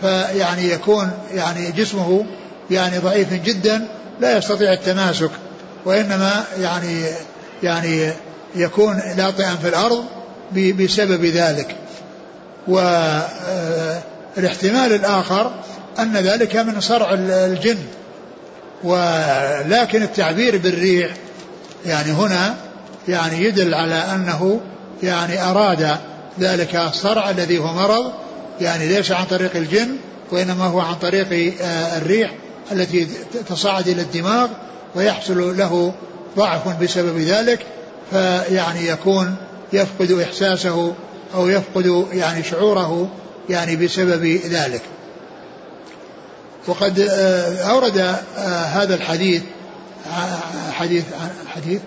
فيعني 0.01 0.71
يكون 0.71 1.11
يعني 1.35 1.71
جسمه 1.71 2.27
يعني 2.71 2.99
ضعيف 2.99 3.33
جدا 3.33 3.89
لا 4.21 4.39
يستطيع 4.39 4.73
التماسك 4.73 5.31
وإنما 5.85 6.45
يعني 6.61 7.05
يعني 7.63 8.13
يكون 8.55 9.03
لاطئا 9.17 9.57
في 9.57 9.69
الأرض 9.69 10.05
بسبب 10.53 11.25
ذلك. 11.25 11.77
والاحتمال 14.37 14.93
الآخر 14.93 15.53
أن 15.99 16.17
ذلك 16.17 16.57
من 16.57 16.81
صرع 16.81 17.15
الجن 17.19 17.79
ولكن 18.85 20.03
التعبير 20.03 20.59
بالريح 20.59 21.11
يعني 21.87 22.13
هنا 22.13 22.55
يعني 23.09 23.45
يدل 23.45 23.75
على 23.75 23.95
أنه 23.95 24.61
يعني 25.03 25.43
أراد 25.43 25.97
ذلك 26.41 26.77
الصرع 26.77 27.31
الذي 27.31 27.59
هو 27.59 27.73
مرض 27.73 28.13
يعني 28.61 28.89
ليس 28.89 29.13
عن 29.13 29.25
طريق 29.25 29.57
الجن 29.57 29.97
وإنما 30.31 30.65
هو 30.65 30.81
عن 30.81 30.95
طريق 30.95 31.55
آه، 31.63 31.99
الريح 31.99 32.31
التي 32.73 33.09
تصعد 33.49 33.89
إلى 33.89 34.03
الدماغ 34.03 34.49
ويحصل 34.95 35.57
له 35.59 35.95
ضعف 36.37 36.83
بسبب 36.83 37.19
ذلك 37.19 37.67
فيعني 38.11 38.89
يكون 38.89 39.37
يفقد 39.73 40.13
إحساسه 40.13 40.95
أو 41.35 41.49
يفقد 41.49 42.07
يعني 42.13 42.45
شعوره 42.45 43.09
يعني 43.49 43.77
بسبب 43.77 44.25
ذلك. 44.27 44.83
وقد 46.67 47.01
آه، 47.01 47.71
أورد 47.71 47.99
آه، 47.99 48.65
هذا 48.65 48.95
الحديث 48.95 49.43
حديث 50.73 51.05
حديث 51.47 51.81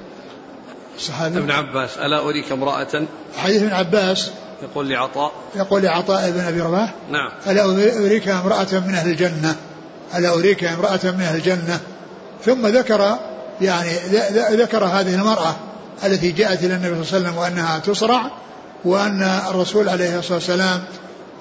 الصحابي 0.97 1.37
ابن 1.37 1.51
عباس 1.51 1.97
ألا 1.97 2.19
أريك 2.19 2.51
امرأة؟ 2.51 3.05
حديث 3.37 3.61
ابن 3.61 3.73
عباس. 3.73 4.31
يقول 4.63 4.89
لعطاء. 4.89 5.31
يقول 5.55 5.81
لعطاء 5.81 6.31
بن 6.31 6.39
أبي 6.39 6.61
رباح. 6.61 6.93
نعم. 7.11 7.31
ألا 7.47 7.65
أريك 8.05 8.27
امرأة 8.27 8.67
من 8.87 8.95
أهل 8.95 9.09
الجنة؟ 9.09 9.55
ألا 10.15 10.33
أريك 10.33 10.63
امرأة 10.63 10.99
من 11.03 11.21
أهل 11.21 11.35
الجنة؟ 11.35 11.79
ثم 12.45 12.67
ذكر 12.67 13.19
يعني 13.61 13.89
ذكر 14.51 14.85
هذه 14.85 15.15
المرأة 15.15 15.55
التي 16.03 16.31
جاءت 16.31 16.63
إلى 16.63 16.75
النبي 16.75 17.03
صلى 17.03 17.17
الله 17.17 17.29
عليه 17.29 17.37
وسلم 17.37 17.37
وأنها 17.37 17.79
تصرع 17.79 18.31
وأن 18.85 19.21
الرسول 19.49 19.89
عليه 19.89 20.19
الصلاة 20.19 20.35
والسلام 20.35 20.83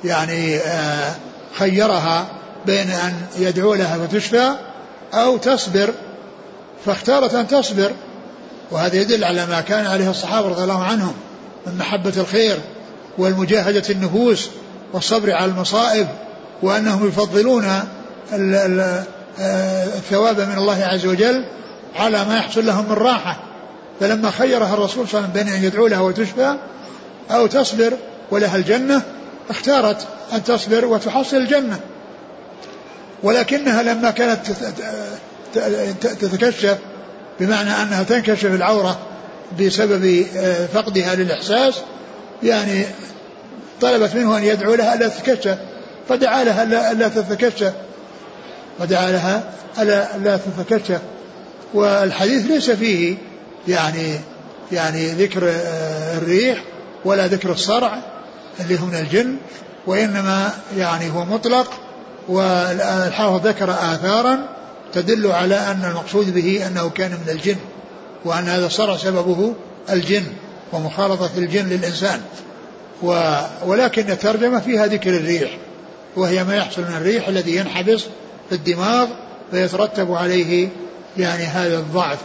يعني 0.05 0.57
آه، 0.57 1.15
خيرها 1.59 2.27
بين 2.67 2.91
أن 2.91 3.15
يدعو 3.39 3.75
لها 3.75 4.07
فتشفى 4.07 4.53
أو 5.15 5.37
تصبر 5.37 5.91
فاختارت 6.87 7.35
أن 7.35 7.49
تصبر. 7.49 7.93
وهذا 8.71 8.97
يدل 8.97 9.25
على 9.25 9.47
ما 9.47 9.61
كان 9.61 9.87
عليه 9.87 10.11
الصحابة 10.11 10.49
رضي 10.49 10.63
الله 10.63 10.83
عنهم 10.83 11.15
من 11.67 11.79
محبة 11.79 12.13
الخير 12.17 12.59
والمجاهدة 13.19 13.83
النفوس 13.91 14.49
والصبر 14.93 15.33
على 15.33 15.51
المصائب 15.51 16.07
وأنهم 16.63 17.09
يفضلون 17.09 17.83
الثواب 19.99 20.41
من 20.41 20.59
الله 20.59 20.85
عز 20.85 21.07
وجل 21.07 21.45
على 21.97 22.25
ما 22.25 22.37
يحصل 22.37 22.67
لهم 22.67 22.85
من 22.85 22.93
راحة. 22.93 23.37
فلما 24.01 24.31
خيرها 24.31 24.75
الرسول 24.75 25.09
صلى 25.09 25.19
الله 25.19 25.31
عليه 25.31 25.41
وسلم 25.41 25.45
بين 25.45 25.55
أن 25.55 25.65
يدعو 25.65 25.87
لها 25.87 26.01
وتشفى 26.01 26.57
أو 27.31 27.47
تصبر 27.47 27.93
ولها 28.31 28.57
الجنة 28.57 29.03
اختارت 29.51 30.07
أن 30.33 30.45
تصبر 30.45 30.85
وتحصل 30.85 31.37
الجنة. 31.37 31.81
ولكنها 33.23 33.83
لما 33.83 34.11
كانت 34.11 34.41
تتكشف 36.03 36.79
بمعنى 37.41 37.71
أنها 37.71 38.03
تنكشف 38.03 38.55
العورة 38.55 38.99
بسبب 39.61 40.27
آه، 40.37 40.67
فقدها 40.67 41.15
للإحساس 41.15 41.75
يعني 42.43 42.87
طلبت 43.81 44.15
منه 44.15 44.39
أن 44.39 44.45
يدعو 44.45 44.75
لها 44.75 44.95
ألا 44.95 45.09
تتكشف. 45.09 45.59
فدعا 46.09 46.45
لها 46.45 46.93
ألا 46.93 47.09
تتكشف. 47.09 47.73
ودعا 48.81 49.13
لها 49.13 49.43
ألا 49.79 50.19
لا 50.19 50.39
تتكشف. 50.59 51.01
والحديث 51.75 52.47
ليس 52.47 52.71
فيه 52.71 53.17
يعني 53.69 54.21
يعني 54.73 55.09
ذكر 55.09 55.49
آه، 55.49 56.19
الريح 56.19 56.59
ولا 57.05 57.27
ذكر 57.27 57.53
الصرع. 57.53 58.14
اللي 58.61 58.81
هو 58.81 58.87
من 58.87 58.95
الجن 58.95 59.37
وإنما 59.87 60.53
يعني 60.77 61.11
هو 61.11 61.25
مطلق 61.25 61.71
والحافظ 62.29 63.47
ذكر 63.47 63.71
آثارا 63.71 64.49
تدل 64.93 65.27
على 65.27 65.55
أن 65.57 65.85
المقصود 65.85 66.35
به 66.35 66.67
أنه 66.67 66.91
كان 66.91 67.11
من 67.11 67.29
الجن 67.29 67.57
وأن 68.25 68.49
هذا 68.49 68.67
الصرع 68.67 68.97
سببه 68.97 69.55
الجن 69.91 70.25
ومخالطة 70.73 71.31
الجن 71.37 71.67
للإنسان. 71.67 72.21
ولكن 73.67 74.11
الترجمة 74.11 74.61
فيها 74.61 74.87
ذكر 74.87 75.11
الريح 75.11 75.59
وهي 76.17 76.45
ما 76.45 76.57
يحصل 76.57 76.83
من 76.83 76.97
الريح 76.97 77.29
الذي 77.29 77.57
ينحبس 77.57 78.03
في 78.49 78.55
الدماغ 78.55 79.07
فيترتب 79.51 80.13
عليه 80.13 80.69
يعني 81.17 81.45
هذا 81.45 81.79
الضعف 81.79 82.19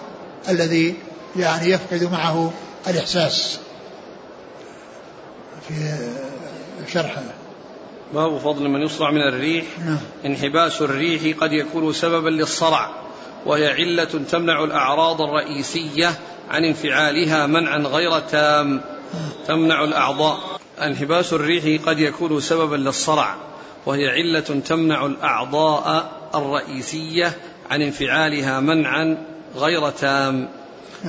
الذي 0.50 0.96
يعني 1.36 1.70
يفقد 1.70 2.04
معه 2.12 2.52
الإحساس. 2.88 3.60
في 5.70 6.92
شرح 6.92 7.16
باب 8.14 8.38
فضل 8.38 8.70
من 8.70 8.82
يصرع 8.82 9.12
من 9.12 9.22
الريح. 9.22 9.66
نعم. 9.80 9.98
انحباس 10.26 10.82
الريح 10.82 11.38
قد 11.38 11.54
يكون 11.54 11.94
سببا 11.94 12.30
للصرع 12.30 12.90
وهي 13.46 13.68
علة 13.68 14.04
تمنع 14.04 14.64
الأعراض 14.64 15.22
الرئيسية 15.22 16.20
عن 16.50 16.66
انفعالها 16.66 17.48
منعا 17.48 17.78
غير 17.78 18.20
تام 18.20 18.82
تمنع 19.48 19.84
الأعضاء. 19.84 20.60
انحباس 20.82 21.34
الريح 21.34 21.86
قد 21.86 22.00
يكون 22.00 22.40
سببا 22.40 22.76
للصرع 22.76 23.36
وهي 23.86 24.10
علة 24.10 24.40
تمنع 24.40 25.06
الأعضاء 25.06 26.12
الرئيسية 26.36 27.38
عن 27.70 27.82
انفعالها 27.82 28.60
منعا 28.60 29.18
غير 29.56 29.90
تام. 29.90 30.50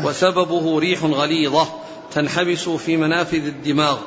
وسببه 0.05 0.79
ريح 0.79 1.05
غليظة 1.05 1.69
تنحبس 2.13 2.69
في 2.69 2.97
منافذ 2.97 3.47
الدماغ. 3.47 3.99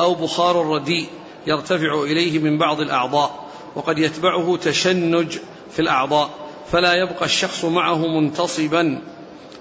أو 0.00 0.14
بخار 0.14 0.66
رديء 0.66 1.06
يرتفع 1.46 2.02
إليه 2.02 2.38
من 2.38 2.58
بعض 2.58 2.80
الأعضاء 2.80 3.50
وقد 3.76 3.98
يتبعه 3.98 4.56
تشنج 4.56 5.38
في 5.72 5.82
الأعضاء 5.82 6.30
فلا 6.72 6.94
يبقى 6.94 7.24
الشخص 7.24 7.64
معه 7.64 8.06
منتصبا 8.06 9.02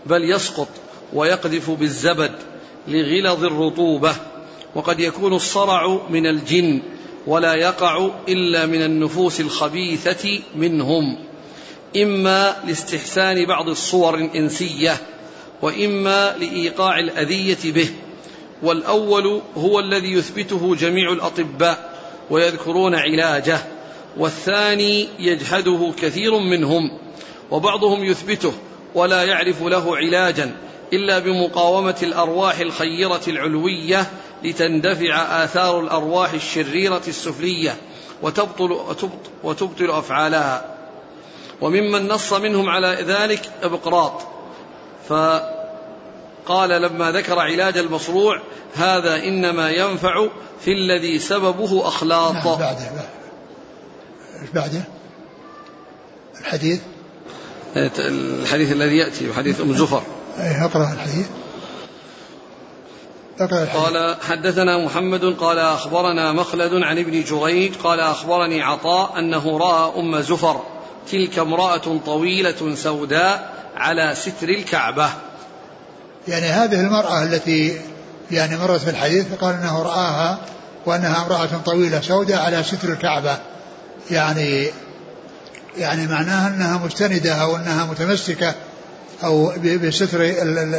بل 0.05 0.31
يسقط 0.31 0.67
ويقذف 1.13 1.69
بالزبد 1.69 2.31
لغلظ 2.87 3.45
الرطوبة 3.45 4.15
وقد 4.75 4.99
يكون 4.99 5.33
الصرع 5.33 5.99
من 6.09 6.27
الجن 6.27 6.81
ولا 7.27 7.53
يقع 7.53 8.09
إلا 8.29 8.65
من 8.65 8.81
النفوس 8.81 9.41
الخبيثة 9.41 10.39
منهم 10.55 11.17
إما 11.97 12.55
لاستحسان 12.67 13.45
بعض 13.45 13.69
الصور 13.69 14.15
الإنسية 14.15 14.97
وإما 15.61 16.35
لإيقاع 16.37 16.99
الأذية 16.99 17.71
به. 17.71 17.89
والأول 18.63 19.41
هو 19.57 19.79
الذي 19.79 20.13
يثبته 20.13 20.75
جميع 20.75 21.11
الأطباء 21.11 21.89
ويذكرون 22.29 22.95
علاجه 22.95 23.59
والثاني 24.17 25.07
يجحده 25.19 25.93
كثير 26.01 26.37
منهم 26.37 26.97
وبعضهم 27.51 28.03
يثبته 28.03 28.53
ولا 28.95 29.23
يعرف 29.23 29.63
له 29.63 29.97
علاجا 29.97 30.51
إلا 30.93 31.19
بمقاومة 31.19 31.97
الأرواح 32.03 32.59
الخيرة 32.59 33.21
العلوية 33.27 34.07
لتندفع 34.43 35.43
آثار 35.43 35.79
الأرواح 35.79 36.33
الشريرة 36.33 37.01
السفلية 37.07 37.75
وتبطل, 38.21 38.79
وتبطل 39.43 39.91
أفعالها. 39.91 40.75
وممن 41.61 42.07
نص 42.07 42.33
منهم 42.33 42.69
على 42.69 42.97
ذلك 43.01 43.41
إبقراط. 43.63 44.21
فقال 46.45 46.69
لما 46.69 47.11
ذكر 47.11 47.39
علاج 47.39 47.77
المصروع 47.77 48.41
هذا 48.75 49.15
إنما 49.15 49.69
ينفع 49.69 50.27
في 50.61 50.71
الذي 50.71 51.19
سببه 51.19 51.87
أخلاط. 51.87 52.33
نعم 52.33 52.43
بعده 52.43 52.91
إيش 54.41 54.49
بعده؟ 54.53 54.83
الحديث؟ 56.39 56.79
الحديث 57.75 58.71
الذي 58.71 58.97
يأتي 58.97 59.33
حديث 59.33 59.61
أم 59.61 59.73
زفر. 59.73 60.03
إيه 60.39 60.65
اقرأ 60.65 60.93
الحديث. 60.93 61.27
قال 63.73 64.15
حدثنا 64.21 64.85
محمد 64.85 65.25
قال 65.25 65.59
أخبرنا 65.59 66.31
مخلد 66.31 66.73
عن 66.73 66.97
ابن 66.97 67.23
جريج 67.23 67.75
قال 67.75 67.99
أخبرني 67.99 68.61
عطاء 68.61 69.19
أنه 69.19 69.57
رأى 69.57 69.99
أم 69.99 70.21
زفر 70.21 70.61
تلك 71.11 71.39
امرأة 71.39 71.99
طويلة 72.05 72.75
سوداء 72.75 73.53
على 73.75 74.15
ستر 74.15 74.49
الكعبة. 74.49 75.09
يعني 76.27 76.45
هذه 76.45 76.79
المرأة 76.79 77.23
التي 77.23 77.81
يعني 78.31 78.57
مرت 78.57 78.79
في 78.79 78.89
الحديث 78.89 79.25
قال 79.41 79.55
أنه 79.55 79.81
رآها 79.81 80.39
وأنها 80.85 81.25
امرأة 81.25 81.49
طويلة 81.65 82.01
سوداء 82.01 82.45
على 82.45 82.63
ستر 82.63 82.89
الكعبة. 82.89 83.37
يعني 84.11 84.67
يعني 85.77 86.07
معناها 86.07 86.47
أنها 86.47 86.85
مستندة 86.85 87.33
أو 87.33 87.55
أنها 87.55 87.85
متمسكة 87.85 88.55
أو 89.23 89.53
بستر 89.83 90.19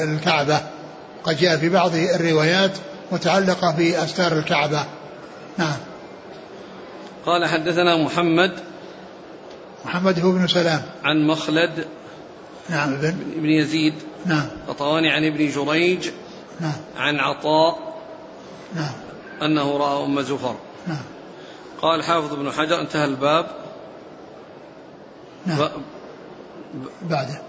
الكعبة. 0.05 0.61
قد 1.25 1.37
جاء 1.37 1.57
في 1.57 1.69
بعض 1.69 1.95
الروايات 1.95 2.73
متعلقة 3.13 3.71
بأستار 3.71 4.33
الكعبة. 4.33 4.85
نعم. 5.59 5.77
قال 7.27 7.47
حدثنا 7.49 8.05
محمد 8.05 8.53
محمد 9.85 10.21
هو 10.21 10.33
بن 10.33 10.47
سلام. 10.47 10.83
عن 11.05 11.27
مخلد 11.27 11.87
نعم. 12.69 12.93
ابن 12.93 13.33
ابن 13.37 13.51
يزيد. 13.51 13.95
نعم. 14.27 14.49
الطواني 14.69 15.11
عن 15.11 15.25
ابن 15.25 15.49
جريج. 15.49 16.11
نعم. 16.61 16.77
عن 16.97 17.17
عطاء. 17.21 17.95
نعم. 18.75 18.93
أنه 19.43 19.77
رأى 19.77 20.05
أم 20.05 20.21
زفر. 20.21 20.57
نعم. 20.87 21.03
قال 21.83 22.03
حافظ 22.05 22.33
ابن 22.33 22.53
حجر 22.53 22.81
انتهى 22.81 23.05
الباب. 23.05 23.47
نعم. 25.47 25.59
ب- 25.59 27.09
بعده. 27.11 27.41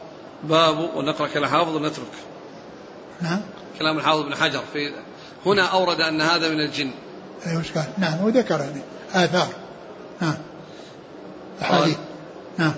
باب 0.43 0.79
ونقرأ 0.95 1.27
كلام 1.27 1.49
حافظ 1.49 1.75
ونترك. 1.75 2.05
نعم. 3.21 3.41
كلام 3.79 3.97
الحافظ 3.97 4.19
ابن 4.19 4.35
حجر. 4.35 4.61
في 4.73 4.93
هنا 5.45 5.63
أورد 5.63 6.01
أن 6.01 6.21
هذا 6.21 6.49
من 6.49 6.59
الجن. 6.59 6.91
أي 7.47 7.57
وش 7.57 7.71
قال؟ 7.71 7.85
نعم 7.97 8.21
وذكر 8.23 8.59
يعني 8.59 8.81
آثار. 9.13 9.47
نعم. 10.21 10.37
أحاديث. 11.61 11.97
نعم. 12.57 12.73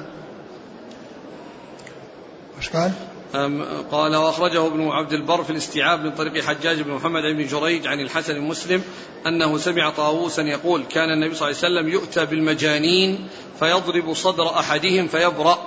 قال؟ 2.74 2.92
أم- 3.34 3.92
قال 3.92 4.16
وأخرجه 4.16 4.68
ابن 4.68 4.88
عبد 4.88 5.14
البر 5.14 5.44
في 5.44 5.50
الاستيعاب 5.50 6.04
من 6.06 6.12
طريق 6.12 6.44
حجاج 6.44 6.82
بن 6.82 6.92
محمد 6.92 7.22
بن 7.24 7.46
جريج 7.48 7.88
عن 7.88 8.00
الحسن 8.00 8.36
المسلم 8.36 8.84
أنه 9.28 9.58
سمع 9.58 9.90
طاووسا 9.90 10.42
يقول 10.42 10.84
كان 10.84 11.10
النبي 11.12 11.36
صلى 11.36 11.48
الله 11.50 11.60
عليه 11.64 11.74
وسلم 11.76 11.90
يؤتى 11.94 12.26
بالمجانين 12.26 13.28
فيضرب 13.60 14.14
صدر 14.14 14.50
أحدهم 14.60 15.08
فيبرأ 15.08 15.58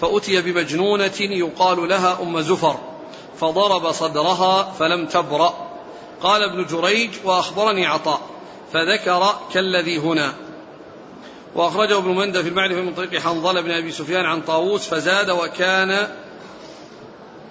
فأتي 0.00 0.40
بمجنونة 0.42 1.12
يقال 1.20 1.88
لها 1.88 2.18
أم 2.22 2.40
زفر 2.40 2.76
فضرب 3.40 3.92
صدرها 3.92 4.62
فلم 4.78 5.06
تبرأ 5.06 5.54
قال 6.22 6.42
ابن 6.42 6.64
جريج 6.66 7.10
وأخبرني 7.24 7.86
عطاء 7.86 8.20
فذكر 8.72 9.26
كالذي 9.54 9.98
هنا 9.98 10.34
وأخرجه 11.54 11.98
ابن 11.98 12.08
مندة 12.08 12.42
في 12.42 12.48
المعرفة 12.48 12.80
من 12.80 12.94
طريق 12.94 13.20
حنظلة 13.20 13.60
بن 13.60 13.70
أبي 13.70 13.92
سفيان 13.92 14.24
عن 14.24 14.40
طاووس 14.40 14.88
فزاد 14.88 15.30
وكان 15.30 16.08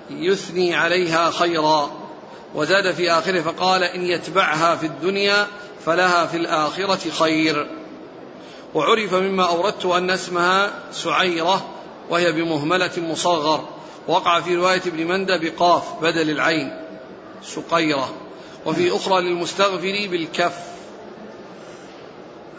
يثني 0.09 0.75
عليها 0.75 1.31
خيرا. 1.31 1.91
وزاد 2.55 2.91
في 2.91 3.11
آخره 3.11 3.41
فقال 3.41 3.83
إن 3.83 4.05
يتبعها 4.05 4.75
في 4.75 4.85
الدنيا 4.85 5.47
فلها 5.85 6.25
في 6.25 6.37
الآخرة 6.37 7.09
خير. 7.09 7.67
وعرف 8.73 9.13
مما 9.13 9.47
أوردت 9.47 9.85
أن 9.85 10.09
اسمها 10.09 10.71
سعيرة 10.91 11.65
وهي 12.09 12.31
بمهملة 12.31 12.91
مصغر. 12.97 13.67
وقع 14.07 14.41
في 14.41 14.55
رواية 14.55 14.81
ابن 14.87 15.05
مندى 15.07 15.49
بقاف 15.49 15.83
بدل 16.01 16.29
العين. 16.29 16.77
سقيرة. 17.43 18.13
وفي 18.65 18.95
أخرى 18.95 19.21
للمستغفر 19.21 20.07
بالكف. 20.11 20.57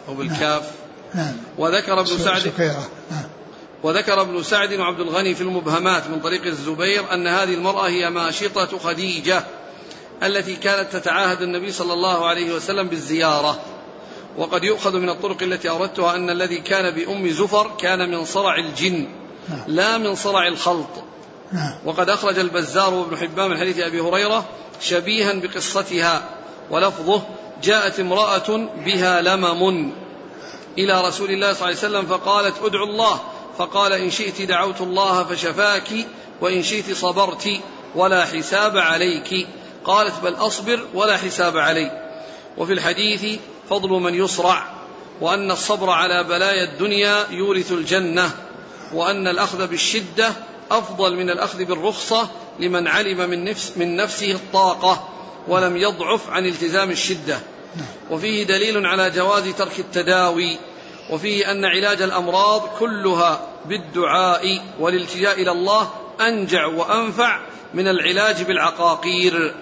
أو 0.08 0.14
بالكاف. 0.14 0.70
نعم. 1.14 1.36
وذكر 1.58 2.00
ابن 2.00 2.06
سعد 2.06 2.38
سكيرة 2.38 2.88
نعم. 3.10 3.24
وذكر 3.82 4.20
ابن 4.20 4.42
سعد 4.42 4.74
وعبد 4.74 5.00
الغني 5.00 5.34
في 5.34 5.40
المبهمات 5.40 6.06
من 6.10 6.20
طريق 6.20 6.46
الزبير 6.46 7.14
أن 7.14 7.26
هذه 7.26 7.54
المرأة 7.54 7.88
هي 7.88 8.10
ماشطة 8.10 8.78
خديجة 8.78 9.44
التي 10.22 10.56
كانت 10.56 10.92
تتعاهد 10.92 11.42
النبي 11.42 11.72
صلى 11.72 11.92
الله 11.92 12.26
عليه 12.26 12.54
وسلم 12.54 12.88
بالزيارة. 12.88 13.60
وقد 14.38 14.64
يؤخذ 14.64 14.98
من 14.98 15.08
الطرق 15.08 15.42
التي 15.42 15.68
أردتها 15.68 16.16
أن 16.16 16.30
الذي 16.30 16.58
كان 16.58 16.90
بأم 16.90 17.28
زفر 17.30 17.70
كان 17.78 18.10
من 18.10 18.24
صرع 18.24 18.56
الجن 18.56 19.06
نعم. 19.48 19.60
لا 19.66 19.98
من 19.98 20.14
صرع 20.14 20.46
الخلط. 20.48 20.88
نعم. 21.52 21.74
وقد 21.84 22.10
أخرج 22.10 22.38
البزار 22.38 22.94
وابن 22.94 23.16
حبان 23.16 23.50
من 23.50 23.58
حديث 23.58 23.78
أبي 23.78 24.00
هريرة 24.00 24.44
شبيها 24.80 25.32
بقصتها 25.32 26.28
ولفظه 26.70 27.22
جاءت 27.62 28.00
امرأة 28.00 28.68
بها 28.84 29.22
لمم 29.22 29.92
إلى 30.78 31.00
رسول 31.00 31.30
الله 31.30 31.52
صلى 31.52 31.68
الله 31.68 31.78
عليه 31.78 31.88
وسلم 31.88 32.06
فقالت 32.06 32.54
ادعوا 32.62 32.86
الله. 32.86 33.20
فقال 33.58 33.92
إن 33.92 34.10
شئت 34.10 34.42
دعوت 34.42 34.80
الله 34.80 35.24
فشفاك 35.24 35.88
وإن 36.40 36.62
شئت 36.62 36.96
صبرت 36.96 37.48
ولا 37.94 38.24
حساب 38.24 38.78
عليك. 38.78 39.46
قالت 39.84 40.14
بل 40.22 40.34
أصبر 40.34 40.86
ولا 40.94 41.16
حساب 41.16 41.56
علي. 41.56 41.90
وفي 42.58 42.72
الحديث 42.72 43.40
فضل 43.70 43.90
من 43.90 44.14
يصرع 44.14 44.82
وأن 45.20 45.50
الصبر 45.50 45.90
على 45.90 46.24
بلايا 46.24 46.64
الدنيا 46.64 47.26
يورث 47.30 47.72
الجنة 47.72 48.30
وأن 48.94 49.28
الأخذ 49.28 49.66
بالشدة 49.66 50.32
أفضل 50.70 51.16
من 51.16 51.30
الأخذ 51.30 51.64
بالرخصة 51.64 52.28
لمن 52.60 52.88
علم 52.88 53.30
من, 53.30 53.44
نفس 53.44 53.72
من 53.76 53.96
نفسه 53.96 54.32
الطاقة 54.32 55.08
ولم 55.48 55.76
يضعف 55.76 56.30
عن 56.30 56.46
التزام 56.46 56.90
الشدة. 56.90 57.38
وفيه 58.10 58.44
دليل 58.44 58.86
على 58.86 59.10
جواز 59.10 59.48
ترك 59.48 59.78
التداوي. 59.78 60.56
وفيه 61.10 61.50
أن 61.50 61.64
علاج 61.64 62.02
الأمراض 62.02 62.62
كلها 62.78 63.40
بالدعاء 63.66 64.60
والالتجاء 64.80 65.42
إلى 65.42 65.50
الله 65.50 65.90
أنجع 66.20 66.66
وأنفع 66.66 67.40
من 67.74 67.88
العلاج 67.88 68.42
بالعقاقير. 68.42 69.54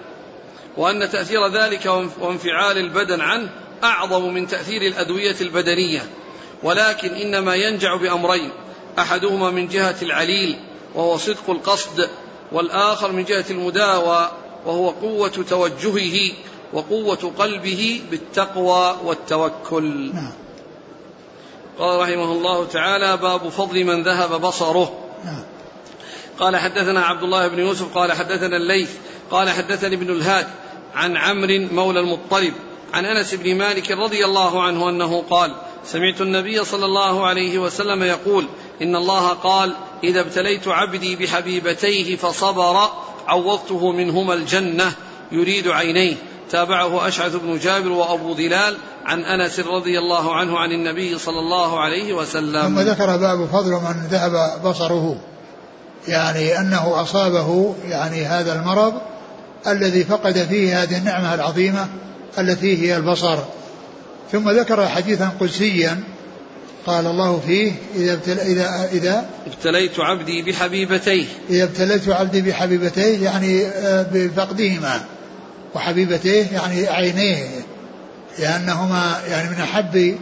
وأن 0.77 1.09
تأثير 1.09 1.47
ذلك 1.47 1.85
وانفعال 2.19 2.77
البدن 2.77 3.21
عنه 3.21 3.49
أعظم 3.83 4.33
من 4.33 4.47
تأثير 4.47 4.81
الأدوية 4.81 5.35
البدنية. 5.41 6.01
ولكن 6.63 7.09
إنما 7.13 7.55
ينجع 7.55 7.95
بأمرين 7.95 8.49
أحدهما 8.99 9.51
من 9.51 9.67
جهة 9.67 9.95
العليل 10.01 10.59
وهو 10.95 11.17
صدق 11.17 11.49
القصد 11.49 12.09
والآخر 12.51 13.11
من 13.11 13.23
جهة 13.23 13.45
المداوى 13.49 14.31
وهو 14.65 14.89
قوة 14.89 15.45
توجهه 15.49 16.31
وقوة 16.73 17.33
قلبه 17.37 18.01
بالتقوى 18.11 18.97
والتوكل. 19.03 20.11
نعم. 20.13 20.31
قال 21.79 21.99
رحمه 21.99 22.31
الله 22.31 22.65
تعالى 22.65 23.17
باب 23.17 23.49
فضل 23.49 23.85
من 23.85 24.03
ذهب 24.03 24.41
بصره. 24.41 24.93
نعم. 25.25 25.43
قال 26.39 26.57
حدثنا 26.57 27.05
عبد 27.05 27.23
الله 27.23 27.47
بن 27.47 27.59
يوسف 27.59 27.97
قال 27.97 28.11
حدثنا 28.11 28.57
الليث 28.57 28.89
قال 29.31 29.49
حدثني 29.49 29.95
ابن 29.95 30.09
الهاد 30.09 30.47
عن 30.95 31.17
عمرو 31.17 31.67
مولى 31.71 31.99
المطلب 31.99 32.53
عن 32.93 33.05
أنس 33.05 33.33
بن 33.33 33.55
مالك 33.55 33.91
رضي 33.91 34.25
الله 34.25 34.63
عنه 34.63 34.89
أنه 34.89 35.23
قال 35.29 35.55
سمعت 35.85 36.21
النبي 36.21 36.63
صلى 36.63 36.85
الله 36.85 37.25
عليه 37.25 37.59
وسلم 37.59 38.03
يقول 38.03 38.45
إن 38.81 38.95
الله 38.95 39.27
قال 39.27 39.73
إذا 40.03 40.19
ابتليت 40.19 40.67
عبدي 40.67 41.15
بحبيبتيه 41.15 42.15
فصبر 42.15 42.89
عوضته 43.27 43.91
منهما 43.91 44.33
الجنة 44.33 44.93
يريد 45.31 45.67
عينيه. 45.67 46.15
تابعه 46.49 47.07
أشعث 47.07 47.35
بن 47.35 47.59
جابر 47.59 47.91
وأبو 47.91 48.33
ظلال 48.33 48.77
عن 49.05 49.21
أنس 49.23 49.59
رضي 49.59 49.99
الله 49.99 50.35
عنه 50.35 50.57
عن 50.57 50.71
النبي 50.71 51.17
صلى 51.17 51.39
الله 51.39 51.79
عليه 51.79 52.13
ثم 52.13 52.19
وسلم 52.19 52.79
ذكر 52.79 53.17
باب 53.17 53.45
فضل 53.45 53.71
من 53.71 54.07
ذهب 54.11 54.61
بصره. 54.65 55.17
يعني 56.07 56.59
أنه 56.59 57.01
أصابه 57.01 57.75
يعني 57.89 58.25
هذا 58.25 58.53
المرض 58.53 58.93
الذي 59.67 60.03
فقد 60.03 60.37
فيه 60.37 60.83
هذه 60.83 60.97
النعمة 60.97 61.33
العظيمة 61.33 61.87
التي 62.39 62.77
هي 62.77 62.97
البصر. 62.97 63.37
ثم 64.31 64.49
ذكر 64.49 64.87
حديثا 64.87 65.31
قدسيا 65.39 66.03
قال 66.85 67.07
الله 67.07 67.41
فيه 67.47 67.71
إذا 67.95 68.13
ابتل 68.13 68.39
اذا 68.39 68.89
إذا 68.91 69.25
ابتليت 69.47 69.99
عبدي 69.99 70.41
بحبيبتيه. 70.41 71.25
إذا 71.49 71.63
ابتليت 71.63 72.09
عبدي 72.09 72.41
بحبيبتيه 72.41 73.23
يعني 73.23 73.65
آه، 73.65 74.05
بفقدهما. 74.13 75.01
وحبيبتيه 75.75 76.45
يعني 76.53 76.87
عينيه. 76.87 77.47
لأنهما 78.39 79.21
يعني 79.27 79.49
من 79.49 79.61
أحب 79.61 80.17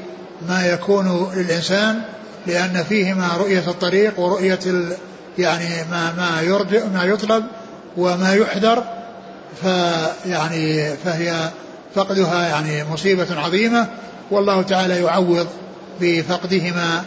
ما 0.50 0.68
يكون 0.68 1.32
للإنسان 1.36 2.02
لأن 2.48 2.84
فيهما 2.90 3.30
رؤية 3.38 3.64
الطريق 3.68 4.20
ورؤية 4.20 4.60
ال 4.66 4.94
يعني 5.38 5.90
ما 5.92 6.14
ما 6.18 6.42
يرجع 6.42 6.86
ما 6.86 7.04
يطلب 7.04 7.44
وما 7.98 8.34
يحذر 8.34 8.84
فيعني 9.62 10.96
فهي 10.96 11.50
فقدها 11.96 12.48
يعني 12.48 12.84
مصيبة 12.92 13.40
عظيمة. 13.40 13.88
والله 14.32 14.62
تعالى 14.62 15.02
يعوض 15.02 15.48
بفقدهما 16.02 17.04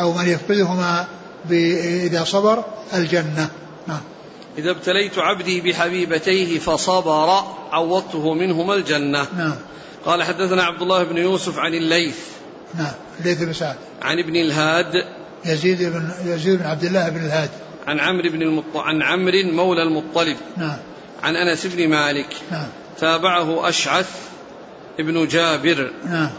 أو 0.00 0.12
من 0.12 0.28
يفقدهما 0.28 1.06
إذا 1.50 2.24
صبر 2.24 2.64
الجنة. 2.94 3.48
نعم. 3.86 4.00
إذا 4.58 4.70
ابتليت 4.70 5.18
عبدي 5.18 5.60
بحبيبتيه 5.60 6.58
فصبر 6.58 7.42
عوضته 7.72 8.34
منهما 8.34 8.74
الجنة. 8.74 9.26
نعم. 9.38 9.54
قال 10.06 10.22
حدثنا 10.22 10.62
عبد 10.62 10.82
الله 10.82 11.02
بن 11.02 11.16
يوسف 11.16 11.58
عن 11.58 11.74
الليث. 11.74 12.18
نعم 12.74 12.92
ليث 13.24 13.42
بن 13.42 13.52
سعد. 13.52 13.76
عن 14.02 14.18
ابن 14.18 14.36
الهاد. 14.36 15.04
يزيد 15.44 15.82
بن 15.82 16.10
يزيد 16.24 16.58
بن 16.58 16.66
عبد 16.66 16.84
الله 16.84 17.08
بن 17.08 17.24
الهاد. 17.24 17.50
عن 17.86 18.00
عمرو 18.00 18.30
بن 18.30 18.42
المط... 18.42 18.76
عن 18.76 19.02
عمرو 19.02 19.42
مولى 19.52 19.82
المطلب. 19.82 20.36
نعم. 20.56 20.76
عن 21.22 21.36
أنس 21.36 21.66
بن 21.66 21.88
مالك. 21.88 22.36
نعم. 22.50 22.68
تابعه 22.98 23.68
أشعث 23.68 24.10
ابن 25.00 25.28
جابر. 25.28 25.90
نعم. 26.04 26.30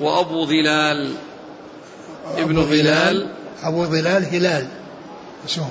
وأبو 0.00 0.46
ظلال. 0.46 1.14
ابن 2.36 2.58
هلال 2.58 3.28
أبو 3.62 3.84
ظلال 3.84 4.24
هلال. 4.24 4.68
اسمه. 5.46 5.70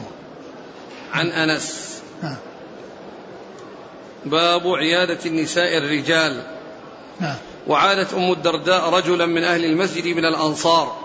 عن 1.13 1.27
أنس. 1.27 1.99
نعم. 2.23 2.37
باب 4.25 4.67
عيادة 4.67 5.19
النساء 5.25 5.77
الرجال. 5.77 6.52
نعم. 7.19 7.35
وعادت 7.67 8.13
أم 8.13 8.31
الدرداء 8.31 8.89
رجلا 8.89 9.25
من 9.25 9.43
أهل 9.43 9.65
المسجد 9.65 10.07
من 10.07 10.25
الأنصار. 10.25 10.97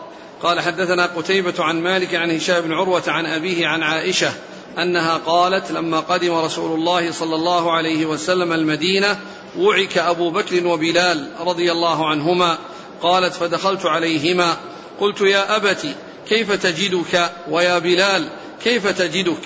قال 0.42 0.60
حدثنا 0.60 1.06
قتيبة 1.06 1.64
عن 1.64 1.82
مالك 1.82 2.14
عن 2.14 2.30
هشام 2.30 2.60
بن 2.60 2.72
عروة 2.72 3.02
عن 3.08 3.26
أبيه 3.26 3.66
عن 3.66 3.82
عائشة 3.82 4.32
أنها 4.78 5.16
قالت 5.16 5.70
لما 5.70 6.00
قدم 6.00 6.34
رسول 6.34 6.78
الله 6.78 7.12
صلى 7.12 7.34
الله 7.34 7.72
عليه 7.72 8.06
وسلم 8.06 8.52
المدينة 8.52 9.18
وعك 9.58 9.98
أبو 9.98 10.30
بكر 10.30 10.66
وبلال 10.66 11.30
رضي 11.40 11.72
الله 11.72 12.08
عنهما. 12.08 12.58
قالت 13.02 13.34
فدخلت 13.34 13.86
عليهما. 13.86 14.56
قلت 15.00 15.20
يا 15.20 15.56
أبت 15.56 15.86
كيف 16.28 16.52
تجدك؟ 16.52 17.30
ويا 17.50 17.78
بلال 17.78 18.28
كيف 18.64 18.86
تجدك؟ 18.86 19.40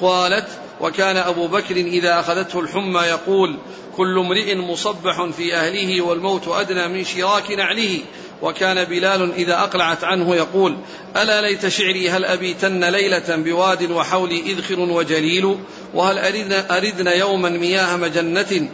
قالت 0.00 0.48
وكان 0.80 1.16
أبو 1.16 1.46
بكر 1.46 1.76
إذا 1.76 2.20
أخذته 2.20 2.60
الحمى 2.60 3.00
يقول 3.00 3.58
كل 3.96 4.18
امرئ 4.18 4.54
مصبح 4.54 5.24
في 5.36 5.54
أهله 5.54 6.02
والموت 6.02 6.48
أدنى 6.48 6.88
من 6.88 7.04
شراك 7.04 7.50
نعله. 7.50 8.00
وكان 8.42 8.84
بلال 8.84 9.32
إذا 9.32 9.58
أقلعت 9.58 10.04
عنه 10.04 10.36
يقول 10.36 10.76
ألا 11.16 11.40
ليت 11.40 11.68
شعري 11.68 12.10
هل 12.10 12.24
أبيتن 12.24 12.84
ليلة 12.84 13.36
بواد 13.36 13.90
وحولي 13.90 14.40
إذخر 14.40 14.80
وجليل؟ 14.80 15.58
وهل 15.94 16.18
أردنا, 16.18 16.76
أردنا 16.76 17.14
يوما 17.14 17.48
مياه 17.48 17.96
مجنة؟ 17.96 18.68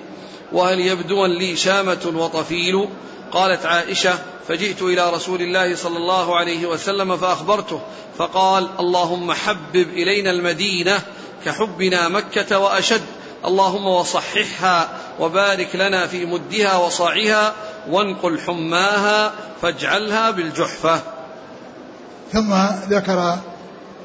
وهل 0.53 0.81
يبدو 0.81 1.27
لي 1.27 1.57
شامة 1.57 2.13
وطفيل؟ 2.15 2.89
قالت 3.33 3.67
عائشة 3.67 4.19
فجئت 4.49 4.83
إلى 4.83 5.11
رسول 5.11 5.43
الله 5.43 5.77
صلى 5.77 5.97
الله 5.97 6.37
عليه 6.37 6.67
وسلم 6.67 7.17
فأخبرته 7.17 7.81
فقال 8.19 8.69
اللهم 8.81 9.33
حبب 9.33 9.89
إلينا 9.93 10.31
المدينة. 10.31 11.01
كحبنا 11.45 12.09
مكة 12.09 12.59
وأشد. 12.59 13.03
اللهم 13.45 13.87
وصححها 13.87 14.89
وبارك 15.21 15.77
لنا 15.77 16.07
في 16.07 16.25
مدها 16.25 16.77
وصاعها 16.77 17.53
وانقل 17.89 18.41
حماها 18.41 19.33
فاجعلها 19.63 20.31
بالجحفة. 20.31 21.01
ثم 22.33 22.55
ذكر 22.89 23.39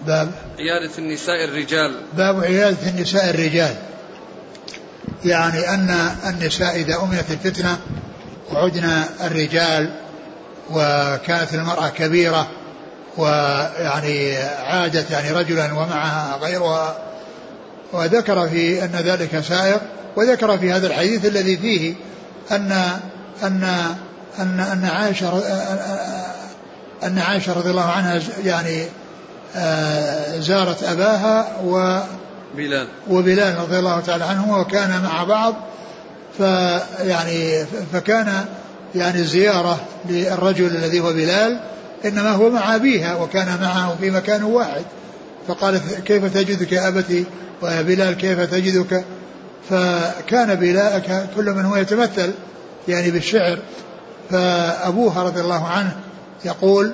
باب 0.08 0.32
عيادة 0.60 0.98
النساء 0.98 1.46
الرجال. 1.46 2.02
باب 2.14 2.44
عيادة 2.44 2.90
النساء 2.90 3.30
الرجال. 3.30 3.76
يعني 5.26 5.70
أن 5.70 6.16
النساء 6.30 6.76
إذا 6.76 6.96
أمنت 7.04 7.32
الفتنة 7.32 7.78
وعدنا 8.52 9.10
الرجال 9.24 9.94
وكانت 10.70 11.54
المرأة 11.54 11.90
كبيرة 11.90 12.48
ويعني 13.18 14.38
عادت 14.38 15.12
يعني 15.12 15.32
رجلا 15.32 15.74
ومعها 15.74 16.40
غيرها 16.42 17.09
وذكر 17.94 18.50
في 18.50 18.84
أن 18.84 18.92
ذلك 18.92 19.40
سائر 19.40 19.82
وذكر 20.16 20.58
في 20.58 20.72
هذا 20.72 20.88
الحديث 20.88 21.26
الذي 21.26 21.58
فيه 21.58 21.94
أن 22.52 22.72
أن 23.44 23.64
أن 24.40 24.60
أن 24.60 24.86
عائشة 24.86 25.44
أن 27.04 27.20
عائشة 27.20 27.54
رضي 27.54 27.70
الله 27.70 27.86
عنها 27.86 28.20
يعني 28.46 28.86
آه، 29.56 30.40
زارت 30.40 30.84
أباها 30.84 31.48
و 31.66 32.00
بلال. 32.56 32.88
وبلال 33.10 33.58
رضي 33.60 33.80
الله 33.80 34.00
تعالى 34.00 34.24
عنهما 34.24 34.58
وكان 34.58 35.02
مع 35.04 35.24
بعض 35.24 35.56
فيعني 36.38 37.66
فكان 37.94 38.46
يعني 38.96 39.20
الزيارة 39.20 39.80
للرجل 40.10 40.66
الذي 40.66 41.00
هو 41.00 41.14
بلال 41.14 41.60
إنما 42.06 42.32
هو 42.32 42.50
مع 42.50 42.76
أبيها 42.76 43.16
وكان 43.16 43.62
معه 43.62 43.96
في 44.00 44.10
مكان 44.10 44.44
واحد. 44.44 44.84
فقالت 45.48 46.02
كيف 46.06 46.34
تجدك 46.34 46.72
يا 46.72 46.88
أبتي؟ 46.88 47.26
ويا 47.62 47.82
بلال 47.82 48.14
كيف 48.14 48.40
تجدك؟ 48.40 49.06
فكان 49.70 50.56
بلال 50.56 51.04
كل 51.36 51.52
من 51.52 51.66
هو 51.66 51.76
يتمثل 51.76 52.32
يعني 52.88 53.12
بالشعر. 53.12 53.60
فأبوها 54.30 55.24
رضي 55.24 55.42
الله 55.42 55.68
عنه 55.68 55.96
يقول 56.46 56.94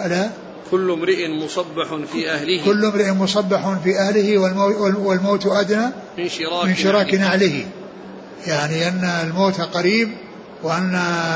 ألا؟ 0.00 0.30
كل 0.70 0.90
امرئ 0.90 1.28
مصبح 1.28 1.96
في 2.12 2.30
أهله. 2.30 2.64
كل 2.64 2.84
امرئ 2.84 3.10
مصبح 3.10 3.78
في 3.84 3.98
أهله 3.98 4.38
والموت, 4.38 4.96
والموت 4.96 5.46
أدنى 5.46 5.86
من 6.18 6.28
شراك, 6.28 6.66
من 6.66 6.74
شراك 6.74 7.14
نعله 7.14 7.66
يعني 8.46 8.88
أن 8.88 9.04
الموت 9.04 9.60
قريب 9.60 10.10
وأن 10.62 10.94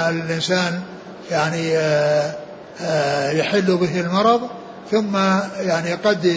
الإنسان 0.08 0.80
يعني 1.30 1.76
آه، 1.76 2.34
آه، 2.80 3.30
يحل 3.30 3.76
به 3.76 4.00
المرض 4.00 4.40
ثم 4.90 5.16
يعني 5.60 5.92
قد 5.92 6.34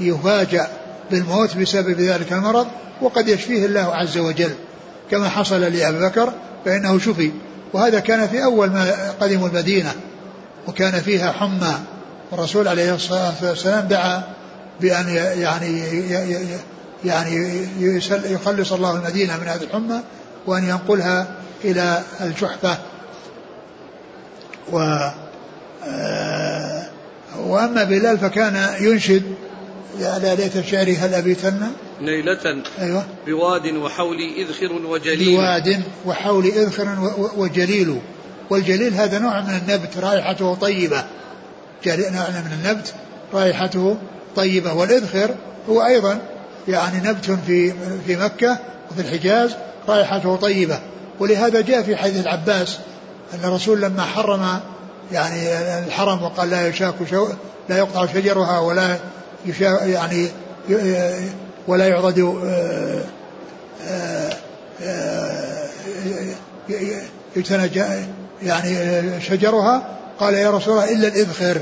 يفاجأ 0.00 0.68
بالموت 1.10 1.56
بسبب 1.56 2.00
ذلك 2.00 2.32
المرض 2.32 2.66
وقد 3.02 3.28
يشفيه 3.28 3.66
الله 3.66 3.94
عز 3.94 4.18
وجل. 4.18 4.54
كما 5.10 5.28
حصل 5.28 5.60
لأبي 5.60 5.98
بكر 5.98 6.32
فإنه 6.64 6.98
شفي. 6.98 7.30
وهذا 7.72 8.00
كان 8.00 8.28
في 8.28 8.44
أول 8.44 8.70
ما 8.70 9.10
قدموا 9.20 9.48
المدينة 9.48 9.92
وكان 10.68 11.00
فيها 11.00 11.32
حمى. 11.32 11.74
والرسول 12.30 12.68
عليه 12.68 12.94
الصلاة 12.94 13.34
والسلام 13.42 13.88
دعا 13.88 14.22
بأن 14.80 15.08
يعني 15.38 15.82
يعني 17.04 17.66
يخلص 18.24 18.72
الله 18.72 18.96
المدينة 18.96 19.36
من 19.36 19.48
هذه 19.48 19.62
الحمى 19.62 20.00
وأن 20.46 20.64
ينقلها 20.64 21.26
إلى 21.64 22.02
الجحفة. 22.20 22.78
و 24.72 24.78
وأما 27.38 27.84
بلال 27.84 28.18
فكان 28.18 28.74
ينشد. 28.80 29.22
يا 30.00 30.34
ليت 30.34 30.66
شعري 30.66 30.96
هل 30.96 31.14
أبيتن 31.14 31.70
ليلة 32.00 32.62
أيوة. 32.80 33.04
بواد 33.26 33.66
وحولي 33.66 34.42
إذخر 34.42 34.72
وجليل. 34.72 35.36
بواد 35.36 35.82
وحولي 36.06 36.62
إذخر 36.62 37.12
وجليل. 37.36 38.00
والجليل 38.50 38.94
هذا 38.94 39.18
نوع 39.18 39.40
من 39.40 39.60
النبت 39.62 39.96
رائحته 39.96 40.54
طيبة. 40.54 41.04
نوع 41.86 42.30
من 42.30 42.52
النبت 42.62 42.94
رائحته 43.34 43.96
طيبة. 44.36 44.72
والإذخر 44.72 45.30
هو 45.68 45.86
أيضا 45.86 46.18
يعني 46.68 47.08
نبت 47.08 47.38
في 47.46 47.72
في 48.06 48.16
مكة 48.16 48.58
وفي 48.90 49.00
الحجاز 49.00 49.50
رائحته 49.88 50.36
طيبة. 50.36 50.78
ولهذا 51.20 51.60
جاء 51.60 51.82
في 51.82 51.96
حديث 51.96 52.20
العباس 52.20 52.78
أن 53.34 53.48
الرسول 53.48 53.80
لما 53.80 54.02
حرم 54.02 54.60
يعني 55.12 55.58
الحرم 55.86 56.22
وقال 56.22 56.50
لا 56.50 56.68
يشاك 56.68 56.94
شو 57.10 57.28
لا 57.68 57.78
يقطع 57.78 58.06
شجرها 58.06 58.58
ولا 58.58 58.98
يعني 59.84 60.28
ولا 61.68 61.88
يعضد 61.88 62.18
آه، 62.44 63.02
آه، 63.88 64.36
آه، 64.82 65.68
يجتنى 67.36 67.70
يعني 68.42 68.76
شجرها. 69.20 69.88
قال 70.20 70.34
يا 70.34 70.50
رسول 70.50 70.74
الله 70.74 70.92
إلا 70.92 71.08
الإذخر 71.08 71.58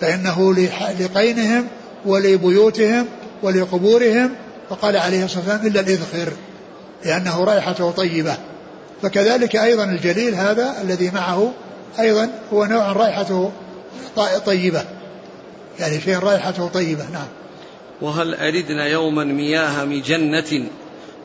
فإنه 0.00 0.54
لقينهم 1.00 1.66
ولبيوتهم 2.06 3.06
ولقبورهم. 3.42 4.30
فقال 4.70 4.96
عليه 4.96 5.24
الصلاة 5.24 5.40
والسلام 5.40 5.66
إلا 5.66 5.80
الإذخر 5.80 6.32
لأنه 7.04 7.44
رائحته 7.44 7.90
طيبة. 7.90 8.36
فكذلك 9.02 9.56
أيضا 9.56 9.84
الجليل 9.84 10.34
هذا 10.34 10.74
الذي 10.82 11.10
معه 11.10 11.52
أيضا 12.00 12.30
هو 12.52 12.64
نوع 12.64 12.92
رائحته 12.92 13.52
طيبة. 14.46 14.84
يعني 15.78 16.00
شيء 16.00 16.18
رائحته 16.18 16.68
طيبة 16.68 17.10
نعم. 17.10 17.28
وهل 18.00 18.34
أردنا 18.34 18.86
يوما 18.86 19.24
مياه 19.24 19.84
مجنة؟ 19.84 20.68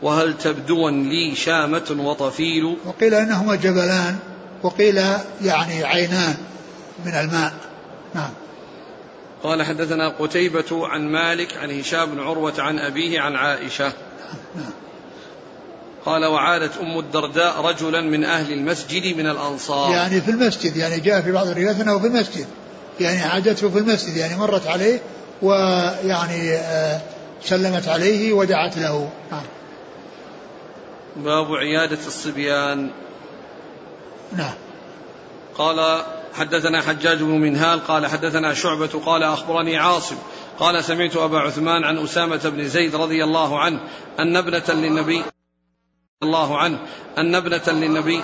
وهل 0.01 0.37
تبدو 0.37 0.89
لي 0.89 1.35
شامة 1.35 1.95
وطفيل؟ 1.99 2.77
وقيل 2.85 3.13
إنهما 3.13 3.55
جبلان 3.55 4.15
وقيل 4.63 4.97
يعني 5.41 5.83
عينان 5.83 6.35
من 7.05 7.11
الماء. 7.11 7.53
نعم. 8.15 8.29
قال 9.43 9.63
حدثنا 9.63 10.09
قتيبة 10.09 10.87
عن 10.87 11.01
مالك 11.01 11.57
عن 11.57 11.79
هشام 11.79 12.11
بن 12.11 12.19
عروة 12.19 12.53
عن 12.61 12.79
أبيه 12.79 13.19
عن 13.19 13.35
عائشة. 13.35 13.93
نعم. 14.55 14.71
قال 16.05 16.25
وعادت 16.25 16.77
أم 16.77 16.99
الدرداء 16.99 17.61
رجلا 17.61 18.01
من 18.01 18.23
أهل 18.23 18.53
المسجد 18.53 19.17
من 19.17 19.27
الأنصار. 19.27 19.91
يعني 19.91 20.21
في 20.21 20.31
المسجد 20.31 20.77
يعني 20.77 20.99
جاء 20.99 21.21
في 21.21 21.31
بعض 21.31 21.47
الروايات 21.47 21.79
أنه 21.79 21.99
في 21.99 22.07
المسجد. 22.07 22.47
يعني 22.99 23.21
عادته 23.21 23.69
في 23.69 23.79
المسجد 23.79 24.17
يعني 24.17 24.37
مرت 24.37 24.67
عليه 24.67 24.99
ويعني 25.41 26.53
آه، 26.53 27.01
سلمت 27.43 27.87
عليه 27.87 28.33
ودعت 28.33 28.77
له. 28.77 29.09
نعم 29.31 29.43
باب 31.15 31.55
عيادة 31.55 31.99
الصبيان. 32.07 32.89
نعم. 34.37 34.53
قال 35.57 36.01
حدثنا 36.33 36.81
حجاج 36.81 37.17
بن 37.17 37.39
منهال 37.39 37.87
قال 37.87 38.07
حدثنا 38.07 38.53
شعبة 38.53 39.01
قال 39.05 39.23
أخبرني 39.23 39.77
عاصم 39.77 40.15
قال 40.59 40.83
سمعت 40.83 41.17
أبا 41.17 41.39
عثمان 41.39 41.83
عن 41.83 41.97
أسامة 41.97 42.49
بن 42.49 42.67
زيد 42.67 42.95
رضي 42.95 43.23
الله 43.23 43.59
عنه 43.59 43.79
أن 44.19 44.37
ابنة 44.37 44.63
للنبي 44.69 45.23
الله 46.23 46.57
عنه 46.57 46.79
أن 47.17 47.35
ابنة 47.35 47.61
للنبي 47.67 48.21